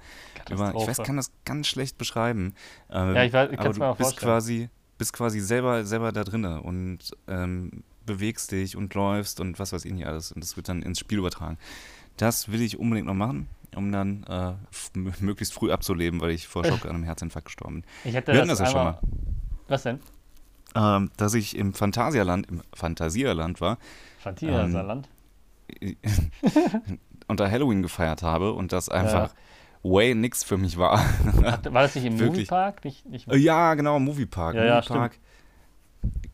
[0.51, 2.55] Über, ich weiß, kann das ganz schlecht beschreiben.
[2.91, 4.31] Ähm, Ja, ich weiß- ich aber kann's mir du auch bist vorstellen.
[4.33, 4.69] quasi,
[4.99, 9.85] bist quasi selber, selber da drinne und ähm, bewegst dich und läufst und was weiß
[9.85, 10.33] ich nicht alles.
[10.33, 11.59] Und das wird dann ins Spiel übertragen.
[12.17, 14.53] Das will ich unbedingt noch machen, um dann äh,
[15.21, 17.85] möglichst früh abzuleben, weil ich vor Schock an einem Herzinfarkt gestorben bin.
[18.05, 19.01] Ich hätte Wir hatten das, das ja schon einmal,
[19.69, 20.01] Was denn?
[20.75, 23.79] Ähm, dass ich im Phantasialand, im Phantasialand war,
[24.19, 25.09] Fantasia-Saarland?
[27.27, 29.35] unter Halloween gefeiert habe und das einfach
[29.83, 30.99] way nix für mich war.
[31.35, 32.17] War das nicht im.
[32.27, 32.85] Moviepark?
[32.85, 34.55] Nicht, nicht Äh, ja, genau, Moviepark.
[34.57, 35.19] Ja, ja, Moviepark.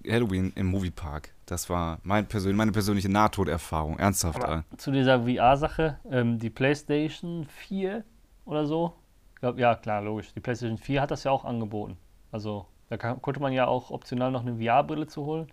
[0.08, 1.32] Halloween im Moviepark.
[1.46, 3.98] Das war mein persön meine persönliche Nahtoderfahrung.
[3.98, 4.42] Ernsthaft.
[4.42, 8.04] Aber zu dieser VR-Sache, ähm, die PlayStation 4
[8.44, 8.94] oder so,
[9.40, 11.96] glaub, ja klar, logisch, die PlayStation 4 hat das ja auch angeboten.
[12.32, 15.46] Also da kann, konnte man ja auch optional noch eine VR-Brille zu holen.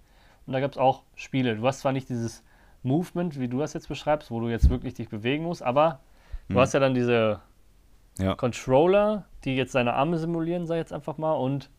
[0.45, 1.55] Und da gab es auch Spiele.
[1.55, 2.43] Du hast zwar nicht dieses
[2.81, 5.99] Movement, wie du das jetzt beschreibst, wo du jetzt wirklich dich bewegen musst, aber
[6.49, 6.59] du Mhm.
[6.59, 7.39] hast ja dann diese
[8.19, 8.35] Ja.
[8.35, 11.69] Controller, die jetzt seine Arme simulieren, sag ich jetzt einfach mal, und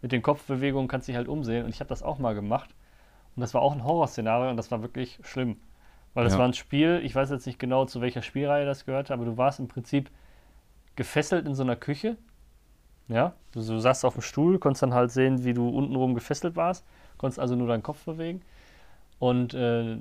[0.00, 1.64] mit den Kopfbewegungen kannst du dich halt umsehen.
[1.64, 2.70] Und ich habe das auch mal gemacht.
[3.36, 5.56] Und das war auch ein Horrorszenario und das war wirklich schlimm.
[6.14, 6.40] Weil das Ja.
[6.40, 9.36] war ein Spiel, ich weiß jetzt nicht genau, zu welcher Spielreihe das gehörte, aber du
[9.36, 10.10] warst im Prinzip
[10.96, 12.16] gefesselt in so einer Küche.
[13.08, 16.56] Ja, du, du saßt auf dem Stuhl, konntest dann halt sehen, wie du untenrum gefesselt
[16.56, 16.84] warst,
[17.18, 18.42] konntest also nur deinen Kopf bewegen.
[19.18, 19.98] Und äh,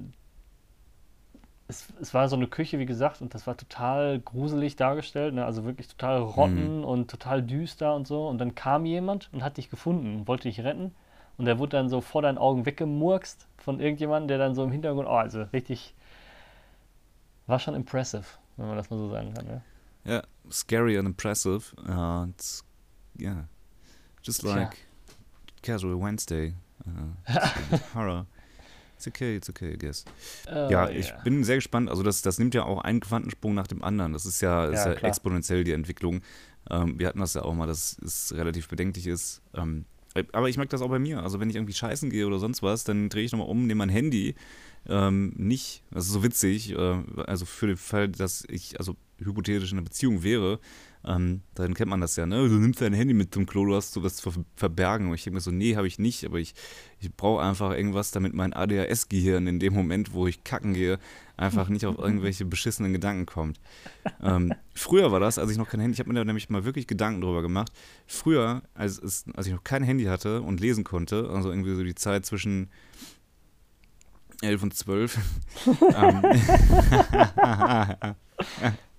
[1.68, 5.46] es, es war so eine Küche, wie gesagt, und das war total gruselig dargestellt, ne?
[5.46, 8.28] also wirklich total rotten und total düster und so.
[8.28, 10.94] Und dann kam jemand und hat dich gefunden und wollte dich retten.
[11.38, 14.72] Und der wurde dann so vor deinen Augen weggemurkst von irgendjemandem, der dann so im
[14.72, 15.96] Hintergrund, oh, also richtig,
[17.48, 18.24] war schon impressive,
[18.58, 19.48] wenn man das mal so sagen kann.
[19.48, 19.62] Ja?
[20.06, 21.74] ja, scary and impressive.
[21.88, 22.64] Uh, it's,
[23.20, 23.46] yeah,
[24.22, 24.56] just Tja.
[24.56, 24.78] like
[25.62, 26.54] casual Wednesday.
[26.86, 27.38] Uh,
[27.96, 28.26] horror.
[28.96, 30.06] It's okay, it's okay, I guess.
[30.50, 31.22] Oh, Ja, ich yeah.
[31.24, 31.90] bin sehr gespannt.
[31.90, 34.14] Also das, das nimmt ja auch einen Quantensprung nach dem anderen.
[34.14, 36.22] Das ist ja, ist Ja, ja exponentiell die Entwicklung.
[36.70, 39.42] Ähm, wir hatten das ja auch mal, dass es relativ bedenklich ist.
[39.56, 39.86] Ähm,
[40.32, 41.24] aber ich merke das auch bei mir.
[41.24, 43.80] Also wenn ich irgendwie scheißen gehe oder sonst was, dann drehe ich nochmal um, nehme
[43.80, 44.36] mein Handy.
[44.88, 48.96] Ähm, nicht, das ist so witzig, äh, also für den Fall, dass ich also
[49.26, 50.60] hypothetisch in einer Beziehung wäre,
[51.06, 52.48] ähm, dann kennt man das ja, ne?
[52.48, 55.10] Du nimmst dein Handy mit zum Klo, du hast sowas zu ver verbergen.
[55.10, 56.54] Und ich denke mir so, nee, habe ich nicht, aber ich,
[57.00, 61.00] ich brauche einfach irgendwas, damit mein ADHS-Gehirn in dem Moment, wo ich kacken gehe,
[61.36, 63.60] einfach nicht auf irgendwelche beschissenen Gedanken kommt.
[64.22, 66.64] Ähm, früher war das, als ich noch kein Handy, ich habe mir da nämlich mal
[66.64, 67.74] wirklich Gedanken drüber gemacht.
[68.08, 71.96] Früher, als, als ich noch kein Handy hatte und lesen konnte, also irgendwie so die
[71.96, 72.70] Zeit zwischen
[74.42, 75.18] 11 und 12,
[75.96, 76.22] ähm,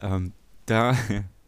[0.00, 0.32] ähm,
[0.66, 0.96] da,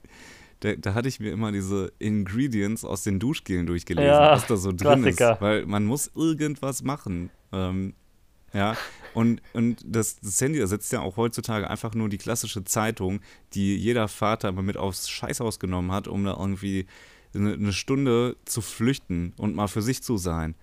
[0.60, 4.56] da, da hatte ich mir immer diese Ingredients aus den Duschgelen durchgelesen, Ja, was da
[4.56, 5.34] so drin Klassiker.
[5.34, 7.30] ist, weil man muss irgendwas machen.
[7.52, 7.94] Ähm,
[8.52, 8.76] ja,
[9.12, 13.20] und, und das, das Handy ersetzt ja auch heutzutage einfach nur die klassische Zeitung,
[13.52, 16.86] die jeder Vater immer mit aufs Scheißhaus genommen hat, um da irgendwie
[17.34, 20.54] eine, eine Stunde zu flüchten und mal für sich zu sein.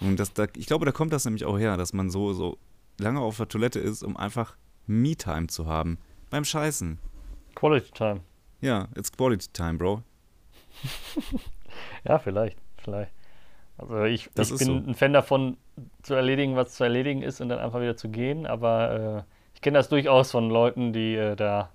[0.00, 2.58] Und das, da, ich glaube, da kommt das nämlich auch her, dass man so, so
[2.98, 4.56] lange auf der Toilette ist, um einfach
[4.86, 5.98] Me-Time zu haben.
[6.32, 6.98] Beim Scheißen.
[7.54, 8.20] Quality Time.
[8.62, 10.02] Ja, it's Quality Time, Bro.
[12.04, 13.12] Ja, vielleicht, vielleicht.
[13.78, 14.90] Also ich, Das ich bin so.
[14.90, 15.56] ein Fan davon,
[16.02, 18.46] zu erledigen, was zu erledigen ist und dann einfach wieder zu gehen.
[18.46, 21.70] Aber äh, ich kenne das durchaus von Leuten, die äh, da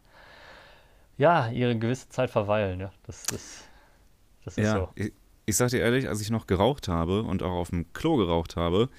[1.18, 2.80] ja ihre gewisse Zeit verweilen.
[2.80, 3.68] Ja, das ist
[4.46, 4.90] das ist Ja, so.
[4.96, 5.14] ich,
[5.46, 8.56] ich sag dir ehrlich, als ich noch geraucht habe und auch auf dem Klo geraucht
[8.56, 8.90] habe,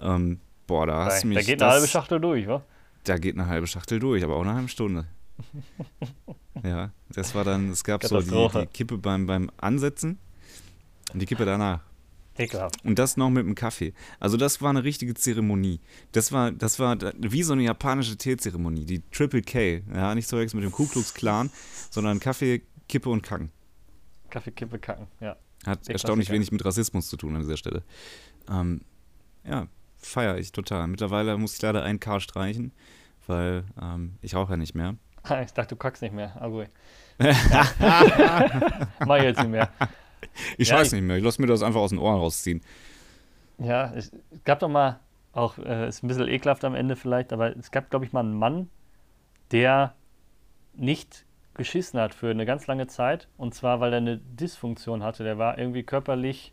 [0.00, 1.38] ähm, boah, da hast Da, du mich.
[1.38, 2.62] da geht das, eine halbe Schachtel durch, wa?
[3.04, 5.06] Da geht eine halbe Schachtel durch, aber auch eine halbe Stunde.
[6.62, 10.18] ja, das war dann, es gab so die, die Kippe beim, beim Ansetzen
[11.12, 11.80] und die Kippe danach.
[12.36, 12.84] Ekelhaft.
[12.84, 13.92] Und das noch mit dem Kaffee.
[14.20, 15.80] Also das war eine richtige Zeremonie.
[16.12, 19.82] Das war, das war wie so eine japanische Teezeremonie, die Triple K.
[19.92, 21.50] Ja, nicht so mit dem Ku Klux Klan,
[21.90, 23.50] sondern Kaffee, Kippe und Kacken.
[24.30, 25.36] Kaffee, Kippe, Kacken, ja.
[25.66, 27.82] Hat erstaunlich wenig mit Rassismus zu tun an dieser Stelle.
[28.48, 28.82] Ähm,
[29.44, 29.66] ja,
[29.98, 30.86] feiere ich total.
[30.86, 32.72] Mittlerweile muss ich leider ein K streichen,
[33.26, 34.94] weil ähm, ich rauche ja nicht mehr.
[35.44, 36.32] Ich dachte, du kackst nicht mehr.
[36.40, 36.68] Aber gut.
[39.06, 39.68] Mach ich jetzt nicht mehr.
[40.56, 41.16] Ich Ja, weiß ich- nicht mehr.
[41.18, 42.62] Ich lasse mir das einfach aus den Ohren rausziehen.
[43.58, 44.12] Ja, es
[44.44, 45.00] gab doch mal,
[45.32, 48.20] auch äh, ist ein bisschen ekelhaft am Ende vielleicht, aber es gab, glaube ich, mal
[48.20, 48.70] einen Mann,
[49.50, 49.94] der
[50.74, 51.24] nicht
[51.54, 53.28] geschissen hat für eine ganz lange Zeit.
[53.36, 55.24] Und zwar, weil er eine Dysfunktion hatte.
[55.24, 56.52] Der war irgendwie körperlich,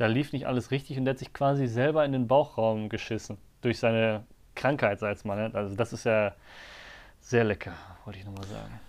[0.00, 3.36] da lief nicht alles richtig und der hat sich quasi selber in den Bauchraum geschissen.
[3.60, 4.24] Durch seine
[4.54, 5.36] Krankheit, sag ich mal.
[5.36, 5.54] Ne?
[5.54, 6.34] Also, das ist ja
[7.20, 7.72] sehr lecker,
[8.06, 8.80] wollte ich nochmal sagen.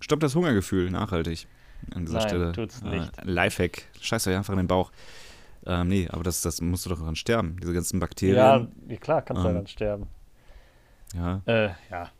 [0.00, 1.46] Stoppt das Hungergefühl nachhaltig
[1.94, 2.52] an dieser Nein, Stelle.
[2.52, 3.24] tut's Äh, nicht.
[3.24, 3.88] Lifehack.
[4.02, 4.92] Scheiß euch einfach in den Bauch.
[5.64, 7.56] Ähm, nee, aber das, das musst du doch dran sterben.
[7.62, 8.36] Diese ganzen Bakterien.
[8.88, 10.06] ja, klar, kannst du Ähm, daran sterben.
[11.14, 11.40] Ja.
[11.46, 12.10] Äh, ja, Aber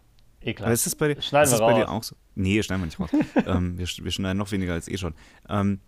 [0.40, 0.72] ekelhaft.
[0.72, 2.16] ist das bei dir, Schneiden ist das wir bei dir auch so?
[2.36, 3.10] Nee, schneiden wir nicht raus.
[3.46, 5.14] ähm, wir, wir schneiden noch weniger als eh schon.
[5.48, 5.80] Ähm,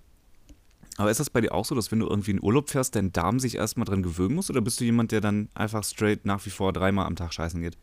[0.97, 3.13] aber ist das bei dir auch so, dass wenn du irgendwie in Urlaub fährst, dein
[3.13, 4.51] Darm sich erstmal dran gewöhnen muss?
[4.51, 7.61] Oder bist du jemand, der dann einfach straight nach wie vor dreimal am Tag scheißen
[7.61, 7.77] geht?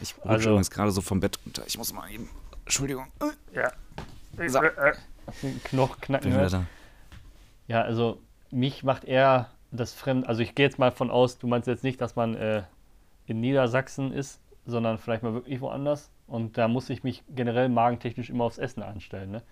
[0.00, 1.62] Ich rutsche Also- übrigens gerade so vom Bett runter.
[1.66, 2.28] Ich muss mal eben.
[2.64, 3.06] Entschuldigung.
[3.52, 3.72] Ja.
[4.48, 4.62] So.
[4.62, 4.92] Äh,
[5.64, 6.24] Knoch knacken.
[6.30, 6.52] Bin wieder hört.
[6.52, 6.66] da.
[7.68, 8.20] Ja, also
[8.50, 10.26] mich macht eher das Fremd.
[10.28, 12.62] Also ich gehe jetzt mal von aus, du meinst jetzt nicht, dass man äh,
[13.26, 16.10] in Niedersachsen ist, sondern vielleicht mal wirklich woanders.
[16.26, 19.30] Und da muss ich mich generell magentechnisch immer aufs Essen einstellen.
[19.30, 19.42] Ne?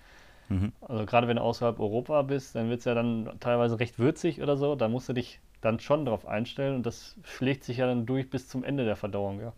[0.48, 0.72] Mhm.
[0.80, 4.40] Also gerade wenn du außerhalb Europa bist, dann wird es ja dann teilweise recht würzig
[4.40, 4.74] oder so.
[4.74, 8.30] Da musst du dich dann schon darauf einstellen und das schlägt sich ja dann durch
[8.30, 9.40] bis zum Ende der Verdauung.
[9.40, 9.52] Ja.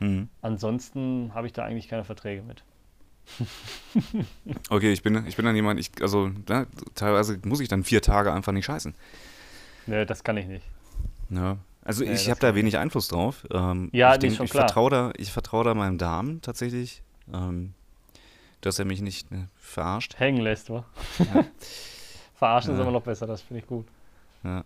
[0.00, 0.28] Mhm.
[0.40, 2.64] Ansonsten habe ich da eigentlich keine Verträge mit.
[4.68, 8.02] Okay, ich bin, ich bin dann jemand, ich, also da, teilweise muss ich dann vier
[8.02, 8.94] Tage einfach nicht scheißen.
[9.86, 10.64] Ne, das kann ich nicht.
[11.30, 11.58] Ja.
[11.84, 13.44] Also ich habe da wenig Einfluss drauf.
[13.50, 14.66] Ähm, Ja, ich ist schon ich klar.
[14.66, 17.74] vertraue da, ich vertraue da meinem Darm tatsächlich, ähm,
[18.62, 20.18] dass er mich nicht ne, verarscht.
[20.18, 20.84] Hängen lässt, wa?
[21.18, 21.44] Ja.
[22.34, 22.82] Verarschen ist Ja.
[22.82, 23.86] immer noch besser, das finde ich gut.
[24.42, 24.64] Ja.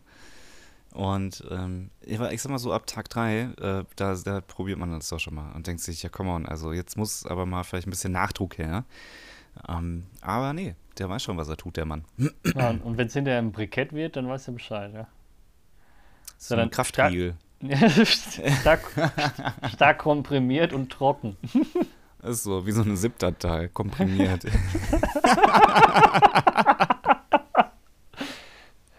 [0.95, 4.93] Und ähm, ich ich sag mal so, ab Tag 3, äh, da, da probiert man
[4.93, 7.65] das doch schon mal und denkt sich, ja, come on, also jetzt muss aber mal
[7.65, 8.85] vielleicht ein bisschen Nachdruck her.
[9.69, 12.05] Ähm, aber nee, der weiß schon, was er tut, der Mann.
[12.55, 15.07] Ja, und wenn es hinterher ein Brikett wird, dann weißt du Bescheid, ja.
[16.39, 17.37] So ein Kraftriegel.
[18.05, 18.91] stark,
[19.75, 21.37] stark komprimiert und trocken.
[22.23, 24.45] Das ist so wie so eine ZIP-Datei, komprimiert.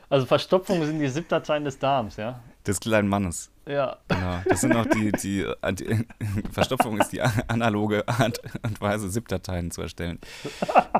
[0.10, 2.40] Also Verstopfung sind die ZIP-Dateien des Darms, ja.
[2.66, 3.52] des kleinen Mannes.
[3.66, 3.98] Ja.
[4.08, 4.40] Genau.
[4.48, 6.08] Das sind auch die, die, die
[6.52, 10.20] Verstopfung ist die analoge Art und Weise, ZIP-Dateien zu erstellen.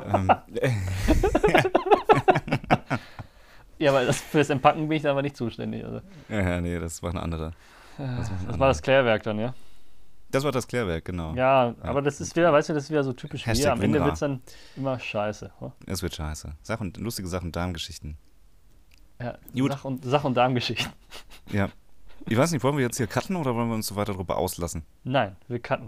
[0.04, 0.28] ähm,
[3.78, 5.84] Ja, aber das, für das Entpacken bin ich da aber nicht zuständig.
[5.84, 7.52] Also, ja, ja, nee, das war eine andere.
[7.96, 9.54] das, eine war das Klärwerk dann, ja.
[10.30, 11.34] Das war das Klärwerk, genau.
[11.34, 13.72] Ja, aber das ist wieder, weißt du, das ist wieder so typisch Hashtag wir.
[13.72, 14.42] Am Ende wird es dann
[14.76, 15.50] immer scheiße.
[15.60, 15.72] wa?
[15.86, 16.52] Es wird scheiße.
[16.62, 18.18] Sachen, lustige Sachen, Darmgeschichten.
[19.20, 19.72] Ja, Gut.
[19.72, 20.92] Sach- und, Sach- und Darmgeschichten.
[21.50, 21.68] Ja.
[22.26, 24.36] Ich weiß nicht, wollen wir jetzt hier cutten oder wollen wir uns so weiter darüber
[24.36, 24.84] auslassen?
[25.04, 25.86] Nein, wir cutten.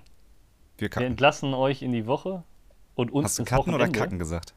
[0.78, 1.07] Wir Wir cutten.
[1.09, 2.43] entlassen euch in die Woche
[2.95, 3.99] und uns Hast du cutten oder Wochenende.
[3.99, 4.55] kacken gesagt?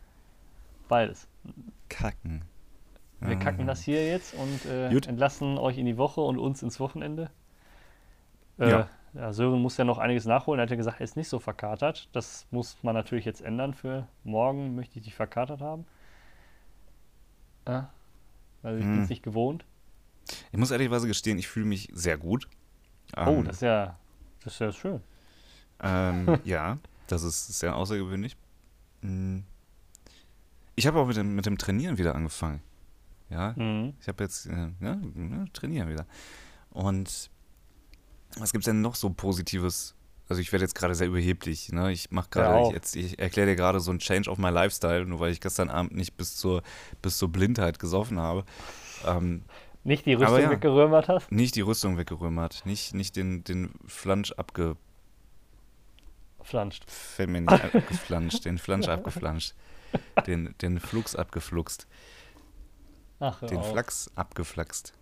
[0.88, 1.28] Beides.
[1.90, 2.44] Kacken.
[3.20, 3.40] Wir Ah.
[3.40, 7.30] kacken das hier jetzt und äh, entlassen euch in die Woche und uns ins Wochenende.
[8.60, 8.90] Äh, Ja.
[9.14, 9.32] Ja.
[9.34, 10.60] Sören muss ja noch einiges nachholen.
[10.60, 12.10] Er hat ja gesagt, er ist nicht so verkatert.
[12.14, 14.76] Das muss man natürlich jetzt ändern für morgen.
[14.76, 15.86] Möchte ich dich verkatert haben.
[17.68, 17.90] Ja.
[18.62, 19.04] Also ich bin Hm.
[19.04, 19.66] es nicht gewohnt.
[20.52, 22.48] Ich muss ehrlicherweise gestehen, ich fühle mich sehr gut.
[23.18, 23.98] Oh, Ähm, das ist ja,
[24.44, 25.02] das ist ja schön.
[25.82, 28.38] Ähm, ja, das ist sehr außergewöhnlich.
[29.02, 29.40] Mm.
[30.76, 32.62] Ich habe auch mit dem, mit dem Trainieren wieder angefangen.
[33.30, 33.94] Ja, Mhm.
[34.00, 36.06] ich habe jetzt, äh, ja, ne, trainieren wieder.
[36.72, 37.30] Und
[38.40, 39.96] was gibt es denn noch so Positives?
[40.30, 41.72] Also ich werde jetzt gerade sehr überheblich.
[41.72, 41.92] Ne?
[41.92, 42.74] Ich mache Ja, gerade, auch.
[42.74, 45.70] ich, ich erkläre dir gerade so ein Change of my Lifestyle, nur weil ich gestern
[45.70, 46.64] Abend nicht bis zur,
[47.02, 48.46] bis zur Blindheit gesoffen habe.
[49.06, 49.44] Ähm,
[49.84, 51.32] nicht die Rüstung ja, weggerömert hast?
[51.32, 52.66] Nicht die Rüstung weggerömert.
[52.66, 54.78] Nicht, nicht den, den Flansch abge...
[56.42, 56.86] Flanscht.
[57.18, 58.46] Nicht abgeflanscht.
[58.46, 59.54] Den Flansch abgeflanscht.
[60.26, 61.88] Den, den Flux abgefluxt.
[63.20, 63.72] Ach, den auf.
[63.72, 64.94] Flachs abgeflaxt.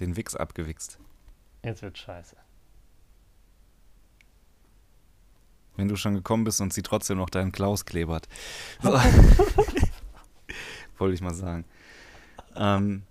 [0.00, 0.98] Den Wix abgewichst.
[1.64, 2.36] Jetzt wird scheiße.
[5.76, 8.28] Wenn du schon gekommen bist und sie trotzdem noch deinen Klaus klebert.
[8.82, 8.90] So.
[10.98, 11.64] Wollte ich mal sagen.
[12.56, 13.02] Ähm.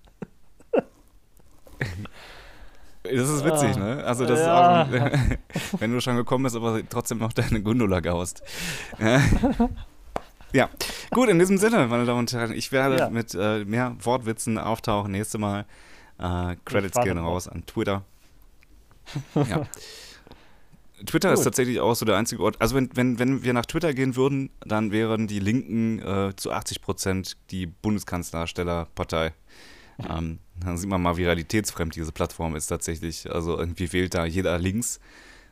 [3.03, 4.03] Das ist witzig, ne?
[4.05, 4.83] Also das Ja.
[4.83, 4.91] ist auch,
[5.81, 8.43] wenn du schon gekommen bist, aber trotzdem noch deine Gundula gaust.
[10.53, 10.69] Ja,
[11.09, 13.09] gut, in diesem Sinne, meine Damen und Herren, ich werde Ja.
[13.09, 15.65] mit äh, mehr Wortwitzen auftauchen nächste Mal.
[16.19, 17.07] Äh, Credits drauf.
[17.07, 18.03] raus an Twitter.
[19.35, 19.67] Ja.
[21.05, 21.45] Twitter ist Gut.
[21.45, 22.61] tatsächlich auch so der einzige Ort.
[22.61, 26.51] Also wenn, wenn, wenn wir nach Twitter gehen würden, dann wären die Linken äh, zu
[26.51, 29.33] 80 Prozent die Bundeskanzlerstellerpartei.
[30.07, 33.31] Ähm, dann sieht man mal, wie realitätsfremd diese Plattform ist tatsächlich.
[33.31, 34.99] Also irgendwie wählt da jeder links.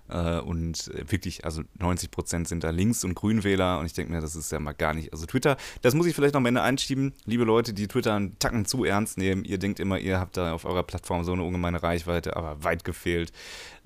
[0.10, 3.80] Äh, und wirklich, also 90 Prozent sind da Links- und Grünwähler.
[3.80, 5.14] Und ich denke mir, das ist ja mal gar nicht.
[5.14, 7.14] Also Twitter, das muss ich vielleicht noch am Ende einschieben.
[7.26, 10.54] Liebe Leute, die Twitter einen Tacken zu ernst nehmen, ihr denkt immer, ihr habt da
[10.54, 13.32] auf eurer Plattform so eine ungemeine Reichweite, aber weit gefehlt.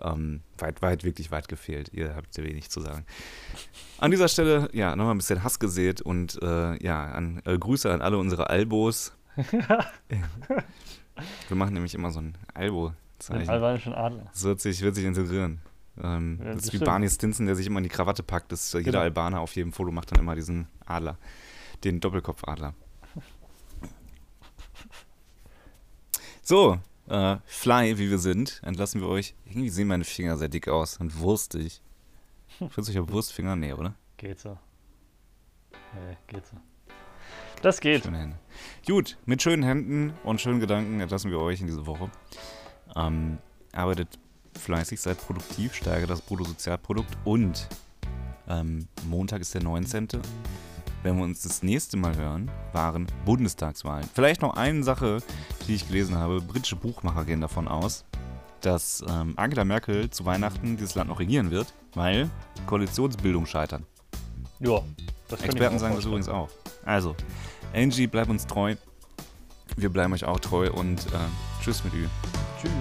[0.02, 1.90] Ähm, weit, weit, wirklich weit gefehlt.
[1.94, 3.06] Ihr habt wenig zu sagen.
[4.00, 7.92] An dieser Stelle, ja, nochmal ein bisschen Hass gesät und äh, ja, an, äh, Grüße
[7.92, 9.14] an alle unsere Albos.
[11.48, 13.50] Wir machen nämlich immer so ein Den Albo-Zeichen.
[13.50, 14.28] albanischen Adler.
[14.32, 15.60] Das wird sich, wird sich integrieren.
[16.02, 16.80] Ähm, Ja, das ist wie.
[16.80, 18.52] Barney Stinson, der sich immer in die Krawatte packt.
[18.52, 19.04] Das, äh, jeder Genau.
[19.04, 21.18] Albaner auf jedem Foto macht dann immer diesen Adler.
[21.84, 22.74] Den Doppelkopfadler.
[26.42, 26.78] So,
[27.08, 29.34] äh, Fly, wie wir sind, entlassen wir euch.
[29.46, 31.82] Irgendwie sehen meine Finger sehr dick aus und wurstig.
[32.58, 33.56] Findest du, ich habe Wurstfinger?
[33.56, 33.96] Nee, oder?
[34.18, 34.58] Geht so.
[35.72, 36.58] Nee, geht so.
[37.62, 38.04] Das geht.
[38.04, 38.40] Schöne Hände.
[38.86, 42.12] Gut, mit schönen Händen und schönen Gedanken entlassen wir euch in diese Woche.
[42.96, 43.38] Ähm,
[43.72, 44.20] arbeitet
[44.58, 47.68] fleißig, seid produktiv, steigert das Bruttosozialprodukt und
[48.48, 50.08] ähm, Montag ist der 19.
[51.04, 54.08] Wenn wir uns das nächste Mal hören, waren Bundestagswahlen.
[54.14, 55.18] Vielleicht noch eine Sache,
[55.68, 56.40] die ich gelesen habe.
[56.40, 58.06] Britische Buchmacher gehen davon aus,
[58.62, 62.30] dass ähm, Angela Merkel zu Weihnachten dieses Land noch regieren wird, weil
[62.68, 63.86] Koalitionsbildung scheitern.
[64.60, 64.82] Ja.
[65.28, 66.50] Das Experten sagen das übrigens auch.
[66.86, 67.16] Also,
[67.74, 68.76] Angie, bleib uns treu.
[69.76, 71.10] Wir bleiben euch auch treu und äh,
[71.62, 72.08] tschüss mit Ü.
[72.62, 72.72] Tschüss.